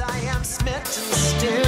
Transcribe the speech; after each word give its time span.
I 0.00 0.18
am 0.34 0.42
smitten 0.44 0.82
still. 0.84 1.61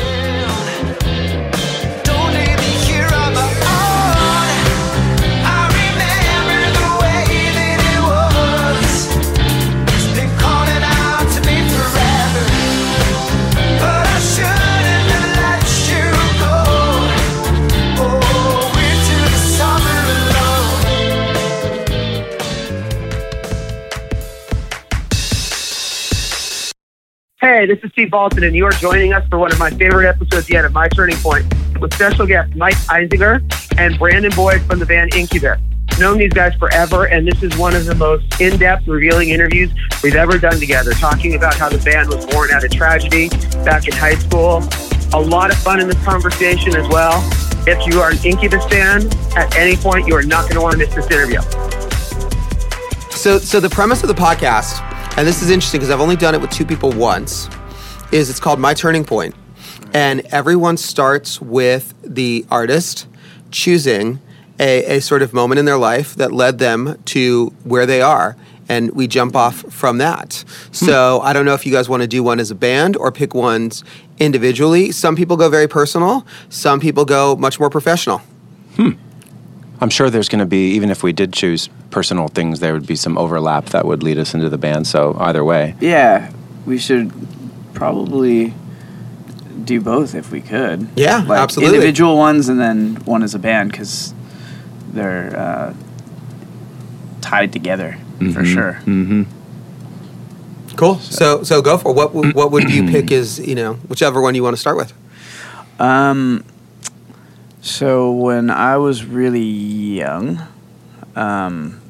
This 27.67 27.79
is 27.83 27.93
Steve 27.93 28.09
Baltin, 28.09 28.47
and 28.47 28.55
you 28.55 28.67
are 28.67 28.73
joining 28.73 29.15
us 29.15 29.27
for 29.29 29.39
one 29.39 29.51
of 29.51 29.59
my 29.59 29.71
favorite 29.71 30.07
episodes 30.07 30.51
yet 30.51 30.67
of 30.67 30.73
My 30.73 30.87
Turning 30.89 31.17
Point 31.17 31.47
with 31.81 31.95
special 31.95 32.27
guests 32.27 32.55
Mike 32.55 32.75
Einziger 32.89 33.41
and 33.79 33.99
Brandon 33.99 34.31
Boyd 34.37 34.61
from 34.63 34.81
the 34.81 34.85
band 34.85 35.15
Incubus. 35.15 35.59
Known 35.99 36.19
these 36.19 36.33
guys 36.35 36.55
forever, 36.57 37.07
and 37.07 37.27
this 37.27 37.43
is 37.43 37.57
one 37.57 37.75
of 37.75 37.87
the 37.87 37.95
most 37.95 38.39
in 38.39 38.59
depth, 38.59 38.87
revealing 38.87 39.31
interviews 39.31 39.71
we've 40.03 40.15
ever 40.15 40.39
done 40.39 40.61
together, 40.61 40.93
talking 40.93 41.37
about 41.37 41.55
how 41.55 41.71
the 41.71 41.79
band 41.79 42.11
was 42.11 42.27
born 42.27 42.51
out 42.51 42.65
of 42.65 42.71
tragedy 42.71 43.31
back 43.65 43.89
in 43.89 43.95
high 43.95 44.17
school. 44.17 44.63
A 45.15 45.21
lot 45.21 45.51
of 45.51 45.57
fun 45.57 45.81
in 45.81 45.89
this 45.89 46.05
conversation 46.05 46.77
as 46.77 46.87
well. 46.89 47.27
If 47.67 47.87
you 47.87 47.99
are 48.03 48.11
an 48.11 48.19
Incubus 48.27 48.67
fan, 48.67 49.07
at 49.39 49.57
any 49.57 49.77
point, 49.77 50.07
you 50.07 50.15
are 50.17 50.23
not 50.23 50.43
going 50.43 50.57
to 50.57 50.61
want 50.61 50.73
to 50.73 50.79
miss 50.79 50.95
this 50.95 51.07
interview. 51.07 51.41
So, 53.11 53.39
so 53.39 53.59
the 53.59 53.71
premise 53.71 54.03
of 54.03 54.09
the 54.09 54.15
podcast, 54.15 54.94
and 55.17 55.27
this 55.27 55.43
is 55.43 55.51
interesting 55.51 55.79
because 55.81 55.91
I've 55.91 56.01
only 56.01 56.17
done 56.17 56.35
it 56.35 56.41
with 56.41 56.51
two 56.51 56.67
people 56.67 56.91
once, 56.91 57.49
is 58.11 58.31
it's 58.31 58.41
called 58.41 58.59
My 58.59 58.75
Turning 58.75 59.05
Point, 59.05 59.35
and 59.93 60.21
everyone 60.33 60.77
starts 60.77 61.41
with 61.41 61.95
the 62.03 62.45
artist 62.51 63.07
choosing 63.53 64.19
a, 64.59 64.97
a 64.97 65.01
sort 65.01 65.23
of 65.23 65.33
moment 65.33 65.61
in 65.61 65.65
their 65.67 65.79
life 65.79 66.17
that 66.17 66.33
led 66.33 66.59
them 66.59 67.01
to 67.07 67.47
where 67.63 67.87
they 67.87 68.01
are. 68.01 68.37
And 68.69 68.93
we 68.93 69.07
jump 69.07 69.37
off 69.37 69.57
from 69.73 69.99
that. 69.99 70.43
So 70.73 71.21
I 71.21 71.35
don't 71.35 71.45
know 71.45 71.53
if 71.53 71.67
you 71.67 71.73
guys 71.73 71.87
want 71.87 72.03
to 72.03 72.07
do 72.07 72.23
one 72.23 72.41
as 72.41 72.51
a 72.51 72.55
band 72.55 72.97
or 72.97 73.13
pick 73.13 73.35
ones 73.35 73.85
individually. 74.19 74.91
Some 74.91 75.17
people 75.17 75.37
go 75.37 75.51
very 75.51 75.69
personal. 75.69 76.27
Some 76.49 76.81
people 76.81 77.05
go 77.05 77.37
much 77.37 77.61
more 77.61 77.69
professional. 77.69 78.23
Hmm. 78.77 78.93
I'm 79.81 79.91
sure 79.91 80.09
there's 80.11 80.29
going 80.29 80.39
to 80.41 80.47
be, 80.47 80.73
even 80.73 80.91
if 80.91 81.03
we 81.03 81.13
did 81.13 81.33
choose 81.33 81.69
personal 81.91 82.29
things, 82.29 82.61
there 82.61 82.73
would 82.73 82.87
be 82.87 82.97
some 82.97 83.19
overlap 83.19 83.67
that 83.67 83.85
would 83.85 84.03
lead 84.03 84.19
us 84.19 84.33
into 84.35 84.49
the 84.49 84.59
band. 84.59 84.87
So 84.87 85.17
either 85.21 85.45
way, 85.45 85.75
Yeah, 85.81 86.31
we 86.65 86.79
should 86.79 87.13
probably 87.75 88.55
do 89.65 89.81
both 89.81 90.15
if 90.15 90.31
we 90.31 90.41
could. 90.41 90.89
Yeah, 90.97 91.25
like 91.27 91.39
absolutely. 91.41 91.77
Individual 91.77 92.17
ones 92.17 92.49
and 92.49 92.59
then 92.61 92.97
one 93.05 93.23
as 93.23 93.35
a 93.35 93.39
band 93.39 93.73
because 93.73 94.15
they're 94.93 95.37
uh, 95.37 95.75
tied 97.21 97.53
together 97.53 97.99
for 98.33 98.45
sure. 98.45 98.75
Mm-hmm. 98.85 99.23
Cool. 100.77 100.99
So 100.99 101.43
so 101.45 101.63
go 101.63 101.79
for 101.79 101.91
it. 101.91 101.95
what. 101.97 102.13
w- 102.13 102.33
What 102.33 102.51
would 102.51 102.71
you 102.71 102.85
pick 102.91 103.11
as 103.13 103.39
you 103.39 103.55
know 103.55 103.75
whichever 103.89 104.21
one 104.21 104.35
you 104.35 104.43
want 104.43 104.55
to 104.57 104.61
start 104.61 104.77
with? 104.77 104.93
Um, 105.81 106.45
so 107.65 108.13
when 108.13 108.51
I 108.51 108.77
was 108.77 109.07
really 109.07 109.41
young, 109.41 110.39
um, 111.17 111.81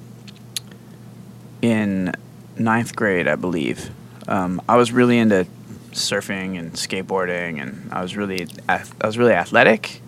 in 1.62 2.12
ninth 2.56 2.94
grade, 2.94 3.26
I 3.26 3.34
believe, 3.34 3.90
um, 4.28 4.62
I 4.68 4.76
was 4.76 4.92
really 4.92 5.18
into 5.18 5.48
surfing 5.90 6.56
and 6.56 6.74
skateboarding, 6.74 7.60
and 7.60 7.92
I 7.92 8.02
was 8.02 8.16
really 8.16 8.46
I 8.68 8.84
was 9.02 9.18
really 9.18 9.32
athletic, 9.32 10.00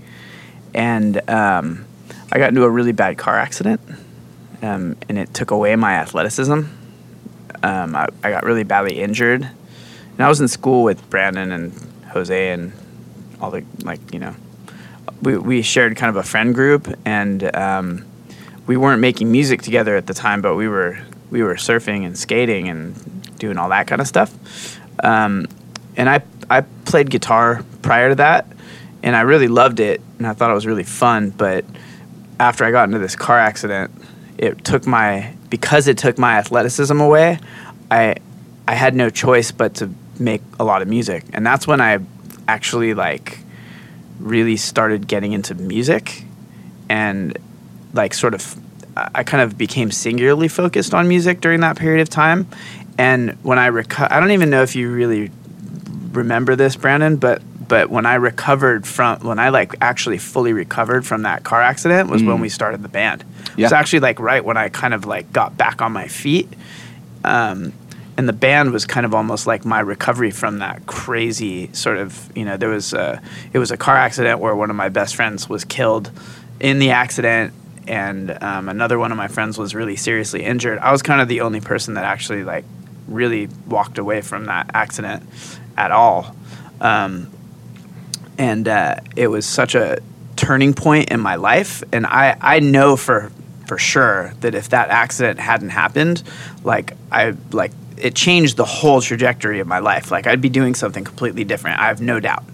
and 0.72 1.28
um, 1.28 1.84
I 2.30 2.38
got 2.38 2.50
into 2.50 2.62
a 2.62 2.70
really 2.70 2.92
bad 2.92 3.18
car 3.18 3.36
accident, 3.36 3.80
um, 4.62 4.96
and 5.08 5.18
it 5.18 5.34
took 5.34 5.50
away 5.50 5.74
my 5.74 5.94
athleticism. 5.94 6.60
Um, 7.64 7.96
I, 7.96 8.06
I 8.22 8.30
got 8.30 8.44
really 8.44 8.62
badly 8.62 9.00
injured, 9.00 9.42
and 9.42 10.20
I 10.20 10.28
was 10.28 10.40
in 10.40 10.46
school 10.46 10.84
with 10.84 11.10
Brandon 11.10 11.50
and 11.50 11.72
Jose 12.12 12.52
and 12.52 12.72
all 13.40 13.50
the 13.50 13.64
like 13.82 14.12
you 14.12 14.20
know 14.20 14.36
we, 15.22 15.36
we 15.38 15.62
shared 15.62 15.96
kind 15.96 16.10
of 16.10 16.16
a 16.16 16.22
friend 16.22 16.54
group 16.54 16.88
and 17.04 17.54
um, 17.56 18.04
we 18.66 18.76
weren't 18.76 19.00
making 19.00 19.30
music 19.30 19.62
together 19.62 19.96
at 19.96 20.06
the 20.06 20.14
time 20.14 20.40
but 20.40 20.56
we 20.56 20.68
were 20.68 20.98
we 21.30 21.42
were 21.42 21.54
surfing 21.54 22.06
and 22.06 22.16
skating 22.16 22.68
and 22.68 23.38
doing 23.38 23.58
all 23.58 23.68
that 23.68 23.86
kind 23.88 24.00
of 24.00 24.06
stuff. 24.06 24.32
Um, 25.02 25.48
and 25.96 26.08
I, 26.08 26.22
I 26.48 26.60
played 26.60 27.10
guitar 27.10 27.64
prior 27.82 28.10
to 28.10 28.14
that 28.16 28.46
and 29.02 29.16
I 29.16 29.22
really 29.22 29.48
loved 29.48 29.80
it 29.80 30.00
and 30.18 30.26
I 30.26 30.32
thought 30.32 30.50
it 30.50 30.54
was 30.54 30.66
really 30.66 30.84
fun 30.84 31.30
but 31.30 31.64
after 32.38 32.64
I 32.64 32.70
got 32.70 32.84
into 32.84 32.98
this 32.98 33.16
car 33.16 33.38
accident 33.38 33.90
it 34.38 34.64
took 34.64 34.86
my 34.86 35.34
because 35.48 35.88
it 35.88 35.98
took 35.98 36.18
my 36.18 36.36
athleticism 36.38 37.00
away 37.00 37.38
I 37.90 38.16
I 38.68 38.74
had 38.74 38.94
no 38.94 39.10
choice 39.10 39.52
but 39.52 39.74
to 39.76 39.90
make 40.18 40.42
a 40.58 40.64
lot 40.64 40.82
of 40.82 40.88
music. 40.88 41.24
And 41.32 41.46
that's 41.46 41.66
when 41.66 41.80
I 41.80 42.00
actually 42.48 42.94
like 42.94 43.38
really 44.18 44.56
started 44.56 45.06
getting 45.06 45.32
into 45.32 45.54
music 45.54 46.24
and 46.88 47.36
like 47.92 48.14
sort 48.14 48.34
of 48.34 48.56
I 48.96 49.24
kind 49.24 49.42
of 49.42 49.58
became 49.58 49.90
singularly 49.90 50.48
focused 50.48 50.94
on 50.94 51.06
music 51.06 51.42
during 51.42 51.60
that 51.60 51.76
period 51.76 52.00
of 52.00 52.08
time. 52.08 52.46
And 52.96 53.32
when 53.42 53.58
I 53.58 53.68
reco- 53.68 54.10
I 54.10 54.20
don't 54.20 54.30
even 54.30 54.48
know 54.48 54.62
if 54.62 54.74
you 54.74 54.90
really 54.90 55.30
remember 56.12 56.56
this 56.56 56.76
Brandon 56.76 57.16
but 57.16 57.42
but 57.68 57.90
when 57.90 58.06
I 58.06 58.14
recovered 58.14 58.86
from 58.86 59.20
when 59.20 59.38
I 59.38 59.50
like 59.50 59.74
actually 59.80 60.18
fully 60.18 60.52
recovered 60.52 61.04
from 61.04 61.22
that 61.22 61.44
car 61.44 61.60
accident 61.60 62.08
was 62.08 62.22
when 62.22 62.40
we 62.40 62.48
started 62.48 62.82
the 62.82 62.88
band. 62.88 63.24
It 63.58 63.62
was 63.62 63.72
actually 63.72 64.00
like 64.00 64.20
right 64.20 64.44
when 64.44 64.56
I 64.56 64.68
kind 64.68 64.94
of 64.94 65.04
like 65.04 65.32
got 65.32 65.56
back 65.56 65.82
on 65.82 65.92
my 65.92 66.08
feet. 66.08 66.48
Um, 67.24 67.72
and 68.18 68.28
the 68.28 68.32
band 68.32 68.72
was 68.72 68.86
kind 68.86 69.04
of 69.04 69.14
almost 69.14 69.46
like 69.46 69.64
my 69.64 69.80
recovery 69.80 70.30
from 70.30 70.58
that 70.58 70.86
crazy 70.86 71.72
sort 71.72 71.98
of 71.98 72.30
you 72.36 72.44
know 72.44 72.56
there 72.56 72.68
was 72.68 72.92
a 72.92 73.20
it 73.52 73.58
was 73.58 73.70
a 73.70 73.76
car 73.76 73.96
accident 73.96 74.40
where 74.40 74.54
one 74.54 74.70
of 74.70 74.76
my 74.76 74.88
best 74.88 75.16
friends 75.16 75.48
was 75.48 75.64
killed 75.64 76.10
in 76.60 76.78
the 76.78 76.90
accident 76.90 77.52
and 77.86 78.42
um, 78.42 78.68
another 78.68 78.98
one 78.98 79.12
of 79.12 79.18
my 79.18 79.28
friends 79.28 79.58
was 79.58 79.74
really 79.74 79.94
seriously 79.94 80.42
injured. 80.42 80.78
I 80.78 80.90
was 80.90 81.02
kind 81.02 81.20
of 81.20 81.28
the 81.28 81.42
only 81.42 81.60
person 81.60 81.94
that 81.94 82.04
actually 82.04 82.42
like 82.42 82.64
really 83.06 83.48
walked 83.66 83.98
away 83.98 84.22
from 84.22 84.46
that 84.46 84.70
accident 84.74 85.22
at 85.76 85.92
all. 85.92 86.34
Um, 86.80 87.30
and 88.38 88.66
uh, 88.66 88.96
it 89.14 89.28
was 89.28 89.46
such 89.46 89.74
a 89.74 89.98
turning 90.36 90.74
point 90.74 91.08
in 91.08 91.18
my 91.18 91.36
life 91.36 91.82
and 91.92 92.04
i 92.06 92.36
i 92.42 92.60
know 92.60 92.94
for 92.94 93.32
for 93.66 93.78
sure 93.78 94.34
that 94.40 94.54
if 94.54 94.68
that 94.68 94.90
accident 94.90 95.40
hadn't 95.40 95.70
happened 95.70 96.22
like 96.62 96.92
i 97.10 97.34
like 97.52 97.72
it 97.98 98.14
changed 98.14 98.56
the 98.56 98.64
whole 98.64 99.00
trajectory 99.00 99.60
of 99.60 99.66
my 99.66 99.78
life. 99.78 100.10
Like 100.10 100.26
i'd 100.26 100.40
be 100.40 100.48
doing 100.48 100.74
something 100.74 101.04
completely 101.04 101.44
different. 101.44 101.78
I 101.80 101.86
have 101.88 102.00
no 102.00 102.20
doubt. 102.20 102.44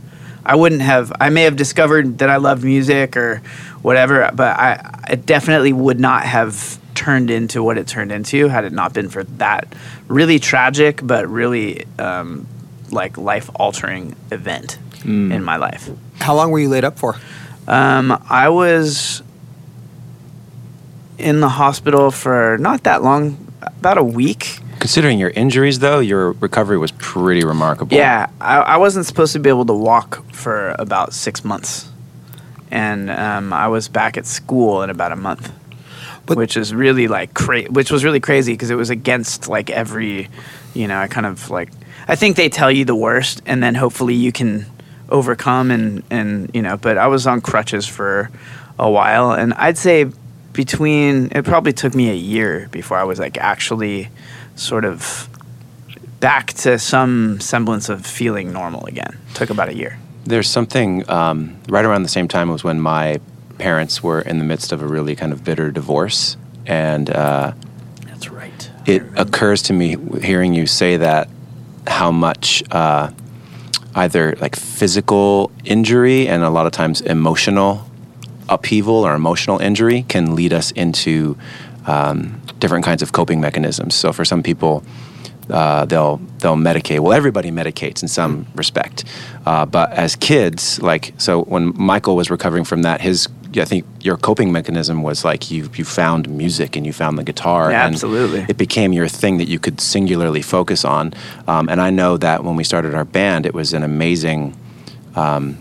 I 0.45 0.57
wouldn't 0.57 0.83
have 0.83 1.13
i 1.21 1.31
may 1.31 1.43
have 1.43 1.55
discovered 1.57 2.19
that 2.19 2.29
i 2.29 2.37
loved 2.37 2.65
music 2.65 3.17
or 3.17 3.43
whatever 3.81 4.29
but 4.35 4.57
i 4.59 4.99
it 5.09 5.25
definitely 5.25 5.73
would 5.73 6.01
not 6.01 6.25
have 6.25 6.79
turned 6.95 7.31
into 7.31 7.63
what 7.63 7.79
it 7.79 7.87
turned 7.87 8.11
into 8.11 8.49
had 8.49 8.65
it 8.65 8.73
not 8.73 8.93
been 8.93 9.09
for 9.09 9.23
that 9.25 9.73
really 10.09 10.39
tragic 10.41 11.01
but 11.03 11.29
really 11.29 11.85
um, 11.99 12.47
like 12.91 13.17
life 13.17 13.49
altering 13.55 14.15
event 14.31 14.79
in 15.05 15.43
my 15.43 15.57
life. 15.57 15.91
How 16.21 16.35
long 16.35 16.51
were 16.53 16.61
you 16.61 16.69
laid 16.69 16.85
up 16.85 16.99
for? 16.99 17.17
um, 17.67 18.23
I 18.29 18.49
was 18.51 19.23
in 21.19 21.41
the 21.41 21.49
hospital 21.49 22.11
for 22.11 22.57
not 22.59 22.83
that 22.85 23.03
long, 23.03 23.53
about 23.63 23.99
a 23.99 24.05
week. 24.05 24.59
Considering 24.83 25.17
your 25.21 25.31
injuries, 25.31 25.79
though, 25.79 26.01
your 26.01 26.33
recovery 26.33 26.77
was 26.77 26.91
pretty 26.99 27.45
remarkable. 27.45 27.97
Yeah, 27.97 28.29
I, 28.41 28.57
I 28.59 28.77
wasn't 28.79 29.07
supposed 29.07 29.33
to 29.35 29.39
be 29.39 29.49
able 29.49 29.65
to 29.67 29.73
walk 29.73 30.25
for 30.33 30.75
about 30.77 31.13
six 31.15 31.45
months, 31.45 31.89
and 32.69 33.09
um, 33.09 33.53
I 33.53 33.69
was 33.69 33.87
back 33.87 34.17
at 34.19 34.27
school 34.27 34.83
in 34.83 34.91
about 34.91 35.13
a 35.13 35.17
month, 35.17 35.53
But- 36.27 36.37
which 36.37 36.57
is 36.57 36.75
really 36.75 37.07
like 37.07 37.33
cra- 37.33 37.71
which 37.71 37.93
was 37.93 38.03
really 38.05 38.19
crazy 38.19 38.55
because 38.55 38.71
it 38.71 38.75
was 38.75 38.91
against 38.91 39.47
like 39.47 39.71
every, 39.71 40.29
you 40.75 40.89
know, 40.89 40.99
I 40.99 41.07
kind 41.07 41.27
of 41.27 41.49
like 41.49 41.71
I 42.09 42.17
think 42.17 42.35
they 42.37 42.49
tell 42.49 42.71
you 42.73 42.85
the 42.85 42.97
worst, 42.97 43.41
and 43.47 43.63
then 43.63 43.77
hopefully 43.77 44.15
you 44.15 44.33
can 44.33 44.67
overcome 45.11 45.71
and 45.71 46.03
and 46.11 46.51
you 46.55 46.61
know. 46.63 46.77
But 46.77 46.99
I 46.99 47.07
was 47.07 47.25
on 47.29 47.41
crutches 47.41 47.87
for 47.87 48.31
a 48.81 48.91
while, 48.91 49.31
and 49.31 49.55
I'd 49.55 49.79
say 49.79 50.07
between 50.53 51.31
it 51.31 51.45
probably 51.45 51.73
took 51.73 51.95
me 51.95 52.11
a 52.11 52.15
year 52.35 52.69
before 52.73 52.99
I 52.99 53.05
was 53.05 53.21
like 53.21 53.39
actually 53.39 54.09
sort 54.57 54.85
of 54.85 55.29
back 56.21 56.53
to 56.53 56.79
some 56.79 57.41
semblance 57.41 57.89
of 57.89 58.07
feeling 58.07 58.53
normal 58.53 58.87
again. 58.87 59.19
Took 59.35 59.51
about 59.51 59.69
a 59.69 59.75
year. 59.75 59.99
There's 60.25 60.49
something 60.49 61.09
um, 61.11 61.59
right 61.69 61.85
around 61.85 62.05
the 62.05 62.09
same 62.09 62.29
time 62.29 62.49
was 62.49 62.63
when 62.63 62.81
my 62.81 63.21
parents 63.59 64.03
were 64.03 64.21
in 64.21 64.39
the 64.39 64.45
midst 64.45 64.73
of 64.73 64.83
a 64.83 64.87
really 64.87 65.17
kind 65.17 65.33
of 65.33 65.43
bitter 65.43 65.71
divorce, 65.71 66.37
and 66.67 67.11
uh, 67.11 67.53
That's 68.07 68.29
right. 68.31 68.71
it 68.87 69.03
occurs 69.17 69.63
to 69.63 69.73
me 69.73 69.97
hearing 70.21 70.55
you 70.55 70.67
say 70.67 70.97
that 70.97 71.29
how 71.89 72.13
much 72.13 72.63
uh, 72.71 73.11
either 73.97 74.37
like 74.41 74.55
physical 74.55 75.51
injury 75.65 76.29
and 76.29 76.45
a 76.45 76.51
lot 76.51 76.67
of 76.67 76.73
times 76.73 77.01
emotional 77.01 77.85
upheaval 78.49 78.95
or 79.05 79.15
emotional 79.15 79.59
injury 79.59 80.05
can 80.09 80.35
lead 80.37 80.53
us 80.53 80.71
into 80.73 81.37
um, 81.87 82.41
different 82.59 82.85
kinds 82.85 83.03
of 83.03 83.13
coping 83.13 83.41
mechanisms. 83.41 83.95
So 83.95 84.13
for 84.13 84.25
some 84.25 84.43
people, 84.43 84.85
uh, 85.51 85.85
they'll 85.87 86.19
they'll 86.39 86.57
medicate. 86.57 87.01
Well, 87.01 87.13
everybody 87.13 87.51
medicates 87.51 88.03
in 88.03 88.09
some 88.09 88.47
respect, 88.55 89.05
uh, 89.45 89.67
but 89.67 89.93
as 89.93 90.17
kids, 90.17 90.81
like 90.81 91.15
so, 91.19 91.43
when 91.45 91.73
Michael 91.77 92.17
was 92.17 92.31
recovering 92.31 92.65
from 92.65 92.83
that, 92.83 93.01
his 93.01 93.29
I 93.57 93.65
think 93.65 93.85
your 94.01 94.17
coping 94.17 94.53
mechanism 94.53 95.03
was 95.03 95.25
like 95.25 95.51
you 95.51 95.69
you 95.75 95.85
found 95.85 96.29
music 96.29 96.77
and 96.77 96.87
you 96.87 96.93
found 96.93 97.19
the 97.19 97.25
guitar. 97.25 97.71
Yeah, 97.71 97.87
and 97.87 97.95
absolutely. 97.95 98.47
It 98.49 98.57
became 98.57 98.93
your 98.93 99.09
thing 99.09 99.39
that 99.39 99.49
you 99.49 99.59
could 99.59 99.81
singularly 99.81 100.43
focus 100.43 100.85
on. 100.85 101.13
Um, 101.47 101.69
and 101.69 101.81
I 101.81 101.91
know 101.91 102.17
that 102.17 102.45
when 102.45 102.57
we 102.57 102.65
started 102.65 102.95
our 102.95 103.05
band, 103.05 103.45
it 103.45 103.55
was 103.55 103.75
an 103.75 103.83
amazing 103.83 104.57
um, 105.15 105.59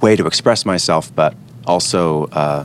way 0.00 0.16
to 0.16 0.26
express 0.26 0.66
myself, 0.66 1.14
but 1.14 1.34
also 1.66 2.24
uh, 2.26 2.64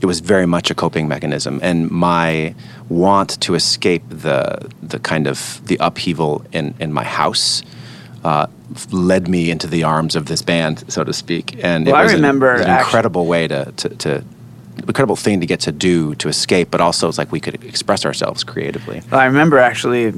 it 0.00 0.06
was 0.06 0.20
very 0.20 0.46
much 0.46 0.70
a 0.70 0.74
coping 0.74 1.08
mechanism. 1.08 1.58
And 1.62 1.90
my 1.90 2.54
want 2.88 3.40
to 3.40 3.54
escape 3.54 4.02
the 4.08 4.70
the 4.82 4.98
kind 4.98 5.26
of 5.26 5.60
the 5.66 5.76
upheaval 5.80 6.44
in 6.52 6.74
in 6.80 6.92
my 6.92 7.04
house. 7.04 7.62
Uh, 8.24 8.46
led 8.90 9.28
me 9.28 9.48
into 9.50 9.66
the 9.68 9.84
arms 9.84 10.16
of 10.16 10.26
this 10.26 10.42
band, 10.42 10.84
so 10.92 11.04
to 11.04 11.12
speak, 11.12 11.56
and 11.64 11.86
Well, 11.86 11.94
it 11.94 11.98
I 11.98 12.02
was 12.02 12.12
an- 12.12 12.18
remember 12.18 12.52
an 12.54 12.66
actu- 12.68 12.84
incredible 12.86 13.26
way 13.26 13.46
to, 13.48 13.72
to, 13.76 13.88
to 13.88 14.24
incredible 14.86 15.16
thing 15.16 15.40
to 15.40 15.46
get 15.46 15.60
to 15.60 15.72
do 15.72 16.14
to 16.16 16.28
escape, 16.28 16.68
but 16.70 16.80
also 16.80 17.08
it's 17.08 17.16
like 17.16 17.30
we 17.32 17.40
could 17.40 17.64
express 17.64 18.04
ourselves 18.04 18.42
creatively. 18.44 19.00
I 19.12 19.24
remember 19.26 19.58
actually, 19.58 20.12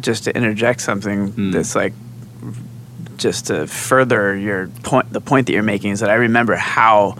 just 0.00 0.24
to 0.24 0.36
interject 0.36 0.80
something 0.82 1.28
Hmm. 1.28 1.50
that's 1.52 1.74
like, 1.76 1.94
just 3.16 3.46
to 3.46 3.66
further 3.68 4.36
your 4.36 4.66
point, 4.82 5.12
the 5.12 5.20
point 5.20 5.46
that 5.46 5.52
you're 5.54 5.62
making 5.62 5.92
is 5.92 6.00
that 6.00 6.10
I 6.10 6.14
remember 6.14 6.56
how, 6.56 7.16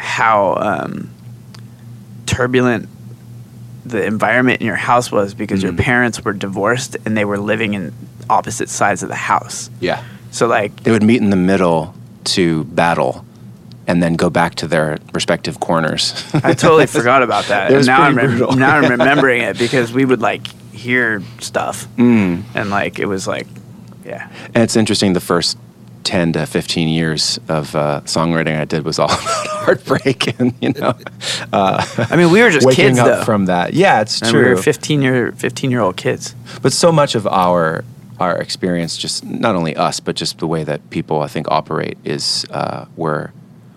how 0.00 0.54
um, 0.56 1.10
turbulent 2.26 2.88
the 3.84 4.04
environment 4.04 4.60
in 4.60 4.66
your 4.66 4.76
house 4.76 5.10
was 5.10 5.34
because 5.34 5.62
your 5.62 5.72
Hmm. 5.72 5.78
parents 5.78 6.24
were 6.24 6.32
divorced 6.32 6.96
and 7.04 7.16
they 7.16 7.24
were 7.24 7.38
living 7.38 7.74
in 7.74 7.92
opposite 8.28 8.68
sides 8.68 9.02
of 9.02 9.08
the 9.08 9.14
house. 9.16 9.70
Yeah, 9.80 10.02
So 10.30 10.46
like, 10.46 10.84
they 10.84 10.90
would 10.90 11.02
meet 11.02 11.20
in 11.20 11.30
the 11.30 11.36
middle 11.36 11.94
to 12.24 12.64
battle, 12.64 13.24
and 13.86 14.00
then 14.02 14.14
go 14.14 14.30
back 14.30 14.54
to 14.56 14.68
their 14.68 14.98
respective 15.12 15.58
corners. 15.58 16.14
I 16.34 16.52
totally 16.54 16.86
forgot 16.98 17.22
about 17.24 17.46
that. 17.46 17.72
It 17.72 17.76
was 17.76 17.88
and 17.88 17.96
now 17.98 18.02
I'm 18.04 18.58
now 18.58 18.76
I'm 18.76 18.90
remembering 18.98 19.42
it 19.42 19.58
because 19.58 19.92
we 19.92 20.04
would 20.04 20.20
like 20.20 20.46
hear 20.72 21.22
stuff 21.40 21.88
Mm. 21.96 22.42
and 22.54 22.70
like 22.70 22.98
it 23.00 23.06
was 23.06 23.26
like, 23.26 23.46
yeah. 24.04 24.28
And 24.54 24.62
it's 24.62 24.76
interesting. 24.76 25.14
The 25.14 25.20
first 25.20 25.56
ten 26.04 26.32
to 26.32 26.46
fifteen 26.46 26.88
years 26.88 27.38
of 27.48 27.74
uh, 27.74 28.00
songwriting 28.04 28.58
I 28.58 28.64
did 28.64 28.84
was 28.84 28.98
all 28.98 29.06
about 29.10 29.46
heartbreak, 29.46 30.38
and 30.40 30.54
you 30.60 30.72
know, 30.72 30.94
uh, 31.52 31.84
I 32.10 32.16
mean, 32.16 32.30
we 32.30 32.42
were 32.42 32.50
just 32.50 32.66
waking 32.66 32.86
kids 32.88 32.98
up 32.98 33.06
though. 33.06 33.24
from 33.24 33.46
that. 33.46 33.74
Yeah, 33.74 34.00
it's 34.00 34.20
and 34.20 34.30
true. 34.30 34.44
we 34.44 34.48
were 34.50 34.56
15 34.56 35.02
year 35.02 35.32
15 35.32 35.70
year 35.70 35.80
old 35.80 35.96
kids. 35.96 36.34
But 36.62 36.72
so 36.72 36.92
much 36.92 37.14
of 37.14 37.26
our 37.26 37.84
our 38.18 38.36
experience, 38.36 38.98
just 38.98 39.24
not 39.24 39.56
only 39.56 39.74
us, 39.76 39.98
but 39.98 40.14
just 40.14 40.38
the 40.38 40.46
way 40.46 40.62
that 40.64 40.90
people 40.90 41.22
I 41.22 41.28
think 41.28 41.48
operate, 41.50 41.96
is 42.04 42.44
uh, 42.50 42.86
we're 42.96 43.30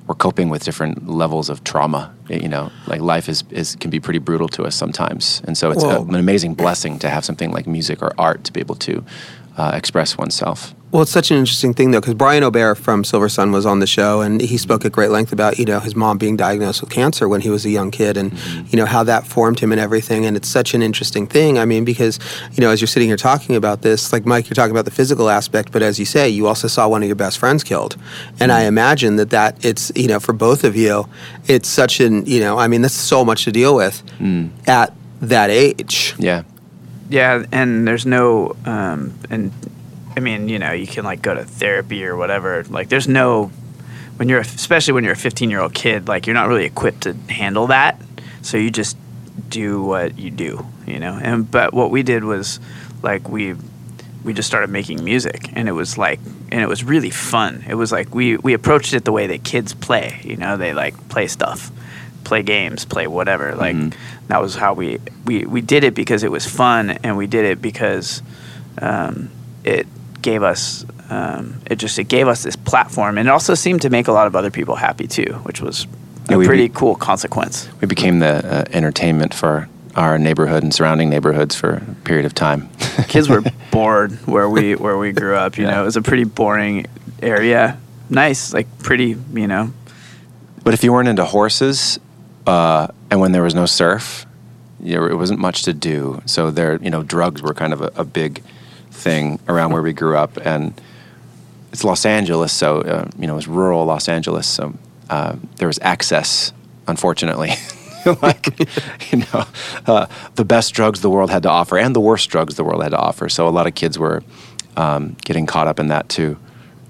we're 0.08 0.16
coping 0.16 0.50
with 0.50 0.64
different 0.64 1.08
levels 1.08 1.50
of 1.50 1.64
trauma. 1.64 2.14
You 2.30 2.50
know, 2.50 2.72
like 2.88 3.02
life 3.02 3.30
is, 3.30 3.44
is 3.52 3.76
can 3.76 3.90
be 3.90 4.00
pretty 4.00 4.20
brutal 4.20 4.48
to 4.50 4.64
us 4.64 4.76
sometimes, 4.76 5.42
and 5.46 5.58
so 5.58 5.72
it's 5.72 5.84
a, 5.84 6.02
an 6.02 6.16
amazing 6.16 6.56
blessing 6.56 7.00
to 7.00 7.10
have 7.10 7.24
something 7.26 7.52
like 7.52 7.68
music 7.68 8.02
or 8.02 8.12
art 8.18 8.44
to 8.46 8.54
be 8.54 8.60
able 8.60 8.76
to 8.76 9.04
uh, 9.58 9.72
express 9.76 10.18
oneself. 10.18 10.74
Well, 10.94 11.02
it's 11.02 11.12
such 11.12 11.32
an 11.32 11.38
interesting 11.38 11.74
thing, 11.74 11.90
though, 11.90 12.02
because 12.02 12.14
Brian 12.14 12.44
Aubert 12.44 12.76
from 12.76 13.04
Silver 13.04 13.28
Sun 13.28 13.52
was 13.52 13.66
on 13.66 13.80
the 13.80 13.88
show, 13.88 14.22
and 14.22 14.40
he 14.40 14.58
spoke 14.58 14.86
at 14.86 14.92
great 14.92 15.10
length 15.10 15.34
about 15.34 15.58
you 15.58 15.66
know 15.66 15.80
his 15.80 15.96
mom 15.96 16.20
being 16.20 16.38
diagnosed 16.38 16.82
with 16.82 16.92
cancer 16.92 17.28
when 17.28 17.42
he 17.42 17.50
was 17.50 17.66
a 17.66 17.72
young 17.72 17.90
kid, 17.90 18.16
and 18.16 18.32
mm-hmm. 18.32 18.68
you 18.70 18.78
know 18.78 18.86
how 18.86 19.04
that 19.04 19.26
formed 19.26 19.60
him 19.60 19.72
and 19.72 19.82
everything. 19.82 20.24
And 20.24 20.38
it's 20.38 20.48
such 20.48 20.76
an 20.76 20.84
interesting 20.84 21.26
thing. 21.26 21.58
I 21.58 21.66
mean, 21.66 21.84
because 21.84 22.20
you 22.52 22.62
know 22.62 22.70
as 22.70 22.80
you're 22.80 22.88
sitting 22.88 23.08
here 23.08 23.18
talking 23.18 23.56
about 23.56 23.82
this, 23.82 24.14
like 24.14 24.28
Mike, 24.28 24.48
you're 24.48 24.54
talking 24.54 24.70
about 24.70 24.86
the 24.86 24.92
physical 24.92 25.32
aspect, 25.32 25.72
but 25.72 25.82
as 25.82 25.98
you 25.98 26.06
say, 26.06 26.30
you 26.30 26.46
also 26.46 26.68
saw 26.68 26.88
one 26.88 27.02
of 27.02 27.08
your 27.08 27.16
best 27.16 27.40
friends 27.40 27.64
killed, 27.64 27.98
and 28.40 28.52
I 28.52 28.60
mm-hmm. 28.60 28.68
imagine 28.68 29.16
that 29.16 29.32
that 29.32 29.66
it's 29.66 29.92
you 29.96 30.08
know 30.08 30.20
for 30.20 30.34
both 30.34 30.64
of 30.64 30.76
you, 30.76 31.10
it's 31.48 31.70
such 31.70 32.02
an 32.02 32.28
you 32.28 32.40
know 32.40 32.60
I 32.60 32.68
mean 32.68 32.84
that's 32.84 32.94
so 32.94 33.26
much 33.26 33.46
to 33.46 33.52
deal 33.52 33.76
with 33.76 34.04
mm. 34.20 34.52
at 34.68 34.94
that 35.22 35.50
age. 35.50 36.14
Yeah, 36.20 36.44
Yeah, 37.10 37.46
and 37.52 37.88
there's 37.88 38.06
no, 38.06 38.56
um, 38.66 39.14
and 39.32 39.52
I 40.16 40.20
mean, 40.20 40.50
you 40.50 40.60
know, 40.60 40.72
you 40.72 40.88
can 40.88 41.04
like 41.04 41.22
go 41.22 41.34
to 41.34 41.44
therapy 41.44 42.06
or 42.06 42.16
whatever. 42.16 42.64
Like, 42.70 42.90
there's 42.90 43.08
no, 43.08 43.48
when 44.18 44.30
you're, 44.30 44.40
especially 44.40 44.94
when 44.94 45.04
you're 45.04 45.14
a 45.14 45.18
15 45.18 45.50
year 45.50 45.60
old 45.60 45.74
kid, 45.74 46.08
like 46.08 46.28
you're 46.28 46.34
not 46.34 46.48
really 46.48 46.66
equipped 46.66 47.02
to 47.02 47.14
handle 47.30 47.68
that. 47.68 48.00
So 48.42 48.58
you 48.58 48.70
just 48.70 48.98
do 49.50 49.82
what 49.84 50.18
you 50.18 50.30
do, 50.30 50.66
you 50.86 51.00
know. 51.00 51.20
And 51.22 51.50
but 51.50 51.74
what 51.74 51.92
we 51.92 52.04
did 52.04 52.24
was, 52.24 52.60
like, 53.02 53.28
we 53.30 53.56
we 54.24 54.34
just 54.34 54.48
started 54.48 54.70
making 54.70 55.04
music, 55.04 55.50
and 55.54 55.68
it 55.68 55.74
was 55.74 55.98
like, 55.98 56.20
and 56.52 56.62
it 56.62 56.68
was 56.68 56.84
really 56.84 57.10
fun. 57.10 57.64
It 57.68 57.76
was 57.76 57.92
like 57.92 58.14
we 58.14 58.38
we 58.38 58.54
approached 58.54 58.94
it 58.94 59.06
the 59.06 59.12
way 59.12 59.28
that 59.28 59.44
kids 59.44 59.74
play, 59.74 60.20
you 60.24 60.36
know. 60.36 60.58
They 60.58 60.74
like 60.74 61.10
play 61.10 61.28
stuff 61.28 61.72
play 62.24 62.42
games, 62.42 62.86
play 62.86 63.08
whatever. 63.08 63.54
Like 63.56 63.76
that 64.28 64.42
was 64.42 64.56
how 64.56 64.74
we, 64.74 65.00
we 65.26 65.46
we 65.46 65.62
did 65.62 65.84
it 65.84 65.94
because 65.94 66.24
it 66.24 66.32
was 66.32 66.46
fun, 66.48 66.90
and 66.90 67.18
we 67.18 67.28
did 67.28 67.46
it 67.46 67.62
because 67.62 68.22
um, 68.82 69.30
it 69.64 69.88
gave 70.24 70.42
us 70.42 70.86
um, 71.12 71.60
it 71.70 71.76
just 71.76 72.00
it 72.00 72.06
gave 72.06 72.28
us 72.28 72.42
this 72.44 72.56
platform, 72.56 73.18
and 73.20 73.28
it 73.28 73.32
also 73.32 73.54
seemed 73.54 73.82
to 73.84 73.90
make 73.92 74.08
a 74.08 74.12
lot 74.12 74.26
of 74.26 74.36
other 74.36 74.50
people 74.50 74.76
happy 74.76 75.06
too, 75.08 75.34
which 75.44 75.62
was 75.62 75.86
a 76.30 76.34
pretty 76.44 76.68
be- 76.70 76.74
cool 76.74 76.96
consequence. 76.96 77.68
we 77.82 77.88
became 77.88 78.18
the 78.20 78.34
uh, 78.44 78.66
entertainment 78.72 79.34
for 79.34 79.68
our 79.96 80.18
neighborhood 80.18 80.64
and 80.64 80.74
surrounding 80.74 81.10
neighborhoods 81.10 81.54
for 81.56 81.74
a 81.76 81.82
period 82.04 82.26
of 82.26 82.34
time. 82.34 82.68
Kids 83.08 83.30
were 83.30 83.44
bored 83.72 84.12
where 84.26 84.50
we 84.50 84.74
where 84.76 84.98
we 84.98 85.12
grew 85.12 85.36
up. 85.36 85.58
You 85.58 85.66
Yeah. 85.66 85.72
know, 85.76 85.82
it 85.84 85.86
was 85.86 85.98
a 85.98 86.02
pretty 86.02 86.24
boring 86.24 86.88
area. 87.22 87.78
Nice, 88.10 88.54
like 88.54 88.68
pretty. 88.80 89.16
You 89.34 89.48
know, 89.48 89.72
But 90.64 90.74
if 90.74 90.84
you 90.84 90.92
weren't 90.94 91.10
into 91.10 91.26
horses, 91.26 92.00
uh, 92.48 92.88
and 93.12 93.20
when 93.22 93.34
there 93.34 93.44
was 93.44 93.54
no 93.54 93.66
surf, 93.68 94.26
you 94.82 94.96
know, 94.96 95.06
it 95.06 95.16
wasn't 95.18 95.40
much 95.40 95.64
to 95.64 95.74
do. 95.74 96.22
So 96.26 96.50
there, 96.50 96.78
you 96.82 96.90
know, 96.90 97.04
drugs 97.04 97.42
were 97.42 97.54
kind 97.54 97.74
of 97.74 97.82
a, 97.82 97.92
a 97.96 98.04
big 98.04 98.42
thing 98.94 99.40
around 99.48 99.72
where 99.74 99.82
we 99.82 99.94
grew 99.94 100.16
up, 100.18 100.38
and 100.46 100.74
it's 101.72 101.84
Los 101.84 102.06
Angeles, 102.06 102.52
so 102.54 102.82
uh, 102.82 103.10
you 103.18 103.28
know, 103.28 103.34
it 103.34 103.36
was 103.38 103.48
rural 103.48 103.86
Los 103.86 104.08
Angeles, 104.08 104.48
so 104.48 104.74
uh, 105.10 105.36
there 105.58 105.68
was 105.68 105.80
access, 105.82 106.54
unfortunately. 106.88 107.52
like 108.22 108.60
you 109.12 109.20
know, 109.20 109.46
uh, 109.88 110.06
the 110.36 110.46
best 110.46 110.74
drugs 110.74 111.02
the 111.02 111.10
world 111.10 111.30
had 111.32 111.44
to 111.44 111.50
offer, 111.50 111.78
and 111.78 111.96
the 111.96 112.02
worst 112.02 112.30
drugs 112.30 112.56
the 112.56 112.64
world 112.64 112.84
had 112.84 112.90
to 112.90 112.98
offer. 113.00 113.30
So 113.30 113.48
a 113.48 113.50
lot 113.50 113.66
of 113.68 113.76
kids 113.76 113.98
were 113.98 114.24
um, 114.78 115.16
getting 115.26 115.46
caught 115.46 115.68
up 115.68 115.80
in 115.80 115.88
that 115.88 116.10
too. 116.10 116.38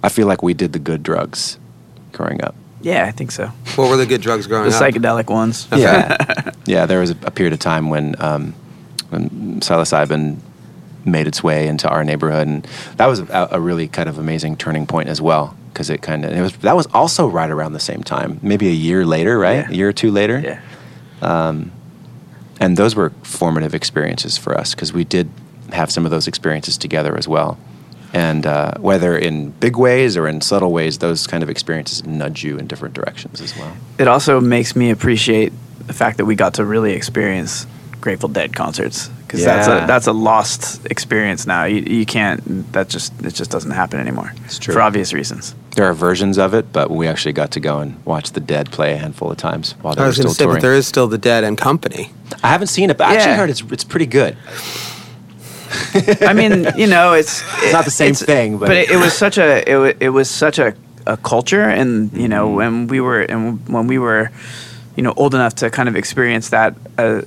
I 0.02 0.10
feel 0.10 0.28
like 0.28 0.44
we 0.44 0.54
did 0.54 0.74
the 0.74 0.80
good 0.80 1.02
drugs 1.04 1.58
growing 2.12 2.44
up. 2.44 2.56
yeah, 2.82 3.06
I 3.06 3.12
think 3.12 3.32
so. 3.32 3.48
What 3.76 3.90
were 3.90 3.98
the 3.98 4.06
good 4.06 4.22
drugs 4.22 4.48
growing 4.48 4.70
The 4.70 4.76
up? 4.76 4.94
The 4.94 5.00
psychedelic 5.00 5.30
ones. 5.30 5.68
Yeah, 5.72 6.52
yeah. 6.66 6.86
There 6.86 7.00
was 7.00 7.12
a, 7.12 7.18
a 7.24 7.32
period 7.32 7.54
of 7.54 7.60
time 7.60 7.90
when 7.90 8.16
um, 8.20 8.54
when 9.10 9.30
psilocybin 9.62 10.38
made 11.06 11.28
its 11.28 11.44
way 11.44 11.68
into 11.68 11.90
our 11.90 12.04
neighborhood, 12.04 12.48
and 12.48 12.68
that 12.98 13.08
was 13.08 13.20
a, 13.20 13.50
a 13.52 13.60
really 13.60 13.88
kind 13.88 14.10
of 14.10 14.18
amazing 14.18 14.58
turning 14.58 14.88
point 14.88 15.10
as 15.10 15.22
well. 15.22 15.56
Because 15.72 15.90
it 15.90 16.04
kind 16.04 16.24
of 16.24 16.32
it 16.32 16.42
was 16.42 16.56
that 16.58 16.76
was 16.76 16.88
also 16.94 17.28
right 17.28 17.50
around 17.50 17.74
the 17.74 17.80
same 17.80 18.04
time, 18.04 18.40
maybe 18.44 18.68
a 18.68 18.74
year 18.74 19.06
later, 19.06 19.40
right? 19.40 19.66
Yeah. 19.66 19.70
A 19.70 19.74
year 19.74 19.90
or 19.90 19.94
two 19.94 20.12
later. 20.12 20.40
Yeah. 20.40 20.62
And 22.60 22.78
those 22.78 22.96
were 22.96 23.10
formative 23.24 23.76
experiences 23.76 24.38
for 24.38 24.58
us 24.58 24.74
because 24.74 24.94
we 24.94 25.04
did 25.04 25.30
have 25.74 25.92
some 25.92 26.06
of 26.06 26.12
those 26.12 26.28
experiences 26.28 26.78
together 26.78 27.18
as 27.18 27.28
well. 27.28 27.58
And 28.14 28.46
uh, 28.46 28.76
whether 28.78 29.18
in 29.18 29.52
big 29.52 29.76
ways 29.76 30.16
or 30.16 30.28
in 30.28 30.40
subtle 30.42 30.72
ways, 30.72 31.00
those 31.00 31.26
kind 31.26 31.44
of 31.44 31.50
experiences 31.50 32.06
nudge 32.06 32.44
you 32.44 32.58
in 32.58 32.68
different 32.68 32.94
directions 32.94 33.42
as 33.42 33.58
well. 33.58 33.76
it 33.98 34.08
also 34.08 34.40
makes 34.40 34.76
me 34.76 34.92
appreciate 34.92 35.52
the 35.88 35.94
fact 35.94 36.18
that 36.18 36.26
we 36.26 36.36
got 36.36 36.54
to 36.54 36.64
really 36.66 36.94
experience 36.94 37.66
Grateful 38.04 38.28
Dead 38.28 38.54
concerts 38.54 39.08
because 39.08 39.46
that's 39.46 39.66
a 39.68 39.88
that's 39.88 40.08
a 40.08 40.12
lost 40.12 40.86
experience 40.92 41.48
now. 41.48 41.64
You, 41.64 41.82
you 42.00 42.06
can't 42.06 42.42
that 42.74 42.90
just 42.90 43.14
it 43.24 43.34
just 43.34 43.50
doesn't 43.50 43.72
happen 43.72 43.98
anymore. 44.02 44.34
It's 44.44 44.60
true. 44.60 44.74
for 44.74 44.82
obvious 44.82 45.14
reasons. 45.14 45.56
There 45.78 45.86
are 45.86 45.94
versions 45.94 46.38
of 46.38 46.54
it, 46.54 46.74
but 46.74 46.92
we 46.92 47.08
actually 47.08 47.32
got 47.32 47.52
to 47.52 47.62
go 47.62 47.80
and 47.80 47.96
watch 48.06 48.34
the 48.34 48.42
Dead 48.42 48.72
play 48.72 48.92
a 48.92 48.98
handful 48.98 49.32
of 49.32 49.38
times 49.38 49.76
while 49.82 49.96
they 49.96 50.04
I 50.04 50.08
was 50.08 50.18
going 50.18 50.28
still 50.28 50.34
to 50.34 50.36
say, 50.36 50.44
touring. 50.44 50.56
but 50.58 50.62
there 50.68 50.76
is 50.76 50.86
still 50.86 51.08
the 51.08 51.18
Dead 51.18 51.46
and 51.46 51.58
Company. 51.58 52.12
I 52.44 52.50
haven't 52.50 52.68
seen 52.68 52.90
it, 52.90 52.98
but 52.98 53.08
I 53.08 53.16
actually 53.16 53.36
heard 53.38 53.50
it's 53.50 53.62
it's 53.72 53.86
pretty 53.86 54.06
good. 54.06 54.36
I 56.22 56.34
mean, 56.34 56.68
you 56.78 56.88
know, 56.88 57.14
it's 57.14 57.42
It's 57.64 57.74
not 57.74 57.86
the 57.86 57.92
same 57.92 58.14
thing, 58.16 58.58
but- 58.58 58.68
but 58.68 58.76
it, 58.78 58.92
it 58.92 58.98
was 58.98 59.14
such 59.26 59.38
a 59.38 59.64
it, 59.72 59.78
wa- 59.78 59.98
it 60.00 60.10
was 60.10 60.30
such 60.30 60.60
a, 60.60 60.74
a 61.08 61.16
culture, 61.18 61.64
and 61.64 62.12
you 62.14 62.28
know, 62.28 62.48
Mm-hmm. 62.48 62.56
when 62.58 62.88
we 62.88 63.00
were 63.00 63.22
and 63.22 63.68
when 63.70 63.88
we 63.88 63.98
were, 63.98 64.30
you 64.98 65.04
know, 65.04 65.14
old 65.16 65.34
enough 65.34 65.56
to 65.56 65.70
kind 65.70 65.90
of 65.90 65.96
experience 65.96 66.50
that, 66.50 66.76
uh, 66.98 67.22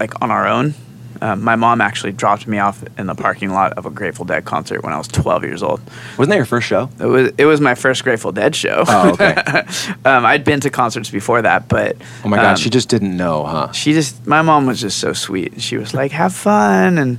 like 0.00 0.20
on 0.22 0.30
our 0.30 0.46
own, 0.46 0.74
Um, 1.22 1.42
my 1.42 1.56
mom 1.56 1.80
actually 1.80 2.12
dropped 2.12 2.46
me 2.46 2.58
off 2.58 2.84
in 2.98 3.06
the 3.06 3.14
parking 3.14 3.50
lot 3.50 3.72
of 3.78 3.86
a 3.86 3.90
Grateful 3.90 4.26
Dead 4.26 4.44
concert 4.44 4.82
when 4.84 4.92
I 4.92 4.98
was 4.98 5.08
12 5.08 5.44
years 5.44 5.62
old. 5.62 5.80
Wasn't 6.18 6.28
that 6.30 6.36
your 6.36 6.44
first 6.44 6.66
show? 6.68 6.90
It 7.00 7.06
was 7.06 7.32
it 7.38 7.46
was 7.46 7.58
my 7.60 7.74
first 7.74 8.04
Grateful 8.04 8.32
Dead 8.32 8.54
show. 8.54 8.84
Oh, 8.86 9.10
okay. 9.12 9.34
um, 10.04 10.26
I'd 10.26 10.44
been 10.44 10.60
to 10.60 10.70
concerts 10.70 11.08
before 11.10 11.40
that, 11.42 11.68
but 11.68 11.96
Oh 12.24 12.28
my 12.28 12.36
God, 12.36 12.50
um, 12.50 12.56
she 12.56 12.68
just 12.68 12.88
didn't 12.90 13.16
know, 13.16 13.44
huh? 13.46 13.72
she 13.72 13.92
just 13.94 14.26
my 14.26 14.42
mom 14.42 14.66
was 14.66 14.78
just 14.80 14.98
so 14.98 15.14
sweet. 15.14 15.60
She 15.62 15.78
was 15.78 15.94
like, 15.94 16.12
"Have 16.12 16.34
fun," 16.34 16.98
and 16.98 17.18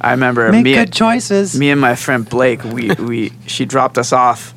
I 0.00 0.10
remember 0.10 0.50
Make 0.50 0.64
me, 0.64 0.74
good 0.74 0.92
choices. 0.92 1.54
me 1.56 1.70
and 1.70 1.80
my 1.80 1.94
friend 1.94 2.28
Blake, 2.28 2.64
we 2.64 2.90
we 2.98 3.32
she 3.46 3.64
dropped 3.64 3.96
us 3.96 4.12
off, 4.12 4.54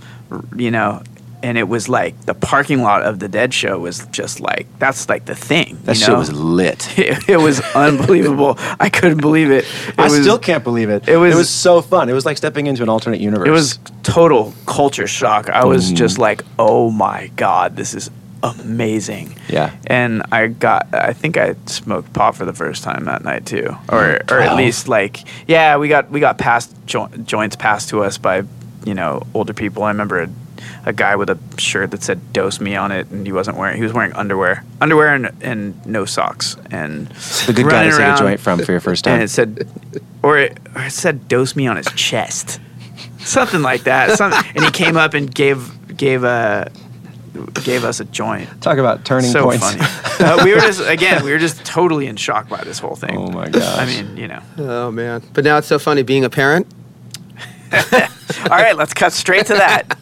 you 0.55 0.71
know, 0.71 1.01
and 1.41 1.57
it 1.57 1.67
was 1.67 1.87
like 1.89 2.19
the 2.25 2.33
parking 2.33 2.81
lot 2.81 3.01
of 3.03 3.19
the 3.19 3.27
Dead 3.27 3.53
show 3.53 3.77
was 3.79 4.05
just 4.07 4.39
like 4.39 4.67
that's 4.79 5.07
like 5.09 5.25
the 5.25 5.35
thing. 5.35 5.77
that 5.83 5.95
you 5.97 6.05
shit 6.05 6.17
was 6.17 6.31
lit. 6.31 6.87
It, 6.99 7.29
it 7.29 7.37
was 7.37 7.61
unbelievable. 7.75 8.55
I 8.79 8.89
couldn't 8.89 9.21
believe 9.21 9.51
it. 9.51 9.65
it 9.87 9.95
I 9.99 10.03
was, 10.09 10.21
still 10.21 10.39
can't 10.39 10.63
believe 10.63 10.89
it. 10.89 11.07
it 11.07 11.17
was- 11.17 11.33
it 11.33 11.37
was 11.37 11.49
so 11.49 11.81
fun. 11.81 12.09
It 12.09 12.13
was 12.13 12.25
like 12.25 12.37
stepping 12.37 12.67
into 12.67 12.83
an 12.83 12.89
alternate 12.89 13.21
universe. 13.21 13.47
It 13.47 13.51
was 13.51 13.79
total 14.03 14.53
culture 14.65 15.07
shock. 15.07 15.49
I 15.49 15.65
was 15.65 15.91
Mm. 15.91 15.95
just 15.95 16.17
like, 16.17 16.43
"Oh 16.57 16.91
my 16.91 17.31
god, 17.35 17.75
this 17.75 17.93
is 17.93 18.09
amazing." 18.43 19.35
Yeah. 19.47 19.71
And 19.87 20.23
I 20.31 20.47
got 20.47 20.87
I 20.93 21.13
think 21.13 21.37
I 21.37 21.55
smoked 21.65 22.13
pot 22.13 22.35
for 22.35 22.45
the 22.45 22.53
first 22.53 22.83
time 22.83 23.05
that 23.05 23.23
night 23.23 23.45
too. 23.45 23.75
Or 23.89 24.19
or 24.29 24.39
at 24.39 24.55
least 24.55 24.87
like 24.87 25.23
yeah, 25.47 25.77
we 25.77 25.87
got 25.87 26.09
we 26.11 26.19
got 26.19 26.37
passed 26.37 26.75
jo- 26.85 27.09
joints 27.25 27.55
passed 27.55 27.89
to 27.89 28.03
us 28.03 28.17
by, 28.17 28.43
you 28.85 28.93
know, 28.93 29.25
older 29.33 29.53
people. 29.53 29.83
I 29.83 29.89
remember 29.89 30.23
a, 30.23 30.29
a 30.85 30.93
guy 30.93 31.15
with 31.15 31.29
a 31.29 31.37
shirt 31.57 31.91
that 31.91 32.03
said 32.03 32.33
"dose 32.33 32.59
me" 32.59 32.75
on 32.75 32.91
it 32.91 33.07
and 33.09 33.25
he 33.25 33.31
wasn't 33.31 33.57
wearing 33.57 33.77
he 33.77 33.83
was 33.83 33.93
wearing 33.93 34.13
underwear. 34.13 34.63
Underwear 34.81 35.15
and, 35.15 35.31
and 35.41 35.85
no 35.85 36.05
socks 36.05 36.55
and 36.71 37.07
the 37.47 37.53
good 37.53 37.69
guy 37.69 37.89
running 37.89 37.91
to 37.91 37.97
take 37.97 38.15
a 38.15 38.17
joint 38.17 38.39
from 38.39 38.59
for 38.59 38.71
your 38.71 38.81
first 38.81 39.03
time. 39.03 39.13
and 39.15 39.23
it 39.23 39.29
said, 39.29 39.67
or 40.23 40.37
it, 40.37 40.57
or 40.75 40.83
it 40.83 40.91
said 40.91 41.27
"dose 41.27 41.55
me" 41.55 41.67
on 41.67 41.77
his 41.77 41.87
chest, 41.93 42.59
something 43.19 43.61
like 43.61 43.83
that. 43.83 44.17
Some, 44.17 44.33
and 44.33 44.63
he 44.63 44.71
came 44.71 44.97
up 44.97 45.13
and 45.13 45.33
gave 45.33 45.97
gave 45.97 46.23
a 46.23 46.71
gave 47.63 47.83
us 47.83 47.99
a 47.99 48.05
joint. 48.05 48.49
Talk 48.61 48.77
about 48.77 49.05
turning 49.05 49.31
so 49.31 49.43
points. 49.43 49.63
funny. 49.63 49.81
Uh, 50.19 50.43
we 50.43 50.53
were 50.53 50.59
just 50.59 50.81
again, 50.87 51.23
we 51.23 51.31
were 51.31 51.37
just 51.37 51.63
totally 51.65 52.07
in 52.07 52.15
shock 52.15 52.49
by 52.49 52.63
this 52.63 52.79
whole 52.79 52.95
thing. 52.95 53.17
Oh 53.17 53.31
my 53.31 53.49
gosh. 53.49 53.77
I 53.77 53.85
mean, 53.85 54.17
you 54.17 54.27
know. 54.27 54.41
Oh 54.57 54.91
man! 54.91 55.23
But 55.33 55.43
now 55.43 55.57
it's 55.57 55.67
so 55.67 55.79
funny 55.79 56.03
being 56.03 56.25
a 56.25 56.29
parent. 56.29 56.67
All 58.43 58.57
right, 58.57 58.75
let's 58.77 58.93
cut 58.93 59.13
straight 59.13 59.47
to 59.47 59.53
that. 59.55 59.97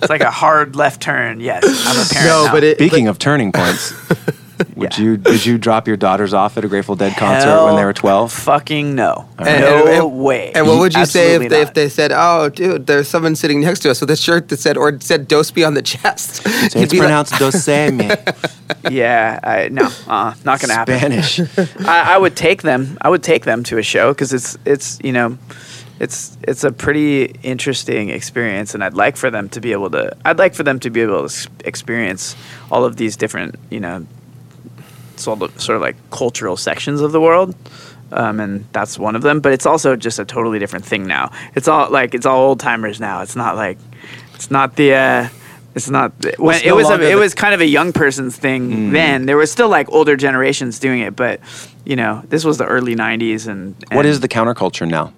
It's 0.00 0.08
like 0.10 0.20
a 0.22 0.30
hard 0.30 0.76
left 0.76 1.00
turn. 1.02 1.40
Yes, 1.40 1.64
I'm 1.64 1.96
a 2.04 2.08
parent. 2.08 2.28
No, 2.28 2.46
now. 2.46 2.52
but 2.52 2.64
it. 2.64 2.78
Speaking 2.78 3.08
of 3.08 3.18
turning 3.18 3.52
points, 3.52 3.92
would 4.76 4.96
Yeah. 4.96 5.04
you 5.04 5.16
did 5.16 5.44
you 5.44 5.58
drop 5.58 5.86
your 5.88 5.96
daughters 5.96 6.32
off 6.32 6.56
at 6.56 6.64
a 6.64 6.68
Grateful 6.68 6.94
Dead 6.94 7.16
concert 7.16 7.48
Hell 7.48 7.66
when 7.66 7.76
they 7.76 7.84
were 7.84 7.92
twelve? 7.92 8.32
Fucking 8.32 8.94
no. 8.94 9.28
And- 9.38 9.60
no 9.60 9.78
and- 9.86 9.88
and- 9.88 10.18
way. 10.18 10.52
And 10.54 10.66
what 10.66 10.78
would 10.78 10.94
you 10.94 11.04
say 11.06 11.34
if 11.34 11.42
Absolutely 11.42 11.48
they, 11.48 11.62
if 11.62 11.74
they 11.74 11.88
said, 11.88 12.12
"Oh, 12.14 12.48
dude, 12.48 12.86
there's 12.86 13.08
someone 13.08 13.34
sitting 13.36 13.60
next 13.60 13.80
to 13.80 13.90
us 13.90 14.00
with 14.00 14.10
a 14.10 14.16
shirt 14.16 14.48
that 14.48 14.58
said 14.60 14.76
or 14.76 14.98
said 15.00 15.26
"Dose 15.28 15.54
me" 15.54 15.64
on 15.64 15.74
the 15.74 15.82
chest"? 15.82 16.42
So 16.44 16.50
it's 16.50 16.74
be 16.74 16.82
like, 16.84 16.98
pronounced 17.06 17.32
doseme. 17.40 18.16
Yeah, 18.90 19.40
I, 19.42 19.68
no, 19.68 19.90
uh, 20.06 20.34
not 20.44 20.60
gonna 20.60 20.74
happen. 20.74 20.98
Spanish. 20.98 21.40
I, 21.86 22.14
I 22.14 22.18
would 22.18 22.36
take 22.36 22.62
them. 22.62 22.96
I 23.00 23.08
would 23.10 23.22
take 23.22 23.44
them 23.44 23.62
to 23.64 23.78
a 23.78 23.82
show 23.82 24.12
because 24.12 24.32
it's 24.32 24.56
it's 24.64 24.98
you 25.02 25.12
know, 25.12 25.36
it's 26.00 26.36
it's 26.42 26.64
a 26.64 26.72
pretty 26.72 27.26
interesting 27.42 28.10
experience, 28.10 28.74
and 28.74 28.82
I'd 28.82 28.94
like 28.94 29.16
for 29.16 29.30
them 29.30 29.48
to 29.50 29.60
be 29.60 29.72
able 29.72 29.90
to. 29.90 30.16
I'd 30.24 30.38
like 30.38 30.54
for 30.54 30.62
them 30.62 30.80
to 30.80 30.90
be 30.90 31.00
able 31.02 31.28
to 31.28 31.48
experience 31.64 32.36
all 32.70 32.84
of 32.84 32.96
these 32.96 33.16
different 33.16 33.56
you 33.70 33.80
know, 33.80 34.06
sort 35.16 35.42
of 35.42 35.60
sort 35.60 35.76
of 35.76 35.82
like 35.82 35.96
cultural 36.10 36.56
sections 36.56 37.00
of 37.00 37.12
the 37.12 37.20
world. 37.20 37.54
Um, 38.12 38.38
and 38.38 38.64
that's 38.72 38.96
one 38.98 39.16
of 39.16 39.22
them, 39.22 39.40
but 39.40 39.52
it's 39.52 39.66
also 39.66 39.96
just 39.96 40.18
a 40.20 40.24
totally 40.24 40.58
different 40.60 40.84
thing 40.84 41.06
now. 41.06 41.32
It's 41.56 41.66
all 41.66 41.90
like 41.90 42.14
it's 42.14 42.26
all 42.26 42.48
old 42.48 42.60
timers 42.60 43.00
now. 43.00 43.22
It's 43.22 43.34
not 43.34 43.56
like 43.56 43.78
it's 44.34 44.50
not 44.50 44.76
the 44.76 44.94
uh, 44.94 45.28
it's 45.74 45.90
not 45.90 46.16
the, 46.20 46.34
when 46.38 46.56
it's 46.56 46.64
it 46.66 46.76
was 46.76 46.90
a, 46.90 46.94
it 46.94 47.14
the- 47.14 47.16
was 47.16 47.34
kind 47.34 47.54
of 47.54 47.60
a 47.60 47.66
young 47.66 47.92
person's 47.92 48.36
thing 48.36 48.92
then. 48.92 49.26
There 49.26 49.36
was 49.36 49.50
still 49.50 49.68
like 49.68 49.90
older 49.90 50.16
generations 50.16 50.78
doing 50.78 51.00
it, 51.00 51.16
but 51.16 51.40
you 51.84 51.96
know 51.96 52.22
this 52.28 52.44
was 52.44 52.58
the 52.58 52.66
early 52.66 52.94
'90s. 52.94 53.48
And, 53.48 53.74
and 53.90 53.96
what 53.96 54.06
is 54.06 54.20
the 54.20 54.28
counterculture 54.28 54.88
now? 54.88 55.12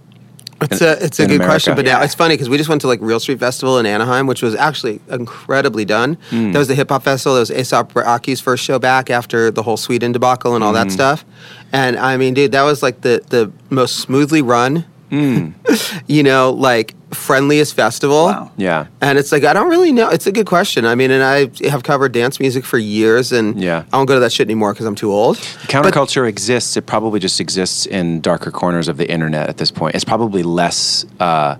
It's 0.62 0.80
a 0.80 1.04
it's 1.04 1.20
a 1.20 1.26
good 1.26 1.34
America. 1.36 1.50
question, 1.52 1.74
but 1.76 1.84
now 1.84 2.02
it's 2.02 2.14
funny 2.14 2.34
because 2.34 2.48
we 2.48 2.56
just 2.56 2.68
went 2.68 2.80
to 2.80 2.86
like 2.86 2.98
Real 3.02 3.20
Street 3.20 3.38
Festival 3.38 3.78
in 3.78 3.84
Anaheim, 3.86 4.26
which 4.26 4.40
was 4.42 4.54
actually 4.54 5.00
incredibly 5.10 5.84
done. 5.84 6.16
Hmm. 6.30 6.52
That 6.52 6.58
was 6.58 6.68
the 6.68 6.74
hip 6.74 6.88
hop 6.88 7.02
festival. 7.04 7.34
That 7.34 7.40
was 7.40 7.50
A$AP 7.72 7.94
Rocky's 7.94 8.40
first 8.40 8.64
show 8.64 8.78
back 8.78 9.10
after 9.10 9.50
the 9.50 9.62
whole 9.62 9.76
Sweden 9.76 10.12
debacle 10.12 10.54
and 10.54 10.64
all 10.64 10.70
Hmm. 10.70 10.76
that 10.88 10.90
stuff. 10.92 11.24
And 11.72 11.98
I 11.98 12.16
mean, 12.16 12.32
dude, 12.34 12.52
that 12.52 12.62
was 12.62 12.82
like 12.82 13.02
the 13.02 13.22
the 13.28 13.52
most 13.70 13.96
smoothly 14.00 14.40
run, 14.42 14.86
Hmm. 15.10 15.50
you 16.08 16.22
know, 16.24 16.50
like 16.52 16.94
friendliest 17.12 17.74
festival. 17.74 18.26
Wow. 18.26 18.50
Yeah. 18.56 18.86
And 19.00 19.16
it's 19.18 19.30
like 19.30 19.44
I 19.44 19.52
don't 19.52 19.68
really 19.70 19.92
know. 19.92 20.08
It's 20.10 20.26
a 20.26 20.32
good 20.32 20.46
question. 20.46 20.84
I 20.84 20.94
mean, 20.96 21.10
and 21.10 21.22
I 21.22 21.50
have 21.68 21.82
covered 21.84 22.12
dance 22.12 22.40
music 22.40 22.64
for 22.64 22.78
years, 22.78 23.30
and 23.32 23.60
Yeah. 23.60 23.84
I 23.92 23.96
don't 23.96 24.06
go 24.06 24.14
to 24.14 24.20
that 24.20 24.32
shit 24.32 24.46
anymore 24.46 24.72
because 24.72 24.86
I'm 24.86 24.94
too 24.96 25.12
old. 25.12 25.36
Counterculture 25.68 26.28
exists. 26.28 26.76
It 26.76 26.86
probably 26.86 27.20
just 27.20 27.40
exists 27.40 27.86
in 27.86 28.20
darker 28.20 28.50
corners 28.50 28.88
of 28.88 28.96
the 28.96 29.08
internet 29.10 29.48
at 29.48 29.56
this 29.58 29.70
point. 29.70 29.94
It's 29.94 30.04
probably 30.04 30.42
less 30.42 31.06
uh, 31.20 31.56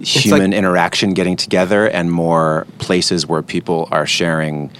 human 0.00 0.50
like- 0.50 0.56
interaction 0.58 1.14
getting 1.14 1.36
together 1.36 1.86
and 1.88 2.10
more 2.10 2.66
places 2.78 3.26
where 3.26 3.42
people 3.42 3.88
are 3.90 4.06
sharing 4.06 4.70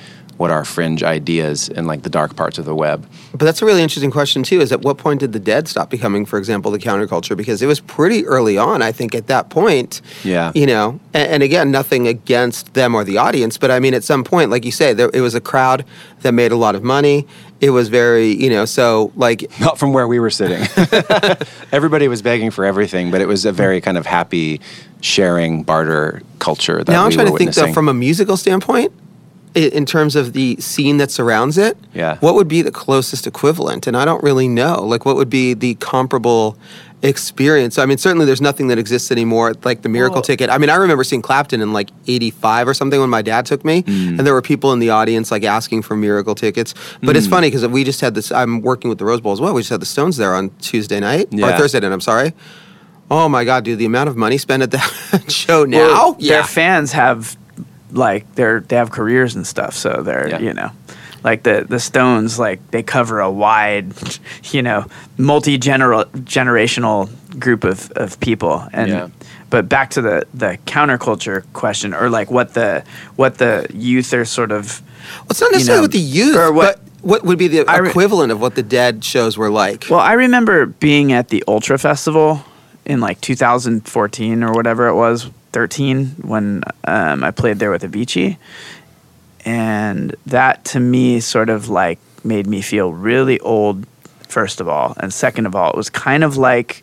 what 0.40 0.50
are 0.50 0.64
fringe 0.64 1.02
ideas 1.02 1.68
in 1.68 1.86
like 1.86 2.02
the 2.02 2.08
dark 2.08 2.34
parts 2.34 2.56
of 2.56 2.64
the 2.64 2.74
web. 2.74 3.06
But 3.32 3.40
that's 3.40 3.60
a 3.60 3.66
really 3.66 3.82
interesting 3.82 4.10
question 4.10 4.42
too. 4.42 4.62
Is 4.62 4.72
at 4.72 4.80
what 4.80 4.96
point 4.96 5.20
did 5.20 5.34
the 5.34 5.38
dead 5.38 5.68
stop 5.68 5.90
becoming, 5.90 6.24
for 6.24 6.38
example, 6.38 6.70
the 6.70 6.78
counterculture? 6.78 7.36
Because 7.36 7.60
it 7.60 7.66
was 7.66 7.78
pretty 7.78 8.24
early 8.24 8.56
on, 8.56 8.80
I 8.80 8.90
think, 8.90 9.14
at 9.14 9.26
that 9.26 9.50
point. 9.50 10.00
Yeah. 10.24 10.50
You 10.54 10.64
know, 10.64 10.98
and, 11.12 11.30
and 11.30 11.42
again, 11.42 11.70
nothing 11.70 12.08
against 12.08 12.72
them 12.72 12.94
or 12.94 13.04
the 13.04 13.18
audience, 13.18 13.58
but 13.58 13.70
I 13.70 13.80
mean, 13.80 13.92
at 13.92 14.02
some 14.02 14.24
point, 14.24 14.50
like 14.50 14.64
you 14.64 14.72
say, 14.72 14.94
there 14.94 15.10
it 15.12 15.20
was 15.20 15.34
a 15.34 15.42
crowd 15.42 15.84
that 16.22 16.32
made 16.32 16.52
a 16.52 16.56
lot 16.56 16.74
of 16.74 16.82
money. 16.82 17.26
It 17.60 17.70
was 17.70 17.90
very, 17.90 18.28
you 18.28 18.48
know, 18.48 18.64
so 18.64 19.12
like 19.16 19.44
Not 19.60 19.78
from 19.78 19.92
where 19.92 20.08
we 20.08 20.18
were 20.18 20.30
sitting. 20.30 20.66
Everybody 21.70 22.08
was 22.08 22.22
begging 22.22 22.50
for 22.50 22.64
everything, 22.64 23.10
but 23.10 23.20
it 23.20 23.26
was 23.26 23.44
a 23.44 23.52
very 23.52 23.82
kind 23.82 23.98
of 23.98 24.06
happy 24.06 24.62
sharing 25.02 25.64
barter 25.64 26.22
culture 26.38 26.82
that 26.82 26.90
now 26.90 27.02
I'm 27.02 27.10
we 27.10 27.14
trying 27.14 27.26
to 27.26 27.36
think 27.36 27.54
though 27.54 27.74
from 27.74 27.90
a 27.90 27.94
musical 27.94 28.38
standpoint. 28.38 28.90
I- 29.56 29.58
In 29.72 29.84
terms 29.86 30.16
of 30.16 30.32
the 30.32 30.56
scene 30.60 30.96
that 30.98 31.10
surrounds 31.10 31.58
it, 31.58 31.76
Yeah. 31.94 32.16
what 32.20 32.34
would 32.34 32.48
be 32.48 32.62
the 32.62 32.70
closest 32.70 33.26
equivalent? 33.26 33.86
And 33.86 33.96
I 33.96 34.04
don't 34.04 34.22
really 34.22 34.48
know. 34.48 34.82
Like, 34.84 35.04
what 35.04 35.16
would 35.16 35.30
be 35.30 35.54
the 35.54 35.74
comparable 35.76 36.56
experience? 37.02 37.78
I 37.78 37.86
mean, 37.86 37.98
certainly 37.98 38.26
there's 38.26 38.40
nothing 38.42 38.68
that 38.68 38.78
exists 38.78 39.10
anymore, 39.10 39.54
like 39.64 39.82
the 39.82 39.88
Miracle 39.88 40.16
Well- 40.16 40.22
Ticket. 40.22 40.50
I 40.50 40.58
mean, 40.58 40.70
I 40.70 40.74
remember 40.76 41.02
seeing 41.02 41.22
Clapton 41.22 41.60
in 41.62 41.72
like 41.72 41.90
'85 42.06 42.68
or 42.68 42.74
something 42.74 43.00
when 43.00 43.10
my 43.10 43.22
dad 43.22 43.46
took 43.46 43.64
me, 43.64 43.82
Mm. 43.82 44.18
and 44.18 44.20
there 44.26 44.34
were 44.34 44.42
people 44.42 44.72
in 44.72 44.78
the 44.78 44.90
audience 44.90 45.30
like 45.30 45.42
asking 45.44 45.82
for 45.82 45.96
Miracle 45.96 46.34
tickets. 46.34 46.74
But 47.02 47.16
Mm. 47.16 47.18
it's 47.18 47.26
funny 47.26 47.46
because 47.48 47.66
we 47.66 47.84
just 47.84 48.00
had 48.02 48.14
this. 48.14 48.30
I'm 48.30 48.60
working 48.60 48.88
with 48.90 48.98
the 48.98 49.04
Rose 49.04 49.20
Bowl 49.20 49.32
as 49.32 49.40
well. 49.40 49.54
We 49.54 49.62
just 49.62 49.70
had 49.70 49.80
the 49.80 49.86
Stones 49.86 50.16
there 50.18 50.34
on 50.34 50.50
Tuesday 50.60 51.00
night 51.00 51.28
or 51.32 51.52
Thursday 51.52 51.80
night. 51.80 51.92
I'm 51.92 52.00
sorry. 52.00 52.34
Oh 53.12 53.28
my 53.28 53.42
God, 53.44 53.64
dude! 53.64 53.78
The 53.80 53.86
amount 53.86 54.08
of 54.08 54.16
money 54.16 54.38
spent 54.38 54.62
at 54.62 54.70
that 54.70 55.24
show 55.28 55.64
now. 55.64 55.78
Well, 55.78 56.16
yeah. 56.20 56.34
their 56.34 56.44
fans 56.44 56.92
have 56.92 57.36
like 57.92 58.34
they're 58.34 58.60
they 58.60 58.76
have 58.76 58.90
careers 58.90 59.34
and 59.36 59.46
stuff, 59.46 59.74
so 59.74 60.02
they're 60.02 60.28
Yeah. 60.28 60.38
you 60.40 60.54
know. 60.54 60.70
Like 61.22 61.42
the 61.42 61.66
the 61.68 61.78
Stones, 61.78 62.38
like 62.38 62.70
they 62.70 62.82
cover 62.82 63.20
a 63.20 63.30
wide, 63.30 63.92
you 64.52 64.62
know, 64.62 64.86
multi 65.18 65.58
generational 65.58 67.08
group 67.38 67.64
of, 67.64 67.90
of 67.92 68.18
people, 68.20 68.66
and 68.72 68.88
Yeah. 68.88 69.08
but 69.50 69.68
back 69.68 69.90
to 69.90 70.00
the 70.02 70.26
the 70.32 70.58
counterculture 70.66 71.44
question, 71.52 71.94
or 71.94 72.08
like 72.10 72.30
what 72.30 72.54
the 72.54 72.84
what 73.16 73.38
the 73.38 73.66
youth 73.72 74.12
are 74.14 74.24
sort 74.24 74.50
of 74.52 74.80
Well, 75.18 75.26
it's 75.30 75.40
not 75.40 75.52
necessarily 75.52 75.80
know, 75.80 75.82
with 75.84 75.92
the 75.92 75.98
youth, 75.98 76.36
or 76.36 76.52
what- 76.52 76.76
but 76.76 76.84
what 77.02 77.24
would 77.24 77.38
be 77.38 77.48
the 77.48 77.64
I 77.66 77.78
re- 77.78 77.88
equivalent 77.90 78.30
of 78.32 78.40
what 78.40 78.54
the 78.54 78.62
Dead 78.62 79.02
shows 79.04 79.38
were 79.38 79.50
like? 79.50 79.86
Well, 79.88 80.00
I 80.00 80.12
remember 80.14 80.66
being 80.66 81.12
at 81.12 81.28
the 81.28 81.42
Ultra 81.48 81.78
Festival 81.78 82.44
in 82.84 83.00
like 83.00 83.20
2014 83.22 84.42
or 84.42 84.52
whatever 84.52 84.86
it 84.88 84.94
was, 84.94 85.30
13, 85.52 86.06
when 86.22 86.62
um, 86.84 87.24
I 87.24 87.30
played 87.30 87.58
there 87.58 87.70
with 87.70 87.82
Avicii. 87.82 88.36
And 89.44 90.14
that 90.26 90.64
to 90.66 90.80
me 90.80 91.20
sort 91.20 91.48
of 91.48 91.68
like 91.68 91.98
made 92.24 92.46
me 92.46 92.60
feel 92.60 92.92
really 92.92 93.40
old, 93.40 93.86
first 94.28 94.60
of 94.60 94.68
all. 94.68 94.94
And 94.98 95.12
second 95.12 95.46
of 95.46 95.54
all, 95.54 95.70
it 95.70 95.76
was 95.76 95.90
kind 95.90 96.22
of 96.22 96.36
like 96.36 96.82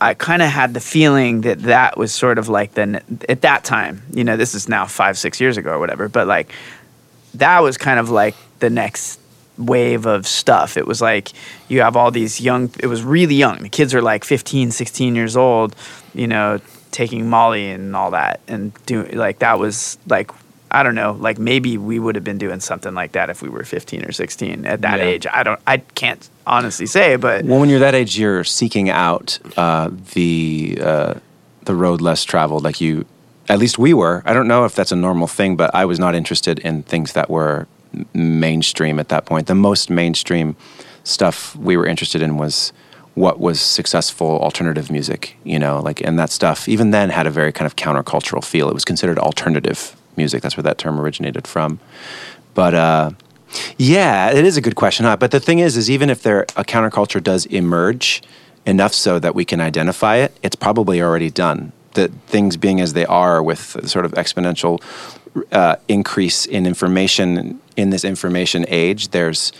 I 0.00 0.14
kind 0.14 0.40
of 0.40 0.48
had 0.48 0.72
the 0.72 0.80
feeling 0.80 1.42
that 1.42 1.60
that 1.62 1.98
was 1.98 2.14
sort 2.14 2.38
of 2.38 2.48
like 2.48 2.72
the, 2.72 3.02
at 3.28 3.42
that 3.42 3.64
time, 3.64 4.02
you 4.12 4.24
know, 4.24 4.36
this 4.36 4.54
is 4.54 4.68
now 4.68 4.86
five, 4.86 5.18
six 5.18 5.40
years 5.40 5.58
ago 5.58 5.72
or 5.72 5.78
whatever, 5.78 6.08
but 6.08 6.26
like 6.26 6.52
that 7.34 7.60
was 7.60 7.76
kind 7.76 8.00
of 8.00 8.08
like 8.08 8.34
the 8.60 8.70
next 8.70 9.20
wave 9.58 10.06
of 10.06 10.26
stuff. 10.26 10.78
It 10.78 10.86
was 10.86 11.02
like 11.02 11.32
you 11.68 11.82
have 11.82 11.96
all 11.96 12.10
these 12.10 12.40
young, 12.40 12.70
it 12.80 12.86
was 12.86 13.02
really 13.02 13.34
young. 13.34 13.62
The 13.62 13.68
kids 13.68 13.94
are 13.94 14.00
like 14.00 14.24
15, 14.24 14.70
16 14.70 15.14
years 15.14 15.36
old, 15.36 15.76
you 16.14 16.26
know, 16.26 16.60
taking 16.90 17.28
Molly 17.28 17.70
and 17.70 17.94
all 17.96 18.10
that. 18.12 18.40
And 18.48 18.72
doing 18.86 19.16
like 19.16 19.40
that 19.40 19.58
was 19.58 19.98
like 20.08 20.30
I 20.72 20.84
don't 20.84 20.94
know, 20.94 21.16
like 21.18 21.38
maybe 21.38 21.76
we 21.78 21.98
would 21.98 22.14
have 22.14 22.22
been 22.22 22.38
doing 22.38 22.60
something 22.60 22.94
like 22.94 23.12
that 23.12 23.28
if 23.28 23.42
we 23.42 23.48
were 23.48 23.64
15 23.64 24.04
or 24.04 24.12
16 24.12 24.66
at 24.66 24.82
that 24.82 25.00
Yeah. 25.00 25.04
age. 25.04 25.26
I 25.26 25.42
don't, 25.42 25.58
I 25.66 25.78
can't 25.78 26.28
honestly 26.46 26.86
say, 26.86 27.16
but 27.16 27.44
Well, 27.44 27.58
when 27.58 27.68
you're 27.68 27.80
that 27.80 27.96
age, 27.96 28.16
you're 28.16 28.44
seeking 28.44 28.88
out 28.88 29.40
uh, 29.56 29.90
the 30.14 30.78
uh, 30.80 31.14
the 31.64 31.74
road 31.74 32.00
less 32.00 32.22
traveled. 32.24 32.62
Like 32.62 32.80
you, 32.80 33.04
at 33.48 33.58
least 33.58 33.78
we 33.80 33.92
were. 33.94 34.22
I 34.24 34.32
don't 34.32 34.46
know 34.46 34.64
if 34.64 34.76
that's 34.76 34.92
a 34.92 34.96
normal 34.96 35.26
thing, 35.26 35.56
but 35.56 35.74
I 35.74 35.84
was 35.86 35.98
not 35.98 36.14
interested 36.14 36.60
in 36.60 36.84
things 36.84 37.14
that 37.14 37.28
were 37.28 37.66
mainstream 38.14 38.98
at 39.00 39.08
that 39.08 39.26
point. 39.26 39.46
The 39.48 39.54
most 39.56 39.90
mainstream 39.90 40.54
stuff 41.02 41.56
we 41.56 41.76
were 41.76 41.86
interested 41.86 42.22
in 42.22 42.36
was 42.36 42.72
what 43.20 43.38
was 43.38 43.60
successful 43.60 44.40
alternative 44.40 44.90
music. 44.90 45.36
You 45.44 45.58
know, 45.58 45.80
like 45.80 46.00
and 46.00 46.18
that 46.18 46.30
stuff 46.30 46.68
even 46.68 46.90
then 46.90 47.10
had 47.10 47.26
a 47.26 47.30
very 47.30 47.52
kind 47.52 47.66
of 47.66 47.76
countercultural 47.76 48.42
feel. 48.44 48.68
It 48.68 48.74
was 48.74 48.84
considered 48.84 49.18
alternative 49.18 49.94
music. 50.16 50.42
That's 50.42 50.56
where 50.56 50.64
that 50.64 50.78
term 50.78 50.98
originated 50.98 51.46
from. 51.46 51.78
But 52.54 52.74
uh, 52.74 53.10
yeah, 53.76 54.30
it 54.30 54.44
is 54.44 54.56
a 54.56 54.60
good 54.60 54.76
question. 54.76 55.06
Huh? 55.06 55.16
But 55.16 55.30
the 55.30 55.40
thing 55.40 55.58
is, 55.58 55.76
is 55.76 55.90
even 55.90 56.10
if 56.10 56.22
there 56.22 56.42
a 56.56 56.64
counterculture 56.64 57.22
does 57.22 57.46
emerge 57.46 58.22
enough 58.66 58.94
so 58.94 59.18
that 59.18 59.34
we 59.34 59.44
can 59.44 59.60
identify 59.60 60.16
it, 60.16 60.36
it's 60.42 60.56
probably 60.56 61.00
already 61.02 61.30
done. 61.30 61.72
That 61.94 62.12
things 62.26 62.56
being 62.56 62.80
as 62.80 62.92
they 62.92 63.04
are, 63.04 63.42
with 63.42 63.88
sort 63.88 64.04
of 64.04 64.12
exponential 64.12 64.80
uh, 65.50 65.76
increase 65.88 66.46
in 66.46 66.66
information 66.66 67.60
in 67.76 67.90
this 67.90 68.04
information 68.04 68.64
age, 68.68 69.08
there's 69.08 69.52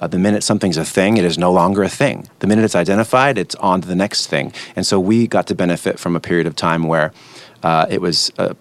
uh, 0.00 0.06
the 0.06 0.18
minute 0.18 0.42
something's 0.42 0.76
a 0.76 0.84
thing, 0.84 1.16
it 1.16 1.24
is 1.24 1.38
no 1.38 1.52
longer 1.52 1.82
a 1.82 1.88
thing. 1.88 2.28
The 2.40 2.46
minute 2.46 2.64
it's 2.64 2.76
identified, 2.76 3.38
it's 3.38 3.54
on 3.56 3.80
to 3.80 3.88
the 3.88 3.94
next 3.94 4.26
thing. 4.26 4.52
And 4.74 4.86
so 4.86 5.00
we 5.00 5.26
got 5.26 5.46
to 5.48 5.54
benefit 5.54 5.98
from 5.98 6.16
a 6.16 6.20
period 6.20 6.46
of 6.46 6.54
time 6.54 6.84
where 6.84 7.12
uh, 7.62 7.86
it 7.88 8.00
was 8.00 8.30
uh, 8.38 8.54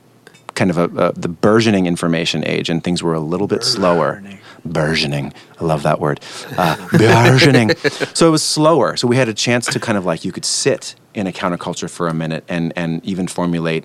kind 0.55 0.71
of 0.71 0.77
a, 0.77 0.85
a 0.85 1.13
the 1.13 1.27
burgeoning 1.27 1.85
information 1.85 2.45
age, 2.45 2.69
and 2.69 2.83
things 2.83 3.03
were 3.03 3.13
a 3.13 3.19
little 3.19 3.47
bit 3.47 3.63
slower. 3.63 4.23
Burgeoning, 4.63 5.31
I 5.59 5.63
love 5.63 5.83
that 5.83 5.99
word. 5.99 6.21
Uh, 6.57 6.75
burgeoning. 6.91 7.75
so 8.15 8.27
it 8.27 8.31
was 8.31 8.41
slower. 8.41 8.97
So 8.97 9.07
we 9.07 9.17
had 9.17 9.29
a 9.29 9.33
chance 9.33 9.67
to 9.67 9.79
kind 9.79 9.97
of 9.97 10.05
like 10.05 10.25
you 10.25 10.31
could 10.31 10.45
sit 10.45 10.95
in 11.13 11.27
a 11.27 11.31
counterculture 11.31 11.89
for 11.89 12.07
a 12.07 12.13
minute 12.13 12.43
and 12.47 12.73
and 12.75 13.05
even 13.05 13.27
formulate, 13.27 13.83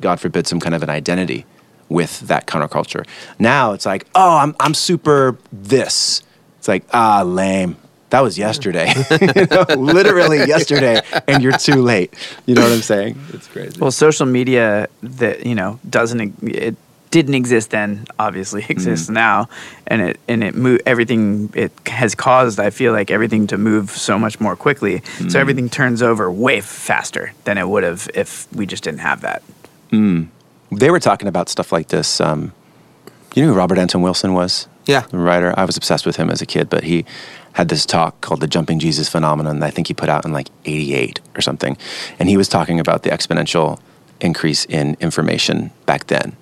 God 0.00 0.20
forbid, 0.20 0.46
some 0.46 0.60
kind 0.60 0.74
of 0.74 0.82
an 0.82 0.90
identity 0.90 1.46
with 1.88 2.20
that 2.20 2.46
counterculture. 2.46 3.06
Now 3.38 3.72
it's 3.72 3.86
like, 3.86 4.06
oh, 4.14 4.36
I'm 4.36 4.54
I'm 4.60 4.74
super 4.74 5.38
this. 5.50 6.22
It's 6.62 6.68
like 6.68 6.84
ah, 6.92 7.24
lame. 7.24 7.76
That 8.10 8.20
was 8.20 8.38
yesterday, 8.38 8.86
You 9.20 9.46
know, 9.46 9.64
literally 9.76 10.38
yesterday, 10.46 11.00
and 11.26 11.42
you're 11.42 11.58
too 11.58 11.82
late. 11.82 12.14
You 12.46 12.54
know 12.54 12.62
what 12.62 12.70
I'm 12.70 12.82
saying? 12.82 13.18
It's 13.32 13.48
crazy. 13.48 13.80
well, 13.80 13.90
social 13.90 14.26
media 14.26 14.88
that, 15.02 15.44
you 15.44 15.56
know, 15.56 15.80
doesn't, 15.90 16.40
it 16.44 16.76
didn't 17.10 17.34
exist 17.34 17.70
then, 17.70 18.06
obviously 18.16 18.64
exists 18.68 19.08
now. 19.08 19.48
And 19.88 20.02
it, 20.02 20.20
and 20.28 20.44
it 20.44 20.54
move 20.54 20.82
everything, 20.86 21.50
it 21.56 21.72
has 21.86 22.14
caused, 22.14 22.60
I 22.60 22.70
feel 22.70 22.92
like 22.92 23.10
everything 23.10 23.48
to 23.48 23.58
move 23.58 23.90
so 23.90 24.16
much 24.16 24.38
more 24.38 24.54
quickly. 24.54 25.02
So 25.30 25.40
everything 25.40 25.68
turns 25.68 26.00
over 26.00 26.30
way 26.30 26.60
faster 26.60 27.32
than 27.42 27.58
it 27.58 27.68
would 27.68 27.82
have 27.82 28.08
if 28.14 28.46
we 28.52 28.66
just 28.66 28.84
didn't 28.84 29.00
have 29.00 29.22
that. 29.22 29.42
they 30.70 30.90
were 30.92 31.00
talking 31.00 31.26
about 31.26 31.48
stuff 31.48 31.72
like 31.72 31.88
this. 31.88 32.20
Um, 32.20 32.52
you 33.34 33.42
know 33.42 33.52
who 33.52 33.58
Robert 33.58 33.78
Anton 33.78 34.02
Wilson 34.02 34.34
was? 34.34 34.68
Yeah. 34.86 35.00
The 35.00 35.18
writer. 35.18 35.54
I 35.56 35.64
was 35.64 35.76
obsessed 35.76 36.06
with 36.06 36.16
him 36.16 36.30
as 36.30 36.42
a 36.42 36.46
kid, 36.46 36.68
but 36.68 36.84
he 36.84 37.04
had 37.52 37.68
this 37.68 37.86
talk 37.86 38.20
called 38.20 38.40
the 38.40 38.46
Jumping 38.46 38.78
Jesus 38.78 39.08
Phenomenon 39.08 39.60
that 39.60 39.66
I 39.66 39.70
think 39.70 39.88
he 39.88 39.94
put 39.94 40.08
out 40.08 40.24
in 40.24 40.32
like 40.32 40.48
88 40.64 41.20
or 41.36 41.40
something. 41.40 41.76
And 42.18 42.28
he 42.28 42.36
was 42.36 42.48
talking 42.48 42.80
about 42.80 43.02
the 43.02 43.10
exponential 43.10 43.78
increase 44.20 44.64
in 44.64 44.96
information 45.00 45.70
back 45.86 46.06
then. 46.06 46.36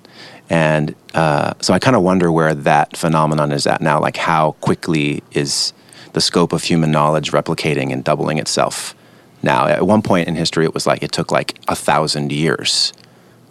And 0.49 0.94
uh, 1.14 1.54
so 1.61 1.73
I 1.75 1.78
kind 1.78 1.97
of 1.97 2.02
wonder 2.02 2.30
where 2.32 2.54
that 2.54 2.97
phenomenon 2.97 3.52
is 3.52 3.66
at 3.66 3.80
now. 3.80 4.00
Like, 4.00 4.16
how 4.16 4.52
quickly 4.61 5.23
is 5.32 5.73
the 6.12 6.20
scope 6.20 6.52
of 6.52 6.64
human 6.64 6.90
knowledge 6.90 7.30
replicating 7.30 7.92
and 7.92 8.02
doubling 8.02 8.38
itself 8.38 8.94
now? 9.42 9.66
At 9.68 9.87
one 9.87 10.02
point 10.02 10.26
in 10.26 10.35
history, 10.35 10.64
it 10.64 10.75
was 10.75 10.87
like 10.87 11.04
it 11.04 11.12
took 11.12 11.30
like 11.30 11.59
a 11.68 11.76
thousand 11.76 12.32
years 12.32 12.92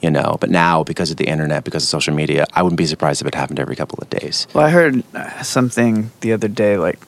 you 0.02 0.10
know. 0.12 0.38
But 0.40 0.50
now, 0.50 0.84
because 0.84 1.12
of 1.12 1.18
the 1.18 1.28
internet, 1.28 1.64
because 1.64 1.84
of 1.84 1.90
social 1.90 2.14
media, 2.14 2.46
I 2.54 2.64
wouldn't 2.64 2.78
be 2.78 2.86
surprised 2.86 3.22
if 3.22 3.28
it 3.28 3.36
happened 3.36 3.60
every 3.60 3.76
couple 3.76 4.00
of 4.02 4.10
days. 4.10 4.48
Well, 4.54 4.66
I 4.66 4.70
heard 4.70 5.04
uh, 5.14 5.44
something 5.44 6.12
the 6.22 6.34
other 6.34 6.48
day 6.48 6.78
like 6.78 7.00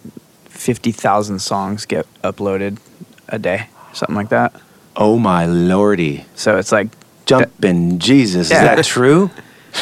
50,000 0.50 1.40
songs 1.40 1.86
get 1.86 2.06
uploaded 2.24 2.78
a 3.30 3.40
day, 3.40 3.68
something 3.94 4.16
like 4.16 4.30
that. 4.30 4.54
Oh 4.96 5.18
my 5.18 5.46
lordy, 5.46 6.26
So 6.36 6.58
it's 6.58 6.72
like, 6.72 6.90
jumping 7.26 7.98
Jesus! 8.00 8.50
Yeah. 8.52 8.58
Is 8.58 8.76
that 8.76 8.86
true? 8.86 9.30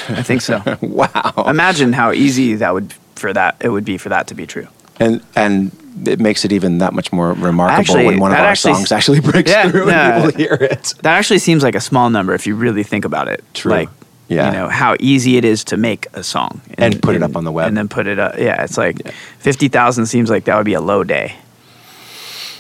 I 0.10 0.22
think 0.22 0.42
so. 0.42 0.62
wow. 0.82 1.34
Imagine 1.48 1.94
how 1.94 2.12
easy 2.12 2.54
that 2.56 2.74
would 2.74 2.94
for 3.16 3.34
that 3.34 3.58
it 3.60 3.70
would 3.70 3.84
be 3.86 3.98
for 3.98 4.10
that 4.10 4.28
to 4.28 4.36
be 4.36 4.46
true. 4.46 4.68
and 5.00 5.22
and 5.36 5.72
it 6.08 6.20
makes 6.20 6.46
it 6.46 6.52
even 6.52 6.78
that 6.80 6.94
much 6.94 7.12
more 7.12 7.34
remarkable 7.34 7.80
Actually, 7.80 8.06
when 8.06 8.20
one 8.20 8.32
of 8.32 8.38
our 8.40 8.46
actually- 8.46 8.74
songs 8.74 8.92
actually 8.92 9.20
breaks 9.32 9.50
Yeah, 9.52 9.70
through 9.70 9.86
no. 9.88 9.92
and 9.92 10.26
people 10.34 10.38
hear 10.46 10.54
it. 10.60 10.94
That 11.02 11.18
actually 11.18 11.40
seems 11.40 11.64
like 11.64 11.76
a 11.76 11.82
small 11.82 12.10
number 12.10 12.34
if 12.34 12.46
you 12.48 12.56
really 12.56 12.84
think 12.84 13.06
about 13.06 13.28
it. 13.28 13.44
True. 13.54 13.72
Like, 13.72 13.90
Yeah. 14.28 14.48
you 14.52 14.58
know 14.58 14.70
how 14.70 14.96
easy 15.00 15.38
it 15.38 15.46
is 15.46 15.64
to 15.66 15.78
make 15.78 16.06
a 16.14 16.24
song 16.24 16.62
And 16.78 17.02
put 17.02 17.16
it 17.16 17.24
up 17.24 17.36
on 17.36 17.44
the 17.46 17.52
web. 17.52 17.68
and 17.68 17.76
then 17.78 17.88
put 17.88 18.06
it 18.08 18.20
up. 18.20 18.38
Yeah, 18.38 18.64
it's 18.64 18.78
like 18.78 19.12
fifty 19.40 19.68
thousand 19.70 20.06
seems 20.06 20.30
like 20.30 20.46
that 20.46 20.56
would 20.56 20.66
be 20.66 20.76
a 20.76 20.82
low 20.82 21.04
day. 21.04 21.36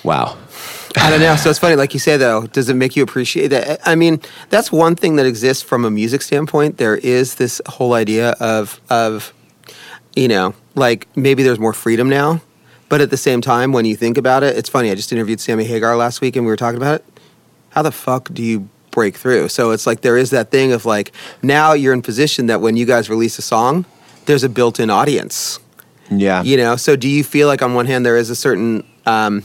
Wow. 0.03 0.37
I 0.97 1.11
don't 1.11 1.19
know. 1.19 1.35
So 1.35 1.49
it's 1.51 1.59
funny, 1.59 1.75
like 1.75 1.93
you 1.93 1.99
say, 1.99 2.17
though. 2.17 2.47
Does 2.47 2.67
it 2.69 2.73
make 2.73 2.95
you 2.95 3.03
appreciate 3.03 3.49
that? 3.49 3.79
I 3.87 3.93
mean, 3.95 4.19
that's 4.49 4.71
one 4.71 4.95
thing 4.95 5.17
that 5.17 5.27
exists 5.27 5.61
from 5.61 5.85
a 5.85 5.91
music 5.91 6.21
standpoint. 6.23 6.77
There 6.77 6.95
is 6.97 7.35
this 7.35 7.61
whole 7.67 7.93
idea 7.93 8.31
of 8.39 8.81
of, 8.89 9.31
you 10.15 10.27
know, 10.27 10.55
like 10.73 11.07
maybe 11.15 11.43
there's 11.43 11.59
more 11.59 11.73
freedom 11.73 12.09
now, 12.09 12.41
but 12.89 13.01
at 13.01 13.09
the 13.11 13.17
same 13.17 13.39
time, 13.41 13.71
when 13.71 13.85
you 13.85 13.95
think 13.95 14.17
about 14.17 14.43
it, 14.43 14.57
it's 14.57 14.69
funny. 14.69 14.91
I 14.91 14.95
just 14.95 15.11
interviewed 15.11 15.39
Sammy 15.39 15.63
Hagar 15.63 15.95
last 15.95 16.21
week, 16.21 16.35
and 16.35 16.45
we 16.45 16.51
were 16.51 16.57
talking 16.57 16.77
about 16.77 16.95
it. 16.95 17.05
How 17.69 17.81
the 17.83 17.91
fuck 17.91 18.29
do 18.33 18.43
you 18.43 18.67
break 18.91 19.15
through? 19.15 19.47
So 19.49 19.71
it's 19.71 19.85
like 19.85 20.01
there 20.01 20.17
is 20.17 20.31
that 20.31 20.49
thing 20.51 20.71
of 20.71 20.85
like 20.85 21.11
now 21.43 21.73
you're 21.73 21.93
in 21.93 22.01
position 22.01 22.47
that 22.47 22.61
when 22.61 22.75
you 22.75 22.85
guys 22.85 23.09
release 23.09 23.37
a 23.37 23.43
song, 23.43 23.85
there's 24.25 24.43
a 24.43 24.49
built-in 24.49 24.89
audience 24.89 25.59
Yeah. 26.11 26.43
you 26.43 26.55
know 26.57 26.75
so 26.75 26.95
do 26.95 27.07
you 27.07 27.23
feel 27.23 27.47
like 27.47 27.61
on 27.63 27.73
one 27.73 27.85
hand 27.87 28.05
there 28.05 28.17
is 28.17 28.29
a 28.29 28.35
certain 28.35 28.83
um, 29.07 29.43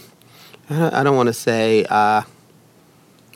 i 0.69 0.79
don't, 0.79 0.95
I 0.95 1.03
don't 1.03 1.17
want 1.17 1.29
to 1.29 1.33
say 1.33 1.87
uh, 1.89 2.23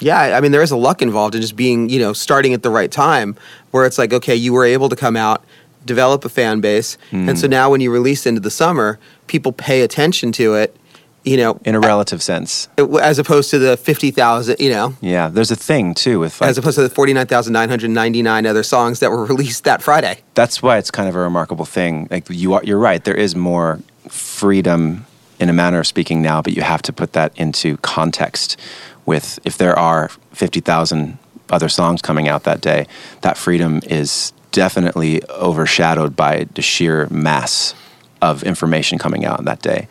yeah 0.01 0.37
i 0.37 0.41
mean 0.43 0.53
there 0.53 0.63
is 0.63 0.71
a 0.71 0.77
luck 0.77 1.01
involved 1.03 1.35
in 1.35 1.41
just 1.41 1.57
being 1.57 1.89
you 1.89 1.99
know 2.01 2.13
starting 2.13 2.53
at 2.53 2.63
the 2.63 2.69
right 2.71 2.91
time 2.93 3.35
where 3.71 3.87
it's 3.87 3.97
like 3.99 4.13
okay 4.13 4.35
you 4.35 4.53
were 4.53 4.65
able 4.65 4.89
to 4.91 4.97
come 4.97 5.17
out 5.17 5.43
develop 5.89 6.25
a 6.25 6.29
fan 6.29 6.61
base 6.61 6.97
and 7.11 7.39
so 7.39 7.47
hmm. 7.47 7.51
now 7.51 7.71
when 7.71 7.81
you 7.81 7.91
release 7.91 8.27
into 8.27 8.41
the 8.41 8.51
summer 8.51 8.99
people 9.27 9.53
pay 9.53 9.83
attention 9.83 10.31
to 10.31 10.55
it 10.55 10.77
you 11.25 11.37
know 11.37 11.61
In 11.65 11.75
a 11.75 11.81
relative 11.81 12.23
sense. 12.23 12.69
Uh, 12.79 12.97
as 12.97 13.19
opposed 13.19 13.51
to 13.51 13.59
the 13.59 13.77
50000 13.77 14.57
you 14.61 14.71
know 14.71 14.95
Yeah. 15.01 15.29
There's 15.29 15.51
a 15.51 15.57
thing 15.57 15.95
too 15.95 16.21
with 16.21 16.41
like, 16.41 16.51
as 16.51 16.59
opposed 16.59 16.77
to 16.77 16.83
the 16.83 16.89
49999 16.89 18.47
other 18.47 18.63
songs 18.63 19.01
that 19.01 19.11
were 19.11 19.25
released 19.33 19.65
that 19.65 19.83
friday 19.83 20.23
that's 20.39 20.63
why 20.63 20.79
it's 20.79 20.93
kind 20.93 21.09
of 21.09 21.17
a 21.17 21.19
remarkable 21.19 21.65
thing. 21.65 22.07
Like 22.13 22.31
you 22.31 22.55
are, 22.55 22.63
you're 22.63 22.79
right. 22.79 23.03
There 23.03 23.17
is 23.17 23.35
more 23.35 23.81
freedom 24.09 25.05
in 25.41 25.49
a 25.49 25.53
manner 25.53 25.81
of 25.81 25.87
speaking 25.87 26.23
now, 26.23 26.41
but 26.41 26.53
you 26.53 26.63
have 26.63 26.81
to 26.83 26.93
put 26.93 27.13
that 27.15 27.37
into 27.37 27.77
context. 27.79 28.57
With 29.05 29.39
if 29.45 29.59
there 29.59 29.77
are 29.77 30.11
fifty 30.33 30.61
thousand 30.61 31.19
other 31.51 31.69
songs 31.69 32.03
coming 32.03 32.29
out 32.29 32.45
that 32.45 32.61
day, 32.61 32.87
that 33.23 33.37
freedom 33.37 33.81
is 33.85 34.33
definitely 34.53 35.23
overshadowed 35.31 36.17
by 36.17 36.45
the 36.55 36.63
sheer 36.63 37.07
mass 37.11 37.75
of 38.21 38.43
information 38.43 38.99
coming 38.99 39.25
out 39.25 39.45
that 39.45 39.63
day. 39.63 39.89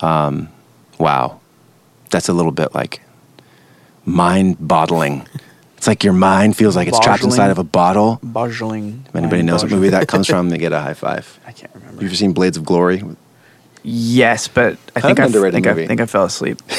Um, 0.00 0.48
wow, 0.98 1.40
that's 2.10 2.28
a 2.28 2.32
little 2.32 2.52
bit 2.52 2.74
like 2.74 3.00
mind 4.04 4.56
bottling. 4.60 5.26
It's 5.76 5.86
like 5.86 6.02
your 6.02 6.14
mind 6.14 6.56
feels 6.56 6.76
like 6.76 6.88
it's 6.88 6.98
trapped 6.98 7.24
inside 7.24 7.50
of 7.50 7.58
a 7.58 7.62
bottle. 7.62 8.18
Bottling. 8.22 9.04
If 9.06 9.14
anybody 9.14 9.42
knows 9.42 9.62
what 9.62 9.70
movie 9.70 9.90
that 9.90 10.08
comes 10.08 10.26
from, 10.26 10.48
they 10.48 10.56
get 10.56 10.72
a 10.72 10.80
high 10.86 10.94
five. 10.94 11.38
I 11.46 11.52
can't 11.52 11.70
remember. 11.74 12.00
You 12.00 12.08
ever 12.08 12.16
seen 12.16 12.32
Blades 12.32 12.56
of 12.56 12.64
Glory? 12.64 13.02
Yes, 13.82 14.48
but 14.48 14.78
I 14.96 15.00
think 15.02 15.20
I, 15.20 15.28
think 15.28 15.66
I 15.66 15.86
think 15.86 16.00
I 16.00 16.06
fell 16.06 16.24
asleep. 16.24 16.62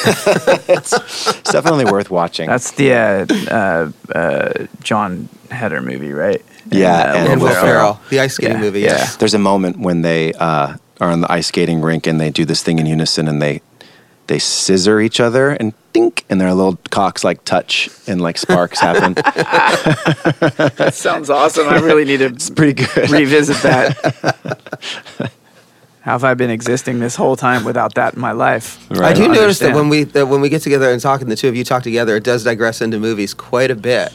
It's 0.68 1.52
definitely 1.52 1.86
worth 1.86 2.10
watching. 2.10 2.50
That's 2.50 2.72
the 2.72 2.94
uh, 2.94 3.26
uh, 3.54 3.92
uh, 4.18 4.66
Jon 4.82 5.30
Heder 5.52 5.84
movie, 5.84 6.12
right? 6.12 6.44
Yeah, 6.72 6.94
uh, 6.98 7.16
and 7.18 7.30
and 7.30 7.42
will 7.42 7.50
Will 7.50 7.56
ferrell 7.62 8.00
the 8.10 8.20
ice 8.20 8.34
skating 8.36 8.56
Yeah, 8.58 8.62
movie 8.62 8.82
yeah. 8.82 8.98
yeah. 8.98 9.10
There's 9.20 9.34
a 9.34 9.40
moment 9.40 9.80
when 9.80 10.02
they 10.02 10.34
uh, 10.34 10.76
are 11.00 11.12
on 11.12 11.22
the 11.22 11.32
ice 11.32 11.48
skating 11.48 11.82
rink 11.82 12.08
and 12.08 12.20
they 12.20 12.30
do 12.32 12.44
this 12.46 12.64
thing 12.64 12.80
in 12.80 12.86
unison 12.86 13.28
and 13.28 13.42
they 13.42 13.62
they 14.28 14.40
scissor 14.40 15.00
each 15.00 15.20
other 15.20 15.52
and 15.52 15.74
dink 15.94 16.26
and 16.32 16.42
their 16.42 16.52
little 16.54 16.80
cocks 16.90 17.24
like 17.24 17.44
touch 17.46 17.88
and 18.08 18.20
like 18.22 18.40
sparks 18.40 18.80
happen. 18.80 19.14
That 19.14 20.92
sounds 20.94 21.30
awesome. 21.30 21.70
I 21.70 21.78
really 21.78 22.06
need 22.06 22.18
to 22.18 22.26
It's 22.26 22.50
pretty 22.50 22.74
good. 22.86 23.12
revisit 23.12 23.58
that. 23.58 25.32
How 26.02 26.12
have 26.12 26.24
I 26.24 26.36
been 26.36 26.52
existing 26.52 27.00
this 27.00 27.16
whole 27.16 27.36
time 27.36 27.64
without 27.66 27.96
that 27.96 28.14
in 28.14 28.20
my 28.22 28.32
life? 28.32 28.80
I 28.92 28.96
Right. 28.96 29.16
do 29.16 29.26
don't 29.26 29.34
notice 29.34 29.58
that 29.60 29.74
when 29.76 29.90
we 29.90 30.04
that 30.04 30.28
when 30.28 30.40
we 30.42 30.50
get 30.50 30.62
together 30.62 30.92
and 30.92 31.02
talk, 31.02 31.22
and 31.22 31.32
the 31.32 31.36
two 31.36 31.48
of 31.48 31.56
you 31.56 31.64
talk 31.64 31.82
together, 31.82 32.16
it 32.16 32.24
does 32.24 32.44
digress 32.44 32.80
into 32.82 33.00
movies 33.00 33.34
quite 33.34 33.72
a 33.72 33.76
bit. 33.76 34.12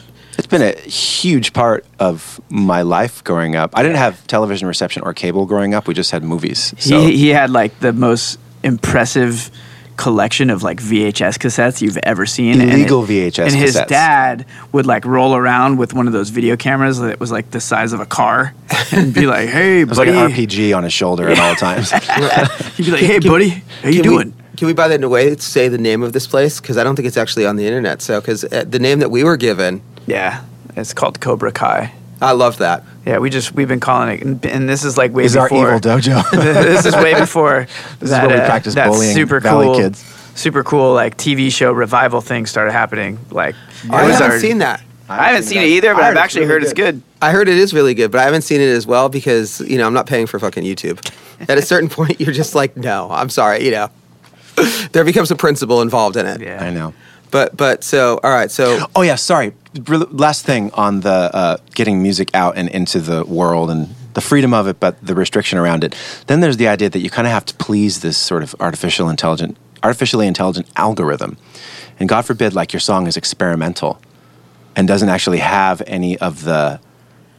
Been 0.47 0.61
a 0.61 0.73
huge 0.81 1.53
part 1.53 1.85
of 1.99 2.39
my 2.49 2.81
life 2.81 3.23
growing 3.23 3.55
up. 3.55 3.71
I 3.77 3.83
didn't 3.83 3.97
have 3.97 4.25
television 4.27 4.67
reception 4.67 5.03
or 5.03 5.13
cable 5.13 5.45
growing 5.45 5.73
up. 5.73 5.87
We 5.87 5.93
just 5.93 6.11
had 6.11 6.23
movies. 6.23 6.73
So 6.77 6.99
He 7.01 7.15
he 7.17 7.29
had 7.29 7.49
like 7.49 7.79
the 7.79 7.93
most 7.93 8.39
impressive 8.63 9.51
collection 9.97 10.49
of 10.49 10.63
like 10.63 10.79
VHS 10.81 11.37
cassettes 11.37 11.79
you've 11.81 11.97
ever 12.03 12.25
seen. 12.25 12.59
And 12.59 12.71
Illegal 12.71 13.03
it- 13.03 13.33
VHS 13.33 13.45
And 13.47 13.55
his 13.55 13.75
cassettes. 13.75 13.87
dad 13.87 14.45
would 14.71 14.85
like 14.87 15.05
roll 15.05 15.35
around 15.35 15.77
with 15.77 15.93
one 15.93 16.07
of 16.07 16.13
those 16.13 16.29
video 16.29 16.55
cameras 16.57 16.99
that 16.99 17.19
was 17.19 17.31
like 17.31 17.51
the 17.51 17.59
size 17.61 17.93
of 17.93 17.99
a 17.99 18.05
car 18.05 18.53
and 18.91 19.13
be 19.13 19.27
like, 19.27 19.49
"Hey, 19.49 19.81
it 19.81 19.89
was 19.89 19.97
like 19.99 20.07
an. 20.07 20.15
RPG 20.31 20.75
on 20.75 20.83
his 20.83 20.93
shoulder 20.93 21.29
at 21.29 21.37
all 21.39 21.55
times. 21.55 21.91
He'd 22.77 22.85
be 22.85 22.91
like, 22.91 23.01
"Hey, 23.11 23.19
buddy, 23.19 23.49
how 23.83 23.89
you 23.89 24.01
doing? 24.01 24.03
Can 24.03 24.03
doing?" 24.03 24.33
We, 24.51 24.57
can 24.57 24.67
we, 24.67 24.73
by 24.73 24.87
the 24.95 25.09
way, 25.09 25.35
say 25.37 25.69
the 25.69 25.77
name 25.77 26.03
of 26.03 26.13
this 26.13 26.27
place? 26.27 26.59
Because 26.61 26.77
I 26.77 26.83
don't 26.83 26.95
think 26.95 27.07
it's 27.07 27.17
actually 27.17 27.45
on 27.47 27.55
the 27.55 27.65
internet. 27.65 28.01
So, 28.01 28.19
because 28.21 28.43
uh, 28.43 28.63
the 28.67 28.79
name 28.79 28.99
that 28.99 29.09
we 29.09 29.23
were 29.23 29.37
given, 29.37 29.81
Yeah, 30.07 30.43
it's 30.75 30.93
called 30.93 31.19
Cobra 31.19 31.51
Kai. 31.51 31.93
I 32.21 32.33
love 32.33 32.57
that. 32.59 32.83
Yeah, 33.05 33.17
we 33.17 33.29
just 33.31 33.53
we've 33.53 33.67
been 33.67 33.79
calling 33.79 34.09
it, 34.17 34.21
and, 34.23 34.45
and 34.45 34.69
this 34.69 34.83
is 34.83 34.97
like 34.97 35.11
way 35.11 35.23
is 35.23 35.35
our 35.35 35.49
before. 35.49 35.67
evil 35.75 35.79
dojo. 35.79 36.29
this 36.63 36.85
is 36.85 36.93
way 36.95 37.15
before 37.19 37.67
This 37.99 38.03
is 38.03 38.09
that, 38.11 38.27
where 38.27 38.37
we 38.37 38.41
uh, 38.43 38.45
practice 38.45 38.75
that 38.75 38.87
bullying 38.89 39.13
super 39.15 39.39
Valley 39.39 39.65
cool, 39.65 39.75
kids. 39.77 39.99
super 40.35 40.63
cool 40.63 40.93
like 40.93 41.17
TV 41.17 41.51
show 41.51 41.71
revival 41.71 42.21
thing 42.21 42.45
started 42.45 42.73
happening. 42.73 43.17
Like 43.31 43.55
I 43.89 44.03
haven't 44.03 44.21
our- 44.31 44.39
seen 44.39 44.59
that. 44.59 44.81
I 45.09 45.27
haven't 45.29 45.43
seen 45.43 45.57
it 45.61 45.65
either, 45.67 45.93
but 45.93 46.03
I 46.03 46.09
I've 46.11 46.15
actually 46.17 46.41
really 46.45 46.53
heard 46.53 46.63
it's 46.63 46.73
good. 46.73 47.01
I 47.21 47.31
heard 47.31 47.49
it 47.49 47.57
is 47.57 47.73
really 47.73 47.93
good, 47.95 48.11
but 48.11 48.21
I 48.21 48.23
haven't 48.23 48.43
seen 48.43 48.61
it 48.61 48.69
as 48.69 48.87
well 48.87 49.09
because 49.09 49.59
you 49.61 49.77
know 49.77 49.85
I'm 49.85 49.93
not 49.93 50.05
paying 50.07 50.25
for 50.25 50.39
fucking 50.39 50.63
YouTube. 50.63 51.03
At 51.49 51.57
a 51.57 51.61
certain 51.61 51.89
point, 51.97 52.21
you're 52.21 52.31
just 52.33 52.55
like, 52.55 52.77
no, 52.77 53.09
I'm 53.11 53.29
sorry, 53.29 53.65
you 53.65 53.71
know. 53.71 53.89
there 54.93 55.03
becomes 55.03 55.29
a 55.31 55.35
principle 55.35 55.81
involved 55.81 56.15
in 56.17 56.25
it. 56.25 56.39
Yeah. 56.39 56.63
I 56.63 56.69
know. 56.69 56.93
But 57.31 57.57
but 57.57 57.83
so 57.83 58.19
all 58.23 58.31
right, 58.31 58.51
so 58.51 58.87
Oh 58.95 59.01
yeah, 59.01 59.15
sorry. 59.15 59.53
Last 59.87 60.45
thing 60.45 60.71
on 60.73 60.99
the 60.99 61.09
uh, 61.33 61.57
getting 61.73 62.03
music 62.03 62.29
out 62.35 62.57
and 62.57 62.69
into 62.69 62.99
the 62.99 63.23
world 63.25 63.71
and 63.71 63.95
the 64.13 64.21
freedom 64.21 64.53
of 64.53 64.67
it, 64.67 64.79
but 64.79 65.03
the 65.05 65.15
restriction 65.15 65.57
around 65.57 65.83
it. 65.85 65.95
Then 66.27 66.41
there's 66.41 66.57
the 66.57 66.67
idea 66.67 66.89
that 66.89 66.99
you 66.99 67.09
kind 67.09 67.25
of 67.25 67.31
have 67.31 67.45
to 67.45 67.53
please 67.55 68.01
this 68.01 68.17
sort 68.17 68.43
of 68.43 68.53
artificial 68.59 69.09
intelligent, 69.09 69.57
artificially 69.81 70.27
intelligent 70.27 70.67
algorithm, 70.75 71.37
and 71.99 72.09
God 72.09 72.23
forbid, 72.23 72.53
like 72.53 72.73
your 72.73 72.81
song 72.81 73.07
is 73.07 73.15
experimental 73.15 74.01
and 74.75 74.87
doesn't 74.87 75.09
actually 75.09 75.39
have 75.39 75.81
any 75.87 76.17
of 76.17 76.43
the 76.43 76.79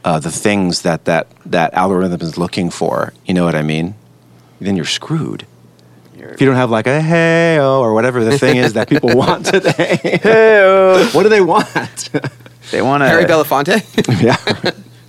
uh, 0.03 0.19
the 0.19 0.31
things 0.31 0.81
that 0.81 1.05
that 1.05 1.27
that 1.45 1.73
algorithm 1.73 2.21
is 2.21 2.37
looking 2.37 2.69
for. 2.69 3.13
You 3.25 3.33
know 3.33 3.45
what 3.45 3.55
I 3.55 3.61
mean? 3.61 3.95
Then 4.59 4.75
you're 4.75 4.85
screwed. 4.85 5.45
If 6.33 6.41
you 6.41 6.47
don't 6.47 6.55
have 6.55 6.71
like 6.71 6.87
a 6.87 7.01
hey 7.01 7.59
or 7.59 7.93
whatever 7.93 8.23
the 8.23 8.37
thing 8.37 8.57
is 8.57 8.73
that 8.73 8.89
people 8.89 9.09
want 9.15 9.45
today, 9.53 10.19
what 11.13 11.23
do 11.23 11.29
they 11.29 11.41
want? 11.41 12.09
They 12.71 12.81
want 12.81 13.01
to. 13.03 13.07
Harry 13.07 13.25
Belafonte. 13.25 13.81
yeah, 14.23 14.37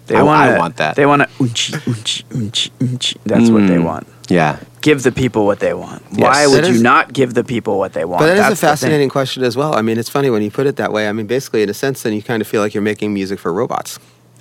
They 0.07 0.17
I- 0.17 0.23
want. 0.23 0.51
I 0.51 0.59
want 0.59 0.77
that. 0.77 0.97
They 0.97 1.07
want 1.07 1.23
to. 1.23 1.29
Unchi, 1.43 1.73
unchi, 1.85 2.25
unchi, 2.31 2.71
unchi. 2.79 3.17
That's 3.25 3.51
what 3.51 3.67
they 3.67 3.77
Mm. 3.77 3.85
want. 3.85 4.07
yeah. 4.29 4.59
Give 4.83 5.03
the 5.03 5.13
people 5.13 5.47
what 5.47 5.61
they 5.61 5.73
want. 5.73 6.03
Yes. 6.13 6.21
Why 6.21 6.47
would 6.47 6.65
That 6.65 6.73
you 6.75 6.83
not 6.83 7.15
give 7.15 7.33
the 7.33 7.43
people 7.43 7.79
what 7.79 7.95
they 7.95 8.05
want? 8.05 8.21
But 8.21 8.27
that 8.27 8.35
is 8.35 8.41
That's 8.41 8.53
a 8.63 8.67
fascinating 8.67 9.09
question 9.09 9.43
as 9.43 9.57
well. 9.57 9.75
I 9.75 9.81
mean, 9.81 9.97
it's 9.99 10.11
funny 10.11 10.29
when 10.29 10.43
you 10.43 10.51
put 10.51 10.67
it 10.67 10.77
that 10.77 10.93
way. 10.93 11.09
I 11.09 11.13
mean, 11.13 11.27
basically, 11.27 11.63
in 11.63 11.71
a 11.71 11.75
sense, 11.75 12.03
then 12.03 12.13
you 12.13 12.23
kind 12.23 12.43
of 12.43 12.47
feel 12.49 12.61
like 12.61 12.75
you're 12.75 12.83
making 12.83 13.15
music 13.15 13.39
for 13.39 13.51
robots. 13.51 13.99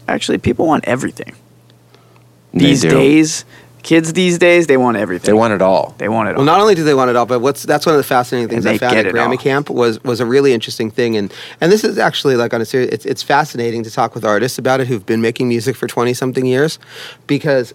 Actually, 0.10 0.39
people 0.39 0.65
want 0.67 0.84
everything 0.84 1.34
They 2.54 2.60
these 2.65 2.82
do. 2.82 2.89
days. 2.89 3.46
Kids 3.84 4.13
these 4.13 4.38
days, 4.38 4.67
they 4.67 4.78
want 4.78 4.96
everything. 4.96 5.26
They 5.26 5.34
want 5.34 5.54
it 5.54 5.62
all. 5.62 5.93
They 5.98 6.08
want 6.08 6.30
it 6.30 6.32
all. 6.32 6.38
Well, 6.38 6.46
not 6.46 6.62
only 6.62 6.74
do 6.74 6.86
they 6.86 6.93
want 6.93 7.10
it 7.10 7.17
all, 7.17 7.26
but 7.26 7.39
what's 7.39 7.63
that's 7.63 7.86
one 7.86 7.93
of 7.93 8.00
the 8.00 8.04
fascinating 8.04 8.48
things 8.50 8.65
I 8.65 8.78
found 8.78 8.98
at 8.98 9.06
it 9.06 9.15
all. 9.15 9.28
Grammy 9.28 9.39
Camp 9.39 9.69
was 9.69 10.02
was 10.04 10.22
a 10.22 10.26
really 10.26 10.54
interesting 10.54 10.89
thing, 10.89 11.17
and 11.17 11.34
and 11.60 11.69
this 11.69 11.84
is 11.84 11.98
actually 11.98 12.38
like 12.38 12.54
on 12.54 12.62
a 12.62 12.65
serious. 12.65 12.89
It's 12.91 13.06
it's 13.06 13.22
fascinating 13.22 13.84
to 13.84 13.91
talk 13.91 14.15
with 14.15 14.24
artists 14.24 14.58
about 14.58 14.80
it 14.80 14.88
who've 14.88 15.06
been 15.06 15.22
making 15.22 15.50
music 15.50 15.76
for 15.76 15.88
twenty 15.88 16.13
something 16.13 16.46
years, 16.46 16.80
because. 17.28 17.74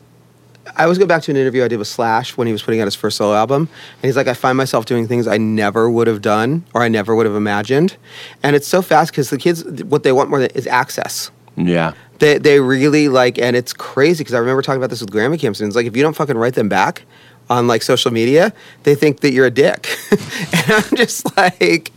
I 0.77 0.83
always 0.83 0.99
go 0.99 1.07
back 1.07 1.23
to 1.23 1.31
an 1.31 1.38
interview 1.38 1.64
I 1.64 1.68
did 1.68 1.79
with 1.79 1.88
Slash 1.88 2.37
when 2.37 2.47
he 2.47 2.53
was 2.53 2.62
putting 2.62 2.83
out 2.83 2.85
his 2.85 2.94
first 2.94 3.16
solo 3.16 3.35
album, 3.35 3.62
and 3.62 4.03
he's 4.03 4.16
like, 4.16 4.29
"I 4.29 4.35
find 4.35 4.55
myself 4.59 4.85
doing 4.85 5.09
things 5.09 5.27
I 5.27 5.38
never 5.38 5.88
would 5.88 6.07
have 6.07 6.21
done 6.21 6.62
or 6.75 6.83
I 6.83 6.88
never 6.88 7.14
would 7.14 7.25
have 7.25 7.35
imagined," 7.35 7.97
and 8.42 8.55
it's 8.55 8.68
so 8.68 8.83
fast 8.83 9.11
because 9.11 9.31
the 9.31 9.38
kids, 9.38 9.64
what 9.85 10.03
they 10.03 10.12
want 10.12 10.29
more 10.29 10.40
than 10.40 10.51
is 10.51 10.66
access. 10.66 11.31
Yeah. 11.59 11.92
They 12.18 12.38
they 12.38 12.61
really 12.61 13.09
like, 13.09 13.38
and 13.38 13.55
it's 13.55 13.73
crazy 13.73 14.23
because 14.25 14.35
I 14.35 14.38
remember 14.38 14.62
talking 14.62 14.81
about 14.81 14.90
this 14.90 15.01
with 15.01 15.11
Grammy 15.12 15.38
Camp 15.38 15.55
students. 15.57 15.77
Like, 15.77 15.87
if 15.87 15.97
you 15.97 16.03
don't 16.03 16.14
fucking 16.16 16.37
write 16.37 16.55
them 16.55 16.68
back 16.68 17.03
on 17.51 17.66
like 17.66 17.81
social 17.83 18.11
media, 18.11 18.53
they 18.83 18.94
think 18.94 19.21
that 19.21 19.33
you're 19.33 19.47
a 19.47 19.51
dick. 19.51 19.88
and 20.11 20.71
I'm 20.73 20.97
just 20.97 21.35
like, 21.37 21.92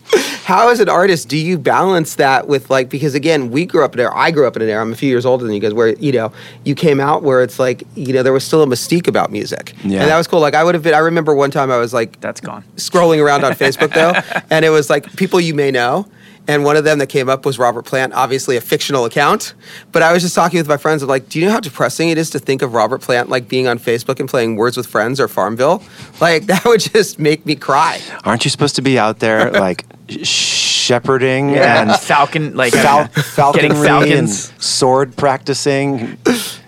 how 0.46 0.70
as 0.70 0.80
an 0.80 0.90
artist 0.90 1.28
do 1.28 1.36
you 1.38 1.58
balance 1.58 2.16
that 2.16 2.48
with 2.48 2.70
like 2.70 2.88
because 2.90 3.16
again, 3.16 3.50
we 3.50 3.66
grew 3.66 3.84
up 3.84 3.96
in 3.96 4.00
an 4.00 4.06
era. 4.06 4.14
I 4.16 4.30
grew 4.30 4.46
up 4.46 4.56
in 4.56 4.62
an 4.62 4.70
era. 4.70 4.80
I'm 4.82 4.94
a 4.94 4.96
few 4.96 5.10
years 5.10 5.26
older 5.26 5.44
than 5.44 5.54
you 5.56 5.60
guys, 5.60 5.74
where 5.74 5.90
you 5.96 6.12
know 6.12 6.32
you 6.66 6.76
came 6.76 7.00
out 7.00 7.24
where 7.24 7.42
it's 7.42 7.58
like 7.58 7.84
you 7.96 8.14
know 8.14 8.22
there 8.22 8.32
was 8.34 8.44
still 8.46 8.62
a 8.62 8.68
mystique 8.68 9.08
about 9.08 9.32
music, 9.32 9.74
Yeah. 9.84 10.02
and 10.02 10.12
that 10.12 10.18
was 10.18 10.28
cool. 10.28 10.40
Like 10.40 10.54
I 10.54 10.64
would 10.64 10.76
have 10.76 10.84
been. 10.84 10.94
I 10.94 11.00
remember 11.00 11.34
one 11.34 11.50
time 11.50 11.72
I 11.72 11.78
was 11.78 11.94
like 11.96 12.20
That's 12.22 12.42
gone. 12.42 12.64
scrolling 12.76 13.24
around 13.24 13.44
on 13.44 13.54
Facebook 13.54 13.92
though, 13.96 14.14
and 14.52 14.64
it 14.64 14.70
was 14.70 14.88
like 14.90 15.16
people 15.16 15.42
you 15.42 15.56
may 15.56 15.72
know. 15.72 16.06
And 16.52 16.66
one 16.66 16.76
of 16.76 16.84
them 16.84 17.00
that 17.00 17.08
came 17.08 17.30
up 17.30 17.46
was 17.46 17.58
Robert 17.58 17.86
Plant, 17.86 18.12
obviously 18.12 18.58
a 18.58 18.62
fictional 18.62 19.06
account. 19.06 19.54
But 19.94 20.02
I 20.02 20.12
was 20.12 20.22
just 20.22 20.36
talking 20.36 20.58
with 20.58 20.68
my 20.68 20.76
friends 20.76 21.02
of 21.02 21.08
like, 21.08 21.30
do 21.30 21.40
you 21.40 21.46
know 21.46 21.54
how 21.54 21.62
depressing 21.62 22.10
it 22.10 22.18
is 22.18 22.30
to 22.32 22.40
think 22.40 22.62
of 22.62 22.74
Robert 22.74 23.00
Plant 23.00 23.30
like 23.30 23.48
being 23.48 23.70
on 23.70 23.80
Facebook 23.80 24.20
and 24.20 24.28
playing 24.28 24.58
Words 24.58 24.76
with 24.76 24.86
Friends 24.86 25.22
or 25.22 25.30
Farmville? 25.30 25.82
Like 26.20 26.46
that 26.48 26.66
would 26.66 26.82
just 26.82 27.20
make 27.20 27.46
me 27.46 27.56
cry. 27.56 28.02
Aren't 28.26 28.44
you 28.44 28.52
supposed 28.52 28.76
to 28.76 28.82
be 28.82 29.00
out 29.00 29.20
there 29.20 29.50
like 29.62 29.86
shepherding 30.26 31.50
Yeah, 31.50 31.82
and 31.82 31.92
falcon 32.00 32.56
like 32.56 32.74
fal- 32.74 33.10
getting 33.54 33.74
falconry 33.74 34.14
and 34.18 34.30
sword 34.30 35.16
practicing? 35.16 36.18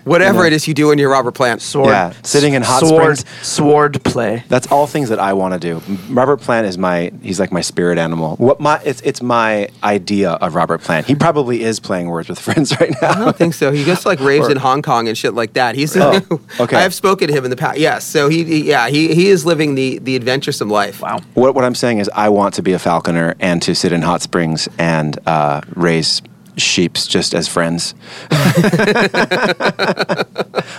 Whatever 0.04 0.34
You 0.34 0.40
know. 0.42 0.46
it 0.48 0.52
is 0.52 0.68
you 0.68 0.74
do 0.74 0.88
when 0.88 0.98
you're 0.98 1.10
Robert 1.10 1.32
Plant. 1.32 1.62
Sword, 1.62 1.88
Yeah, 1.88 2.12
sitting 2.22 2.52
in 2.52 2.60
hot 2.62 2.80
sword, 2.80 3.18
springs. 3.18 3.46
sword 3.46 4.04
play. 4.04 4.44
That's 4.48 4.70
all 4.70 4.86
things 4.86 5.08
that 5.08 5.18
I 5.18 5.32
want 5.32 5.54
to 5.54 5.60
do. 5.60 5.80
Robert 6.12 6.42
Plant 6.42 6.66
is 6.66 6.76
my 6.76 7.10
he's 7.22 7.40
like 7.40 7.50
my 7.52 7.62
spirit 7.62 7.96
animal. 7.96 8.36
What 8.36 8.60
my 8.60 8.80
it's 8.84 9.00
it's 9.00 9.22
my 9.22 9.68
idea 9.82 10.32
of 10.32 10.54
Robert 10.54 10.82
Plant. 10.82 11.06
He 11.06 11.14
probably 11.14 11.62
is 11.62 11.80
playing 11.80 12.08
Words 12.10 12.28
with 12.28 12.38
Friends 12.46 12.78
right 12.78 12.94
now. 13.00 13.12
I 13.12 13.18
don't 13.18 13.36
think 13.36 13.54
so. 13.54 13.72
He 13.72 13.82
goes 13.82 14.04
like 14.04 14.20
raves 14.20 14.46
Or- 14.48 14.50
in 14.50 14.58
Hong 14.58 14.82
Kong 14.82 15.08
and 15.08 15.16
shit 15.16 15.32
like 15.32 15.54
that. 15.54 15.74
He's 15.74 15.96
Oh, 15.96 16.20
okay. 16.60 16.76
I 16.76 16.80
have 16.82 16.92
spoken 16.92 17.28
to 17.28 17.32
him 17.34 17.44
in 17.44 17.50
the 17.50 17.56
past. 17.56 17.78
Yes, 17.78 18.04
so 18.04 18.28
he, 18.28 18.44
he 18.44 18.68
yeah 18.68 18.88
he 18.90 19.14
he 19.14 19.28
is 19.28 19.46
living 19.46 19.74
the 19.74 19.98
the 20.00 20.16
adventuresome 20.16 20.68
life. 20.68 21.00
Wow. 21.00 21.20
What 21.32 21.54
what 21.54 21.64
I'm 21.64 21.74
saying 21.74 21.98
is 22.00 22.10
I 22.14 22.28
want 22.28 22.52
to 22.54 22.62
be 22.62 22.74
a 22.74 22.78
falconer 22.78 23.33
and 23.40 23.60
to 23.62 23.74
sit 23.74 23.92
in 23.92 24.02
hot 24.02 24.22
springs 24.22 24.68
and 24.78 25.18
uh, 25.26 25.60
raise 25.74 26.22
sheeps 26.56 27.06
just 27.06 27.34
as 27.34 27.48
friends. 27.48 27.94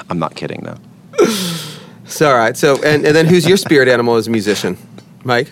I'm 0.10 0.20
not 0.20 0.36
kidding 0.36 0.62
though. 0.64 0.78
So 2.06 2.30
all 2.30 2.38
right. 2.38 2.56
So 2.56 2.76
and, 2.84 3.06
and 3.06 3.16
then 3.16 3.26
who's 3.26 3.48
your 3.48 3.58
spirit 3.58 3.88
animal 3.88 4.16
as 4.16 4.28
a 4.28 4.32
musician, 4.32 4.78
Mike? 5.24 5.52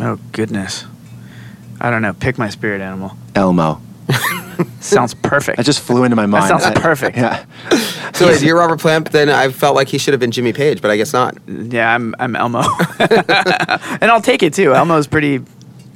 Oh 0.00 0.18
goodness. 0.32 0.84
I 1.80 1.90
don't 1.90 2.02
know. 2.02 2.12
Pick 2.12 2.38
my 2.38 2.48
spirit 2.48 2.80
animal. 2.80 3.12
Elmo. 3.34 3.80
Sounds 4.80 5.14
perfect. 5.14 5.58
I 5.58 5.62
just 5.62 5.80
flew 5.80 6.02
into 6.04 6.16
my 6.16 6.26
mind. 6.26 6.48
sounds 6.48 6.64
I- 6.64 6.74
perfect. 6.74 7.16
Yeah. 7.16 7.44
So 8.14 8.28
if 8.28 8.42
you're 8.42 8.56
Robert 8.56 8.80
Plant, 8.80 9.12
then 9.12 9.28
I 9.28 9.50
felt 9.50 9.76
like 9.76 9.86
he 9.88 9.98
should 9.98 10.12
have 10.12 10.18
been 10.20 10.30
Jimmy 10.32 10.52
Page, 10.52 10.80
but 10.82 10.90
I 10.90 10.96
guess 10.96 11.12
not. 11.12 11.36
yeah, 11.46 11.94
I'm 11.94 12.14
I'm 12.18 12.34
Elmo, 12.34 12.62
and 12.98 14.04
I'll 14.10 14.22
take 14.22 14.42
it 14.42 14.54
too. 14.54 14.74
Elmo's 14.74 15.06
pretty. 15.06 15.40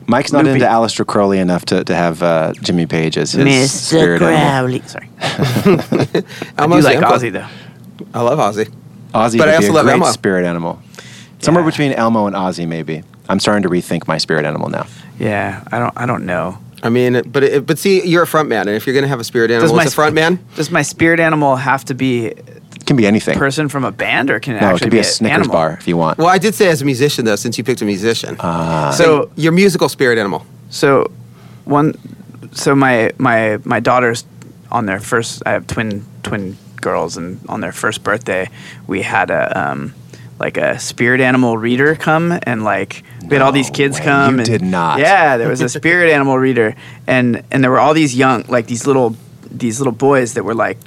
Mike's 0.07 0.33
not 0.33 0.45
Loopy. 0.45 0.55
into 0.63 0.67
Aleister 0.67 1.07
Crowley 1.07 1.39
enough 1.39 1.65
to, 1.67 1.85
to 1.85 1.95
have 1.95 2.23
uh, 2.23 2.53
Jimmy 2.61 2.87
Page 2.87 3.17
as 3.19 3.33
his 3.33 3.73
spirit 3.73 4.21
animal. 4.23 4.81
Sorry, 4.89 5.09
I 5.21 6.67
do 6.67 6.81
like 6.81 6.99
the 6.99 7.05
Ozzy 7.07 7.33
though. 7.33 7.47
I 8.15 8.21
love 8.23 8.39
Ozzy. 8.39 8.71
Ozzy 9.15 9.39
But 9.39 9.49
I 9.49 9.55
also 9.57 9.69
be 9.69 9.71
a 9.71 9.73
love 9.75 9.85
great 9.85 9.93
Elmo. 9.95 10.07
spirit 10.07 10.45
animal. 10.47 10.83
Somewhere 11.41 11.65
Yeah. 11.65 11.71
between 11.71 11.93
Elmo 11.93 12.27
and 12.27 12.37
Ozzy, 12.37 12.67
maybe. 12.67 13.03
I'm 13.29 13.41
starting 13.41 13.63
to 13.63 13.69
rethink 13.69 14.07
my 14.09 14.19
spirit 14.19 14.45
animal 14.45 14.69
now. 14.69 14.87
Yeah, 15.19 15.63
I 15.71 15.79
don't 15.79 15.93
I 15.97 16.07
don't 16.07 16.25
know. 16.27 16.59
I 16.83 16.89
mean, 16.89 17.23
but 17.31 17.43
it, 17.45 17.67
but 17.67 17.79
see, 17.79 18.05
you're 18.07 18.25
a 18.25 18.27
front 18.27 18.49
man, 18.49 18.67
and 18.67 18.77
if 18.77 18.87
you're 18.87 18.95
gonna 18.95 19.07
have 19.09 19.21
a 19.21 19.25
spirit 19.25 19.51
animal, 19.53 19.77
my 19.77 19.85
as 19.85 19.93
a 19.93 19.95
front 19.95 20.15
man, 20.15 20.45
Does 20.57 20.71
my 20.71 20.83
spirit 20.83 21.21
animal 21.21 21.55
have 21.57 21.85
to 21.87 21.95
be 21.95 22.27
It 22.27 22.62
can 22.87 22.97
be 22.97 23.07
anything. 23.07 23.37
person 23.39 23.69
from 23.69 23.85
a 23.85 23.91
band, 23.93 24.31
or 24.31 24.41
can 24.41 24.57
it 24.57 24.61
no, 24.61 24.69
it 24.69 24.71
actually 24.73 24.87
could 24.87 24.91
be 24.93 24.99
a 24.99 25.01
an 25.01 25.05
Snickers 25.07 25.35
animal? 25.35 25.53
bar 25.53 25.77
if 25.81 25.87
you 25.89 25.97
want. 25.97 26.19
well, 26.19 26.29
I 26.29 26.39
did 26.39 26.55
say 26.55 26.69
as 26.69 26.83
a 26.83 26.85
musician 26.85 27.25
though, 27.25 27.37
since 27.37 27.57
you 27.59 27.65
picked 27.65 27.83
a 27.83 27.85
musician. 27.85 28.37
Ah. 28.41 28.91
So 28.97 29.31
your 29.37 29.53
musical 29.53 29.89
spirit 29.89 30.19
animal. 30.19 30.45
So 30.71 31.11
one 31.65 31.95
so 32.53 32.75
my 32.75 33.13
my 33.19 33.59
my 33.65 33.81
daughters 33.81 34.25
on 34.71 34.87
their 34.87 35.01
first 35.01 35.43
I 35.47 35.53
have 35.53 35.67
twin 35.67 36.05
twin 36.23 36.57
girls 36.81 37.17
and 37.17 37.39
on 37.49 37.61
their 37.61 37.73
first 37.73 38.03
birthday 38.03 38.49
we 38.87 39.03
had 39.03 39.31
a 39.31 39.43
um 39.71 39.95
like 40.41 40.57
a 40.57 40.79
spirit 40.81 41.21
animal 41.21 41.57
reader 41.57 41.95
come 41.95 42.37
and 42.43 42.65
like 42.65 43.05
we 43.23 43.37
had 43.37 43.43
all 43.43 43.53
these 43.53 43.71
kids 43.71 43.99
way. 44.01 44.05
come 44.05 44.35
You 44.35 44.39
and 44.41 44.47
did 44.49 44.63
not. 44.63 44.99
yeah 44.99 45.37
there 45.37 45.49
was 45.49 45.61
a 45.61 45.69
spirit 45.69 46.11
animal 46.17 46.37
reader 46.39 46.75
and 47.07 47.45
and 47.53 47.63
there 47.63 47.71
were 47.71 47.79
all 47.79 47.95
these 47.95 48.17
young 48.17 48.45
like 48.49 48.67
these 48.67 48.85
little 48.87 49.15
these 49.49 49.79
little 49.79 49.93
boys 49.93 50.35
that 50.35 50.43
were 50.45 50.55
like 50.55 50.79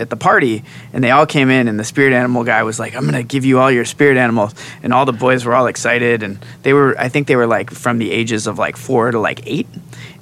at, 0.00 0.10
the 0.10 0.16
party, 0.16 0.62
and 0.92 1.02
they 1.02 1.10
all 1.10 1.26
came 1.26 1.50
in, 1.50 1.68
and 1.68 1.78
the 1.78 1.84
spirit 1.84 2.12
animal 2.12 2.44
guy 2.44 2.62
was 2.62 2.78
like, 2.78 2.94
"I'm 2.94 3.04
gonna 3.04 3.22
give 3.22 3.44
you 3.44 3.58
all 3.58 3.70
your 3.70 3.84
spirit 3.84 4.16
animals," 4.16 4.54
and 4.82 4.92
all 4.92 5.04
the 5.06 5.12
boys 5.12 5.44
were 5.44 5.54
all 5.54 5.66
excited, 5.66 6.22
and 6.22 6.38
they 6.62 6.72
were, 6.72 6.94
I 6.98 7.08
think 7.08 7.26
they 7.26 7.36
were 7.36 7.46
like 7.46 7.70
from 7.70 7.98
the 7.98 8.10
ages 8.10 8.46
of 8.46 8.58
like 8.58 8.76
four 8.76 9.10
to 9.10 9.18
like 9.18 9.40
eight, 9.46 9.68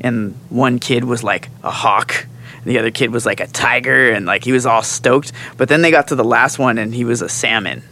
and 0.01 0.35
one 0.51 0.79
kid 0.79 1.05
was 1.05 1.23
like 1.23 1.49
a 1.63 1.71
hawk. 1.71 2.27
and 2.63 2.65
The 2.67 2.79
other 2.79 2.91
kid 2.91 3.11
was 3.11 3.27
like 3.27 3.41
a 3.41 3.47
tiger, 3.47 4.11
and 4.11 4.27
like 4.27 4.45
he 4.45 4.53
was 4.53 4.67
all 4.67 4.83
stoked. 4.83 5.33
But 5.57 5.69
then 5.69 5.83
they 5.83 5.91
got 5.91 6.09
to 6.09 6.15
the 6.15 6.25
last 6.25 6.59
one, 6.59 6.79
and 6.79 6.95
he 6.95 7.05
was 7.05 7.23
a 7.23 7.29
salmon, 7.29 7.83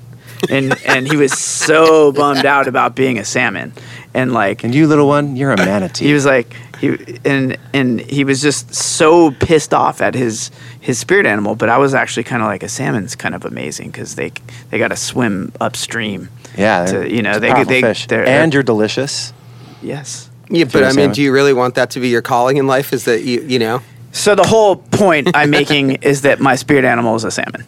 and 0.50 0.74
and 0.86 1.06
he 1.06 1.16
was 1.16 1.32
so 1.38 2.12
bummed 2.12 2.46
out 2.46 2.66
about 2.68 2.94
being 2.94 3.18
a 3.18 3.24
salmon, 3.24 3.72
and 4.14 4.32
like 4.32 4.64
And 4.64 4.74
you, 4.74 4.86
little 4.86 5.08
one, 5.08 5.36
you're 5.36 5.52
a 5.52 5.56
manatee. 5.56 6.06
he 6.06 6.12
was 6.12 6.26
like 6.26 6.54
he 6.82 7.18
and 7.24 7.56
and 7.72 8.00
he 8.00 8.24
was 8.24 8.42
just 8.42 8.74
so 8.74 9.30
pissed 9.30 9.72
off 9.72 10.02
at 10.02 10.14
his 10.14 10.50
his 10.80 10.98
spirit 10.98 11.26
animal 11.26 11.54
but 11.54 11.68
i 11.68 11.78
was 11.78 11.94
actually 11.94 12.24
kind 12.24 12.42
of 12.42 12.48
like 12.48 12.62
a 12.62 12.68
salmon's 12.68 13.14
kind 13.14 13.34
of 13.34 13.44
amazing 13.44 13.90
because 13.90 14.16
they 14.16 14.32
they 14.70 14.78
got 14.78 14.88
to 14.88 14.96
swim 14.96 15.52
upstream 15.60 16.28
yeah, 16.58 16.84
to, 16.84 17.10
you 17.10 17.22
know 17.22 17.30
it's 17.30 17.40
they 17.40 17.48
powerful 17.48 17.64
they 17.72 17.80
fish. 17.80 18.06
they're, 18.08 18.26
and 18.26 18.52
you're 18.52 18.62
delicious. 18.62 19.32
yes 19.80 20.28
Yeah, 20.50 20.64
but 20.64 20.82
I 20.82 20.86
mean, 20.88 20.94
salmon. 20.94 21.12
do 21.12 21.22
you 21.22 21.32
really 21.32 21.54
want 21.54 21.76
that 21.76 21.90
to 21.92 22.00
be 22.00 22.08
your 22.08 22.20
calling 22.20 22.58
in 22.58 22.66
life? 22.66 22.92
Is 22.92 23.06
that 23.06 23.22
you, 23.22 23.40
you 23.40 23.58
know? 23.58 23.80
so 24.10 24.34
the 24.34 24.44
whole 24.44 24.76
point 24.76 25.30
i'm 25.34 25.48
making 25.48 25.92
is 26.02 26.22
that 26.22 26.40
my 26.40 26.56
spirit 26.56 26.84
animal 26.84 27.14
is 27.14 27.24
a 27.24 27.30
salmon 27.30 27.64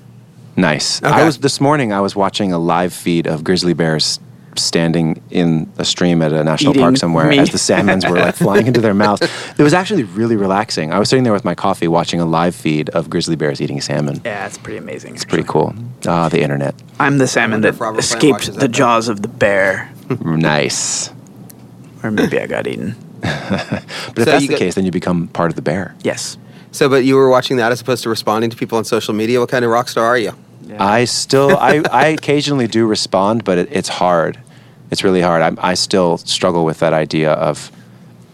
Nice. 0.57 1.03
Okay. 1.03 1.13
I 1.13 1.25
was 1.25 1.39
this 1.39 1.61
morning. 1.61 1.93
I 1.93 2.01
was 2.01 2.15
watching 2.15 2.53
a 2.53 2.59
live 2.59 2.93
feed 2.93 3.27
of 3.27 3.43
grizzly 3.43 3.75
bears 3.75 4.21
standing 4.59 5.21
in 5.31 5.71
a 5.79 5.85
stream 5.85 6.23
at 6.23 6.33
a 6.33 6.43
national 6.45 6.73
Eating 6.73 6.83
park 6.83 6.97
somewhere 6.97 7.27
me. 7.29 7.39
as 7.39 7.51
the 7.51 7.59
salmons 7.59 8.05
were 8.07 8.17
like 8.17 8.35
flying 8.35 8.67
into 8.67 8.81
their 8.81 8.95
mouth. 8.95 9.21
It 9.59 9.63
was 9.63 9.75
actually 9.75 10.03
really 10.05 10.37
relaxing. 10.37 10.93
I 10.93 10.99
was 10.99 11.09
sitting 11.09 11.25
there 11.25 11.33
with 11.33 11.45
my 11.45 11.55
coffee 11.55 11.87
watching 11.89 12.21
a 12.21 12.25
live 12.27 12.55
feed 12.55 12.89
of 12.91 13.09
grizzly 13.11 13.37
bears 13.37 13.61
eating 13.61 13.81
salmon. 13.81 14.21
yeah 14.25 14.47
it's 14.47 14.59
pretty 14.59 14.79
amazing 14.79 15.15
It's 15.15 15.25
pretty 15.25 15.45
cool. 15.49 15.75
Ah, 16.07 16.29
the 16.29 16.41
internet. 16.43 16.75
i'm 17.01 17.19
the 17.19 17.27
salmon 17.27 17.61
that 17.63 17.69
if 17.75 17.81
Robert 17.81 18.03
Plant 18.05 18.15
escaped 18.35 18.47
the 18.55 18.61
that, 18.61 18.69
jaws 18.73 19.09
of 19.09 19.23
the 19.23 19.29
bear 19.29 19.91
nice. 20.21 21.11
or 22.03 22.11
maybe 22.11 22.39
i 22.41 22.47
got 22.47 22.67
eaten 22.67 22.95
But 23.23 23.33
if 23.33 24.15
So 24.17 24.25
that's 24.25 24.43
the 24.43 24.49
get- 24.49 24.59
case, 24.59 24.75
then 24.75 24.85
you 24.85 24.91
become 24.91 25.29
part 25.29 25.51
of 25.51 25.57
the 25.57 25.63
bear. 25.63 25.95
yes 26.03 26.37
So, 26.73 26.89
but 26.89 27.05
you 27.05 27.15
were 27.17 27.29
watching 27.31 27.57
that 27.59 27.73
as 27.73 27.81
opposed 27.81 28.03
to 28.03 28.09
responding 28.11 28.51
to 28.51 28.57
people 28.57 28.77
on 28.79 28.85
social 28.85 29.15
media. 29.15 29.39
What 29.41 29.49
kind 29.49 29.65
of 29.65 29.71
rock 29.71 29.89
star 29.89 30.05
are 30.05 30.19
you? 30.19 30.33
I 30.79 31.05
still, 31.05 31.57
I, 31.57 31.83
I 31.91 32.07
occasionally 32.09 32.67
do 32.67 32.87
respond, 32.87 33.45
but 33.45 33.59
it, 33.59 33.69
it's 33.71 33.89
hard. 33.89 34.39
It's 34.91 35.05
really 35.05 35.21
hard. 35.21 35.43
I, 35.43 35.71
I 35.71 35.75
still 35.75 36.19
struggle 36.19 36.65
with 36.65 36.81
that 36.81 36.93
idea 36.93 37.33
of 37.33 37.71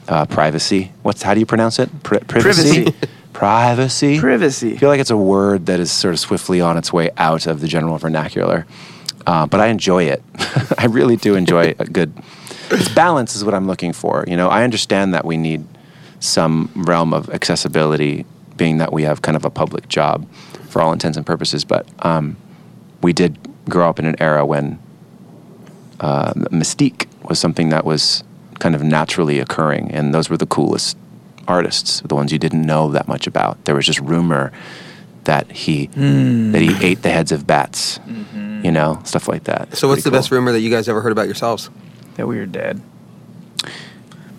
uh, 0.09 0.27
privacy. 0.27 0.93
What's 1.03 1.23
how 1.23 1.35
do 1.35 1.41
you 1.41 1.47
pronounce 1.47 1.79
it? 1.79 2.03
Pri- 2.03 2.19
privacy. 2.21 2.85
Privacy. 2.85 3.09
privacy. 3.33 4.19
privacy 4.19 4.75
I 4.75 4.77
feel 4.77 4.89
like 4.89 5.01
it's 5.01 5.11
a 5.11 5.17
word 5.17 5.67
that 5.67 5.81
is 5.81 5.91
sort 5.91 6.15
of 6.15 6.21
swiftly 6.21 6.61
on 6.61 6.77
its 6.77 6.93
way 6.93 7.11
out 7.17 7.47
of 7.47 7.61
the 7.61 7.69
general 7.69 7.97
vernacular. 7.97 8.67
Uh, 9.27 9.47
but 9.47 9.61
I 9.61 9.69
enjoy 9.69 10.05
it. 10.05 10.23
I 10.79 10.87
really 10.87 11.17
do 11.17 11.37
enjoy 11.37 11.75
a 11.79 11.85
good. 11.85 12.13
It's 12.71 12.89
balance 12.89 13.37
is 13.37 13.45
what 13.45 13.55
I'm 13.55 13.67
looking 13.67 13.93
for. 13.93 14.25
You 14.27 14.37
know, 14.37 14.49
I 14.49 14.65
understand 14.65 15.15
that 15.15 15.25
we 15.25 15.37
need 15.37 15.65
some 16.21 16.71
realm 16.75 17.15
of 17.15 17.31
accessibility, 17.31 18.25
being 18.57 18.79
that 18.79 18.93
we 18.93 19.03
have 19.05 19.23
kind 19.23 19.37
of 19.37 19.45
a 19.45 19.51
public 19.51 19.89
job 19.89 20.27
for 20.71 20.81
all 20.81 20.93
intents 20.93 21.17
and 21.17 21.27
purposes. 21.27 21.65
But 21.65 21.87
um, 22.01 22.37
we 23.03 23.13
did 23.13 23.39
grow 23.69 23.89
up 23.89 23.99
in 23.99 24.07
an 24.07 24.17
era 24.21 24.47
when 24.47 24.79
uh, 26.01 26.33
mystique 26.35 27.07
was 27.29 27.39
something 27.39 27.69
that 27.69 27.85
was 27.85 28.25
kind 28.59 28.75
of 28.75 28.83
naturally 28.83 29.39
occurring, 29.39 29.91
and 29.91 30.15
those 30.15 30.31
were 30.31 30.37
the 30.37 30.47
coolest 30.47 30.97
artists, 31.49 32.01
the 32.03 32.15
ones 32.15 32.33
you 32.33 32.39
didn't 32.39 32.63
know 32.63 32.91
that 32.91 33.09
much 33.09 33.27
about. 33.27 33.63
There 33.65 33.75
was 33.75 33.85
just 33.87 34.01
rumor 34.01 34.53
that 35.25 35.51
he 35.51 35.87
that 35.87 36.63
he 36.63 36.75
ate 36.85 37.03
the 37.03 37.11
heads 37.11 37.33
of 37.33 37.47
bats, 37.47 38.01
you 38.63 38.71
know, 38.71 39.01
stuff 39.05 39.29
like 39.29 39.45
that. 39.45 39.77
So, 39.77 39.89
what's 39.89 40.03
the 40.05 40.11
Pretty 40.11 40.23
best 40.23 40.31
rumor 40.31 40.53
that 40.53 40.61
you 40.61 40.71
guys 40.71 40.89
ever 40.89 41.01
heard 41.03 41.13
about 41.13 41.27
yourselves? 41.27 41.71
that 42.17 42.27
we 42.27 42.37
were 42.37 42.45
dead 42.45 42.83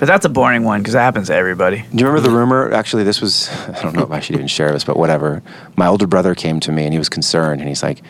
but 0.02 0.08
that's 0.08 0.26
a 0.26 0.30
boring 0.30 0.64
one 0.64 0.80
because 0.82 0.94
that 0.94 1.04
happens 1.04 1.28
to 1.28 1.36
everybody 1.36 1.78
Do 1.94 1.98
you 2.02 2.08
remember 2.08 2.28
the 2.28 2.36
rumor? 2.36 2.74
Actually, 2.74 3.04
this 3.04 3.22
was, 3.22 3.50
I 3.70 3.82
don't 3.84 3.96
know 3.96 4.02
if 4.02 4.10
I 4.10 4.20
should 4.20 4.34
even 4.36 4.48
share 4.48 4.72
this, 4.72 4.84
but 4.84 4.98
whatever. 4.98 5.44
My 5.78 5.86
older 5.86 6.08
brother 6.08 6.34
came 6.34 6.60
to 6.62 6.72
me 6.72 6.86
and 6.86 6.92
he 6.92 6.98
was 6.98 7.08
concerned 7.08 7.62
and 7.62 7.70
he's 7.70 7.84
like, 7.84 8.02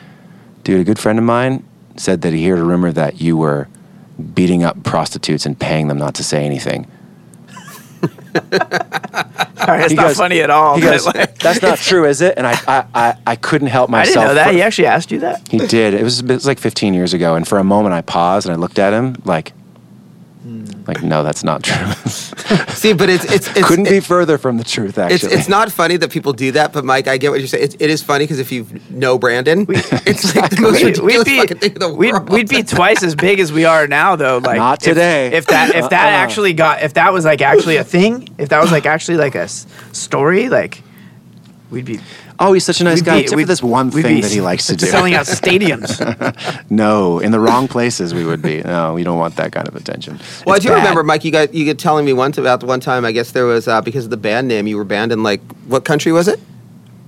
dude, 0.63 0.79
a 0.79 0.83
good 0.85 0.97
friend 0.97 1.19
of 1.19 1.25
mine 1.25 1.65
said 1.97 2.21
that 2.21 2.31
he 2.31 2.47
heard 2.47 2.59
a 2.59 2.63
rumor 2.63 2.93
that 2.93 3.19
you 3.19 3.35
were 3.35 3.67
beating 4.33 4.63
up 4.63 4.81
prostitutes 4.83 5.45
and 5.45 5.59
paying 5.59 5.89
them 5.89 5.97
not 5.97 6.15
to 6.15 6.23
say 6.23 6.45
anything. 6.45 6.89
Sorry, 9.61 9.81
it's 9.83 9.91
He 9.91 9.95
not 9.95 10.07
goes- 10.07 10.17
funny 10.17 10.39
at 10.41 10.49
all 10.49 10.75
He 10.75 10.81
goes, 10.81 11.05
like- 11.05 11.37
that's 11.39 11.61
not 11.61 11.77
true, 11.89 12.05
is 12.05 12.21
it? 12.21 12.35
And 12.37 12.47
I, 12.47 12.53
I, 12.67 12.85
I, 12.95 13.17
I 13.27 13.35
couldn't 13.35 13.67
help 13.67 13.89
myself. 13.89 14.15
I 14.17 14.19
didn't 14.19 14.27
know 14.29 14.33
that. 14.35 14.47
for- 14.47 14.53
He 14.53 14.61
actually 14.61 14.87
asked 14.87 15.11
you 15.11 15.19
that. 15.19 15.47
He 15.49 15.57
did. 15.59 15.93
It 15.93 16.03
was, 16.03 16.19
it 16.21 16.27
was 16.27 16.47
like 16.47 16.57
15 16.59 16.93
years 16.93 17.13
ago. 17.13 17.35
And 17.35 17.47
for 17.47 17.57
a 17.59 17.63
moment, 17.63 17.93
I 17.93 18.01
paused 18.01 18.47
and 18.47 18.53
I 18.53 18.57
looked 18.57 18.79
at 18.79 18.93
him 18.93 19.17
like, 19.25 19.53
Mm. 20.45 20.87
like, 20.87 21.03
no, 21.03 21.21
that's 21.23 21.43
not 21.43 21.61
true. 21.61 21.75
See, 22.73 22.93
but 22.93 23.09
it's 23.11 23.25
it's, 23.25 23.47
it's 23.55 23.67
Couldn't 23.67 23.85
it- 23.85 23.91
be 23.91 23.99
further 23.99 24.39
from 24.39 24.57
the 24.57 24.63
truth, 24.63 24.97
actually. 24.97 25.33
it's 25.33 25.47
not 25.47 25.71
funny 25.71 25.97
that 25.97 26.09
people 26.09 26.33
do 26.33 26.51
that, 26.53 26.73
but 26.73 26.83
Mike, 26.83 27.07
I 27.07 27.17
get 27.17 27.29
what 27.29 27.39
you're 27.39 27.47
saying. 27.47 27.63
It, 27.65 27.75
it 27.79 27.89
is 27.91 28.01
funny 28.01 28.23
because 28.23 28.39
if 28.39 28.51
you 28.51 28.65
know 28.89 29.19
Brandon, 29.19 29.67
it's 29.69 30.35
like 30.35 30.49
the 30.49 30.61
most 30.61 30.83
We'd, 30.83 30.97
ridiculous 30.97 31.17
we'd 31.17 31.25
be 31.25 31.37
fucking 31.41 31.57
thing 31.59 31.73
in 31.73 31.79
the 31.79 31.93
we'd, 31.93 32.13
world. 32.13 32.29
we'd 32.29 32.49
be 32.49 32.63
twice 32.63 33.03
as 33.03 33.13
big 33.13 33.39
as 33.39 33.51
we 33.53 33.65
are 33.65 33.85
now, 33.85 34.15
though. 34.15 34.39
Like 34.39 34.57
Not 34.57 34.81
if- 34.81 34.89
today. 34.89 35.27
If, 35.31 35.45
that 35.45 35.75
if 35.75 35.89
that 35.91 36.07
Uh-uh. 36.07 36.23
actually 36.23 36.53
got 36.53 36.81
if 36.81 36.95
that 36.95 37.13
was 37.13 37.23
like 37.23 37.41
actually 37.41 37.75
a 37.77 37.83
thing, 37.83 38.27
if 38.39 38.49
that 38.49 38.61
was 38.61 38.71
like 38.71 38.87
actually 38.87 39.17
like 39.17 39.35
a 39.35 39.41
s- 39.41 39.67
story, 39.91 40.49
like 40.49 40.81
we'd 41.69 41.85
be 41.85 41.99
oh, 42.41 42.51
he's 42.53 42.65
such 42.65 42.81
a 42.81 42.83
nice 42.83 42.97
we'd 42.97 43.05
guy, 43.05 43.13
be- 43.15 43.19
except 43.21 43.31
for 43.33 43.37
we'd- 43.37 43.47
this 43.47 43.63
one 43.63 43.91
thing 43.91 44.15
be 44.15 44.21
that 44.21 44.31
he 44.31 44.41
likes 44.41 44.67
to 44.67 44.75
do. 44.77 44.85
selling 44.87 45.13
out 45.13 45.25
stadiums. 45.27 45.91
No, 46.69 47.19
in 47.19 47.31
the 47.31 47.39
wrong 47.39 47.67
places 47.67 48.13
we 48.13 48.25
would 48.25 48.41
be. 48.41 48.61
No, 48.63 48.93
we 48.93 49.03
don't 49.03 49.17
want 49.19 49.35
that 49.37 49.51
kind 49.51 49.67
of 49.67 49.75
attention. 49.75 50.19
well, 50.45 50.55
I 50.55 50.59
do 50.59 50.69
bad. 50.69 50.75
remember, 50.75 51.03
Mike. 51.03 51.23
You 51.23 51.31
got 51.31 51.53
you 51.53 51.65
got 51.65 51.77
telling 51.79 52.05
me 52.05 52.13
once 52.13 52.37
about 52.37 52.59
the 52.59 52.65
one 52.65 52.79
time. 52.79 53.05
I 53.05 53.11
guess 53.11 53.31
there 53.31 53.45
was 53.45 53.67
uh, 53.67 53.81
because 53.81 54.05
of 54.05 54.09
the 54.11 54.17
band 54.17 54.47
name. 54.47 54.67
You 54.67 54.77
were 54.77 54.83
banned 54.85 55.11
in 55.11 55.21
like 55.23 55.41
what 55.67 55.85
country 55.85 56.11
was 56.11 56.27
it? 56.27 56.39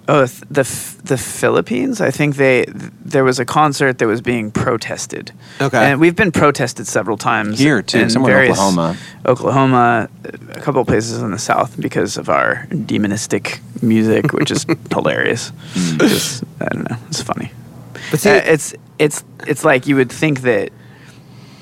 Oh, 0.07 0.25
th- 0.25 0.41
the 0.51 0.63
the 1.05 1.17
Philippines. 1.17 2.01
I 2.01 2.11
think 2.11 2.35
they 2.35 2.65
th- 2.65 2.91
there 3.05 3.23
was 3.23 3.39
a 3.39 3.45
concert 3.45 3.99
that 3.99 4.07
was 4.07 4.19
being 4.21 4.51
protested. 4.51 5.31
Okay. 5.61 5.77
and 5.91 6.01
we've 6.01 6.15
been 6.15 6.31
protested 6.31 6.87
several 6.87 7.17
times 7.17 7.57
Here, 7.59 7.81
too, 7.81 8.09
somewhere 8.09 8.43
in 8.43 8.51
Oklahoma. 8.51 8.97
Oklahoma, 9.25 10.09
a 10.25 10.59
couple 10.61 10.81
of 10.81 10.87
places 10.87 11.21
in 11.21 11.31
the 11.31 11.39
south 11.39 11.79
because 11.79 12.17
of 12.17 12.27
our 12.29 12.67
demonistic 12.69 13.59
music, 13.81 14.33
which 14.33 14.51
is 14.51 14.65
hilarious. 14.91 15.51
Just, 15.97 16.43
I 16.59 16.65
don't 16.65 16.89
know, 16.89 16.97
it's 17.07 17.21
funny. 17.21 17.51
But 18.11 18.19
see, 18.19 18.29
Uh, 18.31 18.41
it's 18.53 18.73
it's 18.99 19.23
it's 19.47 19.63
like 19.63 19.87
you 19.87 19.95
would 19.95 20.11
think 20.11 20.41
that 20.41 20.69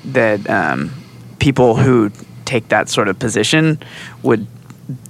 that 0.04 0.48
um, 0.50 0.90
people 1.38 1.76
who 1.76 2.10
take 2.44 2.68
that 2.68 2.88
sort 2.88 3.06
of 3.08 3.18
position 3.18 3.78
would 4.22 4.46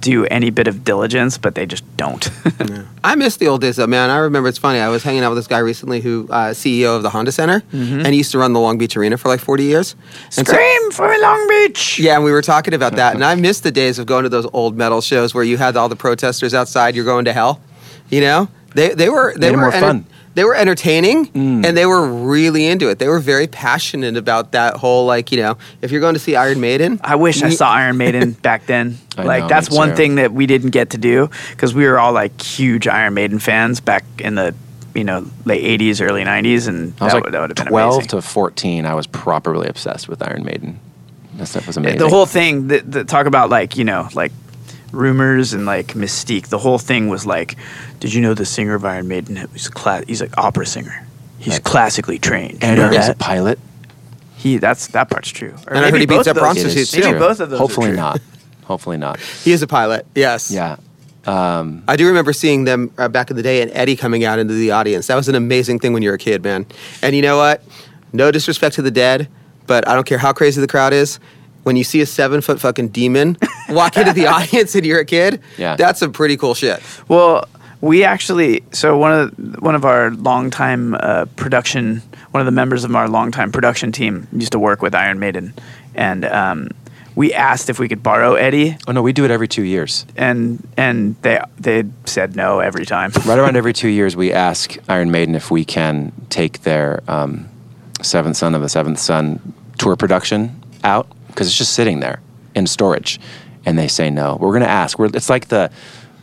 do 0.01 0.25
any 0.25 0.49
bit 0.49 0.67
of 0.67 0.83
diligence, 0.83 1.37
but 1.37 1.55
they 1.55 1.65
just 1.65 1.83
don't. 1.97 2.29
I 3.03 3.15
miss 3.15 3.37
the 3.37 3.47
old 3.47 3.61
days, 3.61 3.75
though, 3.75 3.87
man. 3.87 4.09
I 4.09 4.17
remember 4.17 4.49
it's 4.49 4.57
funny. 4.57 4.79
I 4.79 4.89
was 4.89 5.03
hanging 5.03 5.23
out 5.23 5.29
with 5.29 5.37
this 5.39 5.47
guy 5.47 5.59
recently, 5.59 6.01
who 6.01 6.27
uh, 6.29 6.51
CEO 6.51 6.95
of 6.95 7.03
the 7.03 7.09
Honda 7.09 7.31
Center, 7.31 7.63
and 7.71 8.07
he 8.07 8.15
used 8.17 8.31
to 8.31 8.37
run 8.37 8.53
the 8.53 8.59
Long 8.59 8.77
Beach 8.77 8.95
Arena 8.97 9.17
for 9.17 9.27
like 9.29 9.39
40 9.39 9.63
years. 9.63 9.95
And 10.37 10.47
so- 10.47 10.53
Scream 10.53 10.91
for 10.91 11.07
Long 11.21 11.47
Beach! 11.49 11.99
Yeah, 11.99 12.15
and 12.15 12.23
we 12.23 12.31
were 12.31 12.41
talking 12.41 12.73
about 12.73 12.95
that, 12.95 13.15
and 13.15 13.23
I 13.23 13.35
miss 13.35 13.59
the 13.59 13.71
days 13.71 13.99
of 13.99 14.05
going 14.05 14.23
to 14.23 14.29
those 14.29 14.47
old 14.53 14.77
metal 14.77 15.01
shows 15.01 15.33
where 15.33 15.43
you 15.43 15.57
had 15.57 15.75
all 15.77 15.89
the 15.89 15.95
protesters 15.95 16.53
outside. 16.53 16.95
You're 16.95 17.05
going 17.05 17.25
to 17.25 17.33
hell, 17.33 17.61
you 18.09 18.21
know. 18.21 18.49
They 18.75 18.89
they 18.89 19.07
were 19.09 19.33
they 19.37 19.49
Made 19.51 19.55
were 19.57 19.61
more 19.61 19.71
fun. 19.71 20.05
They 20.35 20.43
were 20.43 20.55
entertaining, 20.55 21.27
mm. 21.27 21.65
and 21.65 21.77
they 21.77 21.85
were 21.85 22.07
really 22.07 22.65
into 22.65 22.89
it. 22.89 22.99
They 22.99 23.07
were 23.07 23.19
very 23.19 23.47
passionate 23.47 24.17
about 24.17 24.51
that 24.53 24.77
whole 24.77 25.05
like 25.05 25.31
you 25.31 25.37
know 25.37 25.57
if 25.81 25.91
you're 25.91 26.01
going 26.01 26.15
to 26.15 26.19
see 26.19 26.35
Iron 26.35 26.59
Maiden. 26.59 26.99
I 27.03 27.15
wish 27.15 27.43
I 27.43 27.49
saw 27.49 27.69
Iron 27.69 27.97
Maiden 27.97 28.31
back 28.41 28.65
then. 28.65 28.97
I 29.17 29.23
like 29.23 29.43
know, 29.43 29.49
that's 29.49 29.69
one 29.69 29.89
too. 29.89 29.95
thing 29.95 30.15
that 30.15 30.33
we 30.33 30.47
didn't 30.47 30.71
get 30.71 30.91
to 30.91 30.97
do 30.97 31.29
because 31.51 31.75
we 31.75 31.85
were 31.85 31.99
all 31.99 32.13
like 32.13 32.41
huge 32.41 32.87
Iron 32.87 33.13
Maiden 33.13 33.39
fans 33.39 33.79
back 33.79 34.03
in 34.19 34.35
the 34.35 34.55
you 34.95 35.03
know 35.03 35.25
late 35.45 35.79
'80s, 35.79 36.01
early 36.01 36.23
'90s, 36.23 36.67
and 36.67 36.93
I 36.99 37.05
was 37.05 37.13
that, 37.13 37.13
like 37.13 37.23
would, 37.25 37.33
that 37.33 37.41
would 37.41 37.49
have 37.51 37.57
been 37.57 37.67
12 37.67 37.93
amazing. 37.95 38.09
to 38.09 38.21
14. 38.21 38.85
I 38.85 38.95
was 38.95 39.07
properly 39.07 39.67
obsessed 39.67 40.07
with 40.07 40.21
Iron 40.23 40.43
Maiden. 40.43 40.79
That 41.35 41.47
stuff 41.47 41.67
was 41.67 41.77
amazing. 41.77 41.99
the 41.99 42.09
whole 42.09 42.25
thing 42.25 42.67
that, 42.67 42.91
that 42.91 43.07
talk 43.07 43.25
about 43.25 43.49
like 43.49 43.75
you 43.77 43.83
know 43.83 44.07
like 44.13 44.31
rumors 44.93 45.53
and 45.53 45.65
like 45.65 45.87
mystique 45.95 46.47
the 46.47 46.57
whole 46.59 46.77
thing 46.77 47.09
was 47.09 47.25
like 47.25 47.55
did 47.99 48.13
you 48.13 48.21
know 48.21 48.33
the 48.33 48.45
singer 48.45 48.75
of 48.75 48.85
iron 48.85 49.07
maiden 49.07 49.35
was 49.51 49.67
cla- 49.67 50.03
he's 50.07 50.21
like 50.21 50.37
opera 50.37 50.65
singer 50.65 51.05
he's 51.39 51.53
Right. 51.55 51.63
classically 51.63 52.19
trained 52.19 52.59
and 52.63 52.77
You 52.77 52.83
know 52.83 52.89
he 52.91 52.97
was 52.97 53.09
a 53.09 53.15
pilot. 53.15 53.59
he 54.37 54.57
that's 54.57 54.87
that 54.87 55.09
part's 55.09 55.29
true 55.29 55.55
or 55.67 55.73
And 55.73 55.85
I 55.85 55.89
heard 55.91 55.99
he 55.99 56.05
beats 56.05 56.21
up 56.27 56.27
of 56.27 56.35
those- 56.35 56.41
prostitutes, 56.41 56.95
maybe 56.95 57.17
both 57.19 57.39
of 57.39 57.49
those 57.49 57.57
are 57.59 57.61
Hopefully 57.61 57.87
true. 57.87 57.95
not. 57.97 58.21
Hopefully 58.65 58.97
not. 58.97 59.19
He 59.19 59.51
is 59.51 59.61
a 59.61 59.67
pilot. 59.67 60.05
Yes. 60.15 60.49
Yeah. 60.49 60.77
Um, 61.25 61.83
I 61.87 61.95
do 61.97 62.07
remember 62.07 62.31
seeing 62.33 62.63
them 62.65 62.91
uh, 62.97 63.07
back 63.09 63.29
in 63.29 63.35
the 63.35 63.43
day 63.43 63.61
and 63.61 63.69
Eddie 63.73 63.95
coming 63.97 64.23
out 64.23 64.39
into 64.39 64.53
the 64.53 64.71
audience. 64.71 65.07
That 65.07 65.15
was 65.15 65.27
an 65.27 65.35
amazing 65.35 65.79
thing 65.79 65.91
when 65.93 66.01
you 66.03 66.09
were 66.09 66.15
a 66.15 66.19
kid, 66.19 66.43
man. 66.43 66.65
And 67.01 67.15
you 67.15 67.21
know 67.21 67.37
what? 67.37 67.63
No 68.13 68.29
disrespect 68.31 68.75
to 68.75 68.81
the 68.81 68.91
dead, 68.91 69.27
but 69.67 69.87
I 69.87 69.95
don't 69.95 70.05
care 70.05 70.17
how 70.17 70.31
crazy 70.33 70.61
the 70.61 70.67
crowd 70.67 70.93
is. 70.93 71.19
When 71.63 71.75
you 71.75 71.83
see 71.83 72.01
a 72.01 72.05
seven 72.05 72.41
foot 72.41 72.59
fucking 72.59 72.89
demon 72.89 73.37
walk 73.69 73.97
into 73.97 74.13
the 74.13 74.27
audience 74.27 74.75
and 74.75 74.85
you're 74.85 74.99
a 74.99 75.05
kid, 75.05 75.41
Yeah. 75.57 75.75
that's 75.75 75.99
some 75.99 76.11
pretty 76.11 76.37
cool 76.37 76.53
shit. 76.55 76.81
Well, 77.07 77.45
We 77.81 78.05
actually, 78.05 78.63
so 78.71 78.97
one 78.97 79.11
of 79.11 79.35
the, 79.35 79.59
one 79.59 79.75
of 79.75 79.83
our 79.83 80.11
longtime 80.11 80.95
uh, 80.95 81.25
production, 81.35 82.01
one 82.31 82.39
of 82.39 82.45
the 82.45 82.51
members 82.51 82.85
of 82.85 82.95
our 82.95 83.09
longtime 83.09 83.51
production 83.51 83.91
team 83.91 84.25
used 84.31 84.53
to 84.53 84.59
work 84.59 84.81
with 84.81 84.95
Iron 84.95 85.19
Maiden, 85.19 85.53
and 85.93 86.23
um, 86.23 86.69
we 87.15 87.33
asked 87.33 87.69
if 87.69 87.79
we 87.79 87.89
could 87.89 88.01
borrow 88.01 88.35
Eddie, 88.35 88.77
Oh 88.87 88.93
no, 88.93 89.01
we 89.01 89.11
do 89.11 89.25
it 89.25 89.31
every 89.31 89.47
two 89.49 89.63
years. 89.63 90.05
and 90.15 90.65
and 90.77 91.15
they 91.23 91.41
they 91.59 91.83
said 92.05 92.35
no 92.37 92.59
every 92.61 92.85
time. 92.85 93.11
Right 93.25 93.37
around 93.37 93.57
every 93.57 93.73
two 93.81 93.89
years, 93.89 94.15
we 94.15 94.31
ask 94.31 94.77
Iron 94.87 95.11
Maiden 95.11 95.35
if 95.35 95.51
we 95.51 95.65
can 95.65 96.13
take 96.29 96.61
their 96.63 97.01
um, 97.09 97.49
Seventh 98.01 98.37
Son 98.37 98.55
of 98.55 98.61
the 98.61 98.69
Seventh 98.69 98.99
Son 98.99 99.39
tour 99.77 99.95
production 99.97 100.61
out 100.85 101.05
because 101.33 101.47
it's 101.47 101.57
just 101.57 101.73
sitting 101.73 101.99
there 101.99 102.21
in 102.55 102.67
storage, 102.67 103.19
and 103.65 103.77
they 103.77 103.87
say 103.87 104.09
no. 104.09 104.37
We're 104.39 104.51
going 104.51 104.61
to 104.63 104.69
ask. 104.69 104.99
We're, 104.99 105.07
it's 105.07 105.29
like 105.29 105.47
the 105.47 105.71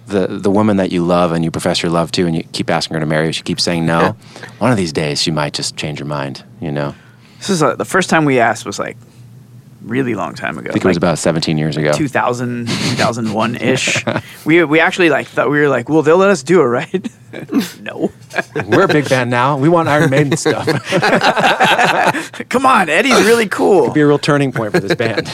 the 0.06 0.26
the 0.26 0.50
woman 0.50 0.76
that 0.78 0.90
you 0.90 1.04
love 1.04 1.32
and 1.32 1.44
you 1.44 1.50
profess 1.50 1.82
your 1.82 1.90
love 1.92 2.10
to, 2.12 2.26
and 2.26 2.34
you 2.36 2.42
keep 2.52 2.70
asking 2.70 2.94
her 2.94 3.00
to 3.00 3.06
marry 3.06 3.26
you. 3.26 3.32
She 3.32 3.42
keeps 3.42 3.62
saying 3.62 3.86
no. 3.86 4.16
One 4.58 4.70
of 4.70 4.76
these 4.76 4.92
days, 4.92 5.22
she 5.22 5.30
might 5.30 5.52
just 5.52 5.76
change 5.76 5.98
her 6.00 6.04
mind. 6.04 6.44
You 6.60 6.72
know, 6.72 6.94
This 7.38 7.50
is 7.50 7.62
uh 7.62 7.74
the 7.76 7.84
first 7.84 8.10
time 8.10 8.24
we 8.24 8.38
asked 8.40 8.64
was 8.66 8.78
like 8.78 8.96
really 9.82 10.14
long 10.14 10.34
time 10.34 10.58
ago. 10.58 10.70
I 10.70 10.72
think 10.72 10.84
it 10.84 10.88
was 10.88 10.96
about 10.96 11.18
17 11.18 11.58
years 11.58 11.76
ago. 11.76 11.92
2000 11.92 12.66
2001 12.68 13.56
ish. 13.56 14.04
we 14.44 14.64
we 14.64 14.80
actually 14.80 15.10
like 15.10 15.26
thought 15.26 15.50
we 15.50 15.60
were 15.60 15.68
like, 15.68 15.88
well, 15.88 16.02
they'll 16.02 16.16
let 16.16 16.30
us 16.30 16.42
do 16.42 16.60
it, 16.60 16.64
right? 16.64 17.08
no. 17.80 18.10
We're 18.66 18.82
a 18.84 18.88
big 18.88 19.08
band 19.08 19.30
now. 19.30 19.56
We 19.56 19.68
want 19.68 19.88
Iron 19.88 20.10
Maiden 20.10 20.36
stuff. 20.36 20.66
Come 22.48 22.66
on, 22.66 22.88
Eddie's 22.88 23.22
really 23.24 23.48
cool. 23.48 23.82
It'll 23.84 23.94
be 23.94 24.00
a 24.00 24.06
real 24.06 24.18
turning 24.18 24.50
point 24.52 24.72
for 24.72 24.80
this 24.80 24.94
band. 24.96 25.26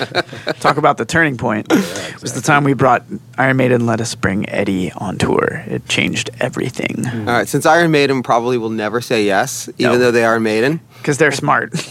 Talk 0.60 0.76
about 0.76 0.98
the 0.98 1.04
turning 1.06 1.36
point. 1.38 1.66
It 1.70 2.20
was 2.22 2.34
the 2.34 2.42
time 2.42 2.64
we 2.64 2.74
brought 2.74 3.04
Iron 3.38 3.56
Maiden 3.56 3.86
let 3.86 4.00
us 4.00 4.14
bring 4.14 4.48
Eddie 4.48 4.92
on 4.92 5.16
tour. 5.18 5.64
It 5.66 5.88
changed 5.88 6.30
everything 6.40 7.06
All 7.06 7.24
right, 7.24 7.48
since 7.48 7.64
Iron 7.66 7.90
Maiden 7.90 8.22
probably 8.22 8.58
will 8.58 8.70
never 8.70 9.00
say 9.00 9.24
yes, 9.24 9.68
even 9.78 9.92
No. 9.92 9.98
though 9.98 10.10
they 10.10 10.24
are 10.24 10.38
Maiden. 10.38 10.80
Because 10.98 11.18
they're 11.18 11.32
smart. 11.32 11.74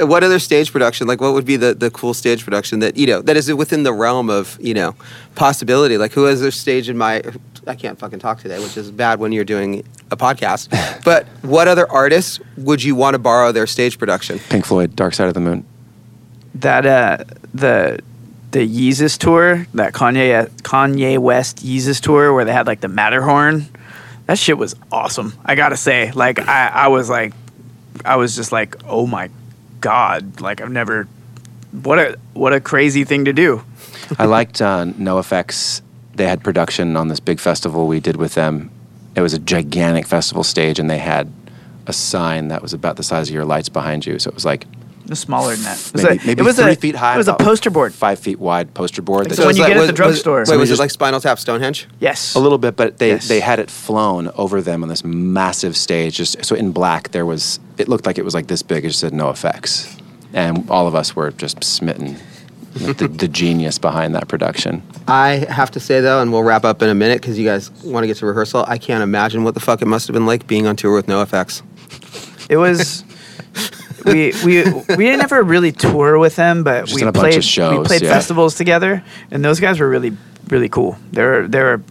what 0.00 0.22
other 0.22 0.38
stage 0.38 0.72
production? 0.72 1.06
Like, 1.06 1.20
what 1.20 1.32
would 1.32 1.46
be 1.46 1.56
the, 1.56 1.74
the 1.74 1.90
cool 1.90 2.14
stage 2.14 2.44
production 2.44 2.80
that 2.80 2.96
you 2.96 3.06
know 3.06 3.22
that 3.22 3.36
is 3.36 3.52
within 3.52 3.82
the 3.82 3.92
realm 3.92 4.30
of 4.30 4.58
you 4.60 4.74
know 4.74 4.94
possibility? 5.34 5.96
Like, 5.98 6.12
who 6.12 6.24
has 6.24 6.40
their 6.40 6.50
stage 6.50 6.88
in 6.88 6.98
my? 6.98 7.22
I 7.66 7.74
can't 7.74 7.98
fucking 7.98 8.18
talk 8.18 8.40
today, 8.40 8.58
which 8.58 8.76
is 8.76 8.90
bad 8.90 9.20
when 9.20 9.32
you're 9.32 9.44
doing 9.44 9.84
a 10.10 10.16
podcast. 10.16 10.68
but 11.04 11.26
what 11.42 11.68
other 11.68 11.90
artists 11.90 12.40
would 12.56 12.82
you 12.82 12.94
want 12.94 13.14
to 13.14 13.18
borrow 13.18 13.52
their 13.52 13.66
stage 13.66 13.98
production? 13.98 14.38
Pink 14.50 14.66
Floyd, 14.66 14.94
Dark 14.94 15.14
Side 15.14 15.28
of 15.28 15.34
the 15.34 15.40
Moon. 15.40 15.64
that 16.54 16.84
uh, 16.86 17.24
the 17.52 18.00
the 18.50 18.68
Yeezus 18.68 19.18
tour, 19.18 19.66
that 19.74 19.92
Kanye 19.92 20.48
Kanye 20.62 21.18
West 21.18 21.64
Yeezus 21.64 22.00
tour, 22.00 22.32
where 22.32 22.44
they 22.44 22.52
had 22.52 22.66
like 22.66 22.80
the 22.80 22.88
Matterhorn. 22.88 23.66
That 24.26 24.38
shit 24.38 24.56
was 24.56 24.74
awesome. 24.90 25.34
I 25.44 25.54
gotta 25.54 25.76
say, 25.76 26.12
like 26.12 26.38
I, 26.38 26.68
I 26.68 26.88
was 26.88 27.10
like, 27.10 27.34
I 28.04 28.16
was 28.16 28.34
just 28.36 28.52
like, 28.52 28.76
oh 28.86 29.06
my 29.06 29.30
god, 29.80 30.40
like 30.40 30.60
I've 30.60 30.70
never. 30.70 31.06
What 31.82 31.98
a 31.98 32.18
what 32.34 32.52
a 32.52 32.60
crazy 32.60 33.04
thing 33.04 33.24
to 33.24 33.32
do. 33.32 33.64
I 34.18 34.26
liked 34.26 34.62
uh, 34.62 34.84
NOFX. 34.84 35.82
They 36.14 36.26
had 36.26 36.44
production 36.44 36.96
on 36.96 37.08
this 37.08 37.20
big 37.20 37.40
festival 37.40 37.86
we 37.88 38.00
did 38.00 38.16
with 38.16 38.34
them. 38.34 38.70
It 39.16 39.20
was 39.20 39.34
a 39.34 39.38
gigantic 39.38 40.06
festival 40.06 40.44
stage, 40.44 40.78
and 40.78 40.88
they 40.88 40.98
had 40.98 41.32
a 41.86 41.92
sign 41.92 42.48
that 42.48 42.62
was 42.62 42.72
about 42.72 42.96
the 42.96 43.02
size 43.02 43.28
of 43.28 43.34
your 43.34 43.44
lights 43.44 43.68
behind 43.68 44.06
you. 44.06 44.18
So 44.18 44.28
it 44.28 44.34
was 44.34 44.44
like 44.44 44.66
It 45.04 45.10
was 45.10 45.18
smaller 45.20 45.54
than 45.54 45.64
that. 45.64 45.78
It 45.78 45.92
was, 45.92 46.02
maybe, 46.02 46.16
a, 46.22 46.26
maybe 46.26 46.40
it 46.40 46.44
was 46.44 46.56
three 46.56 46.72
a, 46.72 46.76
feet 46.76 46.96
high. 46.96 47.14
It 47.14 47.18
was 47.18 47.28
a 47.28 47.34
poster 47.34 47.70
board. 47.70 47.92
five 47.92 48.18
feet 48.18 48.38
wide 48.38 48.72
poster 48.72 49.02
board. 49.02 49.28
that 49.28 49.36
So 49.36 49.46
when 49.46 49.54
you 49.54 49.62
like- 49.62 49.74
get 49.74 49.82
at 49.82 49.86
the 49.86 49.92
drugstore. 49.92 50.40
was- 50.40 50.50
wait, 50.50 50.56
was 50.56 50.70
it 50.70 50.78
like 50.78 50.90
Spinal 50.90 51.20
Tap 51.20 51.38
Stonehenge? 51.38 51.86
Yes, 52.00 52.34
a 52.34 52.38
little 52.40 52.56
bit, 52.58 52.74
but 52.74 52.98
they, 52.98 53.10
Yes. 53.10 53.28
they 53.28 53.40
had 53.40 53.58
it 53.58 53.70
flown 53.70 54.30
over 54.36 54.62
them 54.62 54.82
on 54.82 54.88
this 54.88 55.04
massive 55.04 55.76
stage. 55.76 56.16
Just 56.16 56.42
so 56.44 56.54
in 56.56 56.72
black, 56.72 57.10
there 57.10 57.26
was 57.26 57.60
it 57.76 57.86
looked 57.88 58.06
like 58.06 58.16
it 58.16 58.24
was 58.24 58.32
like 58.34 58.46
this 58.46 58.62
big. 58.62 58.84
It 58.84 58.88
just 58.88 59.00
said 59.00 59.12
NOFX, 59.12 60.00
and 60.32 60.68
all 60.70 60.86
of 60.86 60.94
us 60.94 61.14
were 61.14 61.30
just 61.32 61.62
smitten. 61.62 62.16
with 62.84 62.98
the, 62.98 63.06
the 63.06 63.28
genius 63.28 63.78
behind 63.78 64.14
that 64.16 64.26
production. 64.26 64.82
I 65.06 65.46
have 65.48 65.70
to 65.72 65.80
say 65.80 66.00
though, 66.00 66.20
and 66.22 66.32
we'll 66.32 66.42
wrap 66.42 66.64
up 66.64 66.82
in 66.82 66.88
a 66.88 66.94
minute 66.94 67.20
because 67.20 67.38
you 67.38 67.44
guys 67.44 67.70
want 67.84 68.02
to 68.02 68.06
get 68.08 68.16
to 68.16 68.26
rehearsal. 68.26 68.64
I 68.66 68.78
can't 68.78 69.02
imagine 69.02 69.44
what 69.44 69.54
the 69.54 69.60
fuck 69.60 69.80
it 69.82 69.86
must 69.86 70.08
have 70.08 70.14
been 70.14 70.26
like 70.26 70.46
being 70.48 70.66
on 70.66 70.74
tour 70.76 70.94
with 70.94 71.06
NOFX. 71.06 71.62
It 72.48 72.56
was. 72.56 73.04
we 74.04 74.32
we 74.44 74.62
we 74.64 75.04
didn't 75.04 75.22
ever 75.22 75.42
really 75.42 75.72
tour 75.72 76.18
with 76.18 76.36
them, 76.36 76.62
but 76.64 76.86
Just 76.86 76.94
we 76.94 77.02
a 77.02 77.12
bunch 77.12 77.36
of 77.36 77.42
played 77.44 77.78
we 77.78 77.84
played 77.84 78.02
yeah. 78.02 78.10
festivals 78.10 78.54
together, 78.54 79.02
and 79.30 79.44
those 79.44 79.60
guys 79.60 79.80
were 79.80 79.88
really 79.88 80.16
really 80.48 80.68
cool. 80.68 80.96
They 81.12 81.22
were 81.22 81.48
they 81.48 81.62
were 81.62 81.82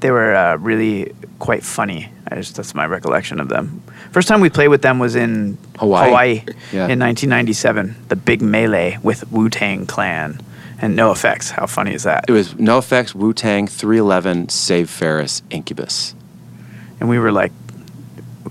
they 0.00 0.10
were 0.10 0.34
uh, 0.34 0.56
really 0.56 1.12
quite 1.38 1.62
funny. 1.62 2.10
I 2.28 2.36
just 2.36 2.56
that's 2.56 2.74
my 2.74 2.86
recollection 2.86 3.40
of 3.40 3.48
them. 3.48 3.82
First 4.12 4.28
time 4.28 4.40
we 4.40 4.50
played 4.50 4.68
with 4.68 4.82
them 4.82 4.98
was 4.98 5.14
in 5.14 5.58
Hawaii. 5.78 6.42
Yeah. 6.72 6.88
in 6.88 6.98
1997. 6.98 7.94
The 8.08 8.16
big 8.16 8.42
melee 8.42 8.98
with 9.02 9.30
Wu 9.30 9.48
Tang 9.48 9.86
Clan 9.86 10.40
and 10.80 10.98
NOFX. 10.98 11.50
How 11.50 11.66
funny 11.66 11.94
is 11.94 12.02
that? 12.04 12.24
It 12.28 12.32
was 12.32 12.54
NOFX, 12.54 13.14
Wu 13.14 13.32
Tang, 13.32 13.66
311, 13.66 14.48
Save 14.48 14.88
Ferris, 14.90 15.42
Incubus. 15.50 16.14
and 16.98 17.08
we 17.08 17.18
were 17.18 17.30
like, 17.32 17.52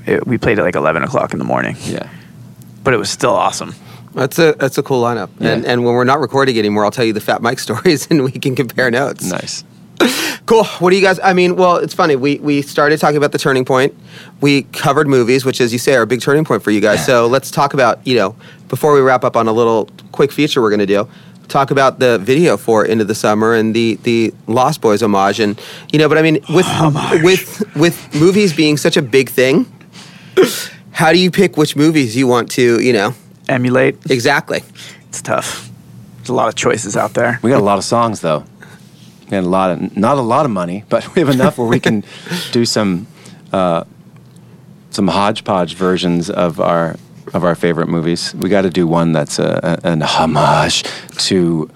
it, 0.06 0.26
we 0.28 0.38
played 0.38 0.60
at 0.60 0.64
like 0.66 0.76
11 0.76 1.04
o'clock 1.04 1.34
in 1.34 1.40
the 1.40 1.46
morning, 1.46 1.76
Yeah. 1.84 2.08
But 2.84 2.94
it 2.94 2.98
was 2.98 3.10
still 3.10 3.34
awesome. 3.34 3.74
That's 4.14 4.40
a 4.40 4.54
that's 4.54 4.78
a 4.78 4.84
cool 4.84 5.02
lineup. 5.04 5.30
And 5.40 5.64
Yeah. 5.64 5.72
and 5.72 5.86
when 5.86 5.94
we're 5.94 6.04
not 6.04 6.20
recording 6.20 6.58
anymore, 6.58 6.84
I'll 6.86 6.92
tell 6.92 7.06
you 7.06 7.14
the 7.14 7.22
Fat 7.22 7.42
Mike 7.42 7.60
stories, 7.68 8.08
and 8.10 8.24
we 8.24 8.32
can 8.32 8.56
compare 8.56 8.90
notes. 8.92 9.26
Nice. 9.30 9.64
Cool. 10.46 10.64
What 10.80 10.90
do 10.90 10.96
you 10.96 11.04
guys? 11.04 11.20
I 11.24 11.34
mean, 11.34 11.58
well, 11.58 11.76
it's 11.76 11.94
funny. 11.94 12.16
We 12.16 12.40
we 12.40 12.64
started 12.64 13.00
talking 13.00 13.18
about 13.18 13.34
the 13.34 13.38
turning 13.38 13.66
point. 13.66 13.94
We 14.42 14.64
covered 14.64 15.08
movies, 15.08 15.46
which, 15.46 15.62
as 15.62 15.72
you 15.72 15.78
say, 15.78 15.94
are 15.94 16.02
a 16.02 16.08
big 16.08 16.22
turning 16.22 16.44
point 16.44 16.64
for 16.64 16.72
you 16.72 16.82
guys. 16.82 17.06
So 17.06 17.28
let's 17.28 17.52
talk 17.52 17.76
about 17.76 18.00
you 18.08 18.16
know 18.16 18.36
before 18.68 18.94
we 18.96 19.00
wrap 19.02 19.24
up 19.24 19.36
on 19.36 19.48
a 19.48 19.52
little 19.52 19.88
quick 20.12 20.32
feature 20.32 20.60
we're 20.60 20.72
going 20.72 20.80
to 20.80 20.88
do. 20.88 21.08
Talk 21.50 21.70
about 21.70 22.00
the 22.00 22.18
video 22.18 22.58
for 22.58 22.84
Into 22.84 23.06
the 23.06 23.14
Summer 23.14 23.54
and 23.54 23.76
the 23.76 24.00
the 24.02 24.34
Lost 24.48 24.82
Boys 24.82 25.04
homage, 25.04 25.40
and 25.40 25.62
you 25.94 26.00
know. 26.00 26.10
But 26.10 26.18
I 26.18 26.24
mean, 26.24 26.40
with 26.50 26.66
with 27.24 27.76
with 27.76 28.16
movies 28.16 28.52
being 28.52 28.76
such 28.78 28.98
a 28.98 29.04
big 29.04 29.30
thing, 29.30 29.68
how 31.00 31.14
do 31.14 31.18
you 31.18 31.32
pick 31.32 31.56
which 31.56 31.78
movies 31.78 32.14
you 32.14 32.28
want 32.28 32.52
to 32.52 32.82
you 32.82 32.92
know 32.92 33.14
Emulate. 33.48 33.96
exactly? 34.12 34.62
It's 35.08 35.22
tough. 35.22 35.70
There's 36.18 36.30
a 36.30 36.34
lot 36.34 36.50
of 36.50 36.56
choices 36.56 36.98
out 36.98 37.14
there. 37.14 37.40
We 37.42 37.50
got 37.50 37.62
a 37.62 37.64
lot 37.64 37.78
of 37.78 37.86
songs 37.86 38.20
though. 38.20 38.44
We 39.22 39.32
got 39.32 39.44
a 39.44 39.48
lot 39.48 39.72
of 39.72 39.96
not 39.96 40.18
a 40.18 40.22
lot 40.22 40.44
of 40.46 40.52
money, 40.52 40.84
but 40.90 41.16
we 41.16 41.22
have 41.22 41.30
enough 41.30 41.58
where 41.58 41.68
we 41.68 41.80
can 41.80 42.04
do 42.52 42.66
some 42.66 43.08
uh, 43.54 43.86
some 44.90 45.08
hodgepodge 45.08 45.76
versions 45.76 46.30
of 46.30 46.60
our 46.60 46.98
of 47.34 47.46
our 47.46 47.56
favorite 47.56 47.88
movies. 47.88 48.36
We 48.36 48.50
got 48.50 48.64
to 48.64 48.70
do 48.70 48.86
one 48.86 49.14
that's 49.14 49.40
a, 49.40 49.80
a, 49.84 49.88
an 49.88 50.02
homage 50.02 50.84
to 51.30 51.70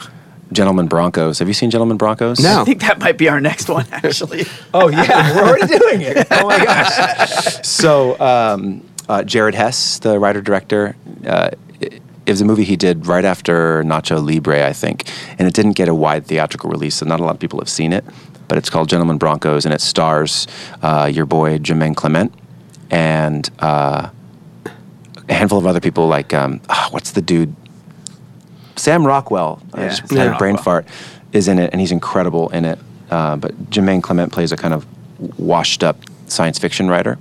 Gentlemen 0.52 0.88
Broncos. 0.88 1.40
Have 1.40 1.48
you 1.48 1.54
seen 1.54 1.72
Gentlemen 1.72 1.98
Broncos? 1.98 2.40
No. 2.40 2.62
I 2.62 2.66
think 2.66 2.82
that 2.82 3.00
might 3.00 3.18
be 3.18 3.30
our 3.30 3.40
next 3.40 3.70
one, 3.70 3.86
actually. 3.92 4.46
Oh 4.74 4.90
yeah, 4.90 5.36
we're 5.36 5.48
already 5.48 5.68
doing 5.68 6.02
it. 6.02 6.28
Oh 6.30 6.48
my 6.48 6.64
gosh. 6.64 7.62
So 7.64 8.20
um, 8.20 8.84
uh, 9.10 9.24
Jared 9.24 9.56
Hess, 9.56 10.00
the 10.00 10.20
writer 10.20 10.42
director, 10.42 10.96
uh, 11.26 11.50
it, 11.80 12.02
it 12.26 12.32
was 12.32 12.42
a 12.42 12.46
movie 12.46 12.64
he 12.64 12.76
did 12.76 13.08
right 13.08 13.26
after 13.26 13.84
Nacho 13.84 14.26
Libre, 14.26 14.66
I 14.66 14.74
think, 14.74 15.10
and 15.38 15.48
it 15.48 15.54
didn't 15.54 15.74
get 15.74 15.88
a 15.88 15.96
wide 15.96 16.26
theatrical 16.26 16.70
release, 16.70 16.96
so 16.96 17.06
not 17.06 17.20
a 17.20 17.24
lot 17.24 17.36
of 17.36 17.40
people 17.40 17.60
have 17.60 17.70
seen 17.70 17.92
it. 17.92 18.06
But 18.48 18.58
it's 18.58 18.70
called 18.70 18.90
Gentlemen 18.90 19.18
Broncos, 19.18 19.66
and 19.66 19.74
it 19.74 19.82
stars 19.82 20.48
uh, 20.82 21.10
your 21.12 21.26
boy 21.26 21.58
Jermaine 21.60 21.96
Clement 21.96 22.34
and 22.92 23.50
uh, 23.60 24.10
a 25.30 25.34
handful 25.34 25.58
of 25.58 25.66
other 25.66 25.80
people 25.80 26.08
like 26.08 26.34
um, 26.34 26.62
ah, 26.70 26.90
what's 26.92 27.12
the 27.12 27.22
dude? 27.22 27.56
Sam 28.76 29.06
Rockwell. 29.06 29.62
I 29.74 29.88
just 29.88 30.08
Sam 30.08 30.18
had 30.18 30.36
a 30.36 30.38
brain 30.38 30.58
fart 30.58 30.86
is 31.32 31.48
in 31.48 31.58
it, 31.58 31.72
and 31.72 31.82
he's 31.82 31.92
incredible 31.92 32.50
in 32.50 32.66
it. 32.66 32.80
Uh, 33.10 33.38
but 33.38 33.70
Jermaine 33.70 34.04
Clement 34.04 34.32
plays 34.32 34.52
a 34.52 34.58
kind 34.58 34.74
of 34.74 34.86
washed-up 35.40 35.98
science 36.28 36.60
fiction 36.60 36.90
writer 36.90 37.18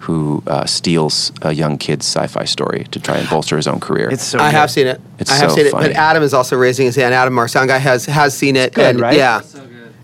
who 0.00 0.42
uh, 0.46 0.64
steals 0.64 1.30
a 1.42 1.52
young 1.52 1.76
kid's 1.78 2.06
sci-fi 2.06 2.44
story 2.44 2.86
to 2.90 2.98
try 2.98 3.18
and 3.18 3.28
bolster 3.28 3.56
his 3.56 3.66
own 3.68 3.80
career. 3.80 4.08
It's 4.10 4.24
so 4.24 4.38
I 4.38 4.50
good. 4.50 4.56
have 4.56 4.70
seen 4.70 4.86
it. 4.86 5.00
It's 5.18 5.30
I 5.30 5.36
have 5.36 5.50
so 5.50 5.56
seen 5.56 5.66
it. 5.66 5.72
funny. 5.72 5.88
But 5.88 5.96
Adam 5.96 6.22
is 6.22 6.32
also 6.34 6.56
raising 6.56 6.86
his 6.86 6.96
hand. 6.96 7.14
Adam, 7.14 7.38
our 7.38 7.48
sound 7.48 7.68
guy, 7.68 7.78
has 7.78 8.06
has 8.06 8.36
seen 8.36 8.56
it. 8.56 8.74
good, 8.74 8.84
and 8.86 9.00
right? 9.00 9.16
Yeah. 9.16 9.42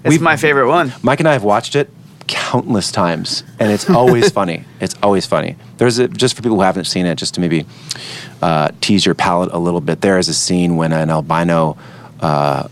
It's 0.05 0.21
my 0.21 0.37
favorite 0.37 0.69
one. 0.69 0.93
Mike 1.03 1.21
and 1.21 1.29
I 1.29 1.33
have 1.33 1.43
watched 1.43 1.75
it 1.75 1.91
countless 2.29 2.93
times, 2.93 3.43
and 3.59 3.73
it's 3.73 3.89
always 3.89 4.31
funny. 4.41 4.65
It's 4.81 4.95
always 5.03 5.27
funny. 5.27 5.57
There's 5.79 5.99
a, 5.99 6.09
just 6.09 6.37
for 6.37 6.43
people 6.43 6.57
who 6.59 6.63
haven't 6.63 6.85
seen 6.85 7.07
it, 7.07 7.17
just 7.17 7.35
to 7.35 7.41
maybe 7.41 7.67
uh, 8.43 8.71
tease 8.81 9.07
your 9.07 9.15
palate 9.15 9.51
a 9.53 9.59
little 9.59 9.81
bit. 9.81 10.01
There 10.03 10.19
is 10.19 10.29
a 10.29 10.35
scene 10.35 10.77
when 10.77 10.93
an 10.93 11.11
albino 11.11 11.77
uh, 12.21 12.69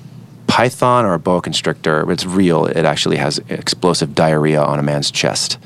python 0.47 1.05
or 1.05 1.15
a 1.15 1.19
boa 1.19 1.41
constrictor, 1.41 2.09
it's 2.13 2.27
real. 2.27 2.67
It 2.67 2.85
actually 2.85 3.17
has 3.17 3.39
explosive 3.49 4.15
diarrhea 4.15 4.63
on 4.63 4.79
a 4.79 4.83
man's 4.83 5.11
chest. 5.11 5.59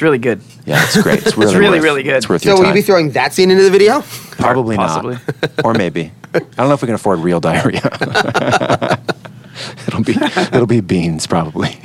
It's 0.00 0.02
really 0.02 0.16
good. 0.18 0.40
Yeah, 0.64 0.82
it's 0.82 1.02
great. 1.02 1.18
It's 1.26 1.36
really, 1.36 1.56
really, 1.58 1.76
worth- 1.76 1.84
really 1.84 2.02
good. 2.02 2.16
It's 2.16 2.26
worth 2.26 2.40
So 2.40 2.48
your 2.48 2.58
will 2.58 2.68
you 2.68 2.72
be 2.72 2.80
throwing 2.80 3.10
that 3.10 3.34
scene 3.34 3.50
into 3.50 3.64
the 3.64 3.70
video? 3.70 4.00
Probably 4.30 4.74
Possibly. 4.74 5.16
not, 5.42 5.50
or 5.64 5.74
maybe. 5.74 6.10
I 6.32 6.38
don't 6.38 6.56
know 6.68 6.72
if 6.72 6.80
we 6.80 6.86
can 6.86 6.94
afford 6.94 7.18
real 7.18 7.38
diarrhea. 7.38 7.82
it'll 9.86 10.02
be 10.02 10.14
it'll 10.54 10.66
be 10.66 10.80
beans 10.80 11.26
probably. 11.26 11.78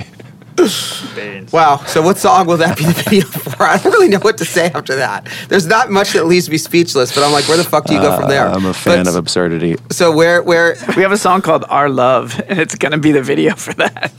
Baines. 1.13 1.51
Wow. 1.51 1.81
So 1.87 2.01
what 2.01 2.17
song 2.17 2.47
will 2.47 2.55
that 2.55 2.77
be 2.77 2.85
the 2.85 2.93
video 2.93 3.25
for? 3.25 3.63
I 3.63 3.77
don't 3.79 3.91
really 3.91 4.07
know 4.07 4.19
what 4.19 4.37
to 4.37 4.45
say 4.45 4.67
after 4.67 4.95
that. 4.95 5.27
There's 5.49 5.67
not 5.67 5.91
much 5.91 6.13
that 6.13 6.25
leaves 6.25 6.49
me 6.49 6.57
speechless, 6.57 7.13
but 7.13 7.21
I'm 7.25 7.33
like, 7.33 7.49
where 7.49 7.57
the 7.57 7.65
fuck 7.65 7.83
do 7.83 7.95
you 7.95 7.99
go 7.99 8.15
from 8.17 8.29
there? 8.29 8.47
Uh, 8.47 8.55
I'm 8.55 8.65
a 8.65 8.73
fan 8.73 9.03
But- 9.03 9.09
of 9.09 9.15
absurdity. 9.17 9.75
So 9.91 10.13
where 10.15 10.41
where 10.41 10.77
We 10.95 11.01
have 11.01 11.11
a 11.11 11.17
song 11.17 11.41
called 11.41 11.65
Our 11.67 11.89
Love, 11.89 12.41
and 12.47 12.59
it's 12.59 12.75
gonna 12.75 12.97
be 12.97 13.11
the 13.11 13.21
video 13.21 13.55
for 13.55 13.73
that. 13.73 14.13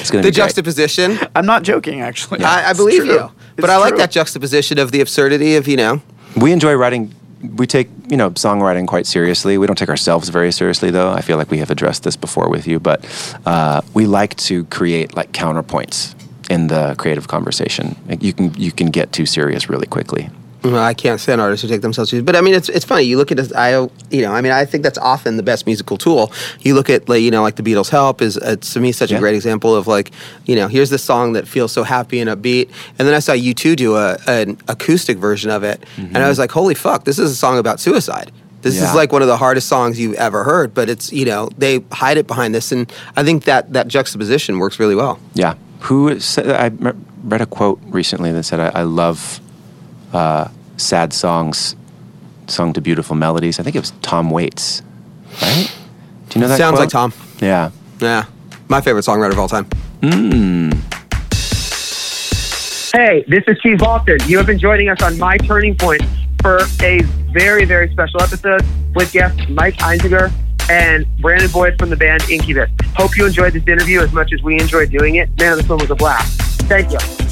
It's 0.00 0.10
gonna 0.10 0.22
the 0.22 0.28
be 0.28 0.34
great. 0.34 0.34
juxtaposition? 0.34 1.18
I'm 1.34 1.46
not 1.46 1.62
joking, 1.62 2.00
actually. 2.00 2.42
I, 2.44 2.70
I 2.70 2.72
believe 2.72 3.04
true. 3.04 3.12
you. 3.14 3.30
But 3.56 3.64
It's 3.64 3.72
I 3.72 3.76
like 3.76 3.90
true. 3.90 3.98
that 3.98 4.10
juxtaposition 4.10 4.78
of 4.78 4.90
the 4.92 5.00
absurdity 5.00 5.56
of, 5.56 5.66
you 5.68 5.76
know, 5.76 6.00
We 6.36 6.52
enjoy 6.52 6.74
writing. 6.74 7.14
We 7.56 7.66
take 7.66 7.88
you 8.08 8.16
know 8.16 8.30
songwriting 8.30 8.86
quite 8.86 9.04
seriously. 9.06 9.58
We 9.58 9.66
don't 9.66 9.76
take 9.76 9.88
ourselves 9.88 10.28
very 10.28 10.52
seriously, 10.52 10.90
though. 10.92 11.10
I 11.10 11.22
feel 11.22 11.36
like 11.38 11.50
we 11.50 11.58
have 11.58 11.70
addressed 11.72 12.04
this 12.04 12.16
before 12.16 12.48
with 12.48 12.66
you, 12.68 12.78
but 12.78 13.04
uh, 13.44 13.80
we 13.94 14.06
like 14.06 14.36
to 14.48 14.64
create 14.66 15.16
like 15.16 15.32
counterpoints 15.32 16.14
in 16.48 16.68
the 16.68 16.94
creative 16.98 17.26
conversation. 17.26 17.96
Like, 18.08 18.22
You 18.22 18.32
can 18.32 18.54
you 18.54 18.70
can 18.70 18.90
get 18.90 19.10
too 19.12 19.26
serious 19.26 19.68
really 19.68 19.86
quickly. 19.88 20.30
Well, 20.64 20.78
I 20.78 20.94
can't 20.94 21.20
stand 21.20 21.40
artists 21.40 21.62
who 21.62 21.68
take 21.68 21.80
themselves 21.80 22.10
seriously. 22.10 22.24
But 22.24 22.36
I 22.36 22.40
mean, 22.40 22.54
it's 22.54 22.68
it's 22.68 22.84
funny. 22.84 23.02
You 23.02 23.16
look 23.16 23.32
at 23.32 23.38
it, 23.38 23.52
I 23.54 23.88
you 24.10 24.22
know, 24.22 24.32
I 24.32 24.40
mean, 24.40 24.52
I 24.52 24.64
think 24.64 24.84
that's 24.84 24.98
often 24.98 25.36
the 25.36 25.42
best 25.42 25.66
musical 25.66 25.98
tool. 25.98 26.32
You 26.60 26.74
look 26.74 26.88
at 26.88 27.08
like 27.08 27.22
you 27.22 27.32
know, 27.32 27.42
like 27.42 27.56
the 27.56 27.62
Beatles' 27.64 27.88
"Help" 27.88 28.22
is 28.22 28.38
uh, 28.38 28.56
to 28.56 28.80
me 28.80 28.92
such 28.92 29.10
a 29.10 29.18
great 29.18 29.34
example 29.34 29.74
of 29.74 29.86
like 29.88 30.12
you 30.46 30.54
know, 30.54 30.68
here's 30.68 30.90
this 30.90 31.02
song 31.02 31.32
that 31.32 31.48
feels 31.48 31.72
so 31.72 31.82
happy 31.82 32.20
and 32.20 32.30
upbeat, 32.30 32.70
and 32.98 33.08
then 33.08 33.14
I 33.14 33.18
saw 33.18 33.32
you 33.32 33.54
two 33.54 33.74
do 33.74 33.96
a 33.96 34.18
an 34.28 34.58
acoustic 34.68 35.18
version 35.18 35.50
of 35.50 35.64
it, 35.64 35.84
and 35.96 36.18
I 36.18 36.28
was 36.28 36.38
like, 36.38 36.52
holy 36.52 36.74
fuck, 36.74 37.04
this 37.04 37.18
is 37.18 37.32
a 37.32 37.36
song 37.36 37.58
about 37.58 37.80
suicide. 37.80 38.30
This 38.62 38.80
is 38.80 38.94
like 38.94 39.10
one 39.10 39.22
of 39.22 39.28
the 39.28 39.36
hardest 39.36 39.68
songs 39.68 39.98
you've 39.98 40.14
ever 40.14 40.44
heard, 40.44 40.72
but 40.74 40.88
it's 40.88 41.12
you 41.12 41.24
know 41.24 41.48
they 41.58 41.80
hide 41.90 42.18
it 42.18 42.28
behind 42.28 42.54
this, 42.54 42.70
and 42.70 42.92
I 43.16 43.24
think 43.24 43.44
that 43.44 43.72
that 43.72 43.88
juxtaposition 43.88 44.60
works 44.60 44.78
really 44.78 44.94
well. 44.94 45.18
Yeah. 45.34 45.54
Who 45.80 46.20
said? 46.20 46.48
I 46.48 46.70
read 47.24 47.40
a 47.40 47.46
quote 47.46 47.80
recently 47.86 48.30
that 48.30 48.44
said, 48.44 48.60
"I, 48.60 48.68
I 48.68 48.82
love 48.84 49.40
uh, 50.12 50.48
sad 50.76 51.12
songs 51.12 51.76
sung 52.46 52.72
to 52.72 52.80
beautiful 52.80 53.16
melodies." 53.16 53.58
I 53.58 53.62
think 53.62 53.76
it 53.76 53.80
was 53.80 53.92
Tom 54.02 54.30
Waits, 54.30 54.82
right? 55.40 55.72
Do 56.28 56.38
you 56.38 56.42
know 56.42 56.48
that? 56.48 56.58
Sounds 56.58 56.78
like? 56.78 56.88
Tom. 56.88 57.12
Yeah. 57.40 57.70
Yeah, 58.00 58.24
my 58.68 58.80
favorite 58.80 59.04
songwriter 59.04 59.30
of 59.30 59.38
all 59.38 59.48
time. 59.48 59.64
Hey, 62.92 63.24
this 63.28 63.44
is 63.46 63.58
Steve 63.60 63.78
Baltin. 63.78 64.28
You 64.28 64.38
have 64.38 64.46
been 64.46 64.58
joining 64.58 64.88
us 64.88 65.00
on 65.02 65.16
My 65.18 65.36
Turning 65.38 65.76
Point 65.76 66.02
for 66.42 66.58
a 66.82 67.00
very, 67.32 67.64
very 67.64 67.92
special 67.92 68.20
episode 68.20 68.62
with 68.96 69.12
guests 69.12 69.40
Mike 69.48 69.76
Einziger 69.76 70.32
and 70.68 71.06
Brandon 71.20 71.50
Boyd 71.52 71.76
from 71.78 71.90
the 71.90 71.96
band 71.96 72.28
Incubus. 72.28 72.68
Hope 72.96 73.16
you 73.16 73.24
enjoyed 73.24 73.52
this 73.52 73.66
interview 73.68 74.00
as 74.00 74.12
much 74.12 74.32
as 74.32 74.42
we 74.42 74.60
enjoyed 74.60 74.90
doing 74.90 75.14
it. 75.14 75.28
Man, 75.38 75.58
this 75.58 75.68
one 75.68 75.78
was 75.78 75.90
a 75.90 75.94
blast. 75.94 76.40
Thank 76.62 76.90
you. 76.90 77.31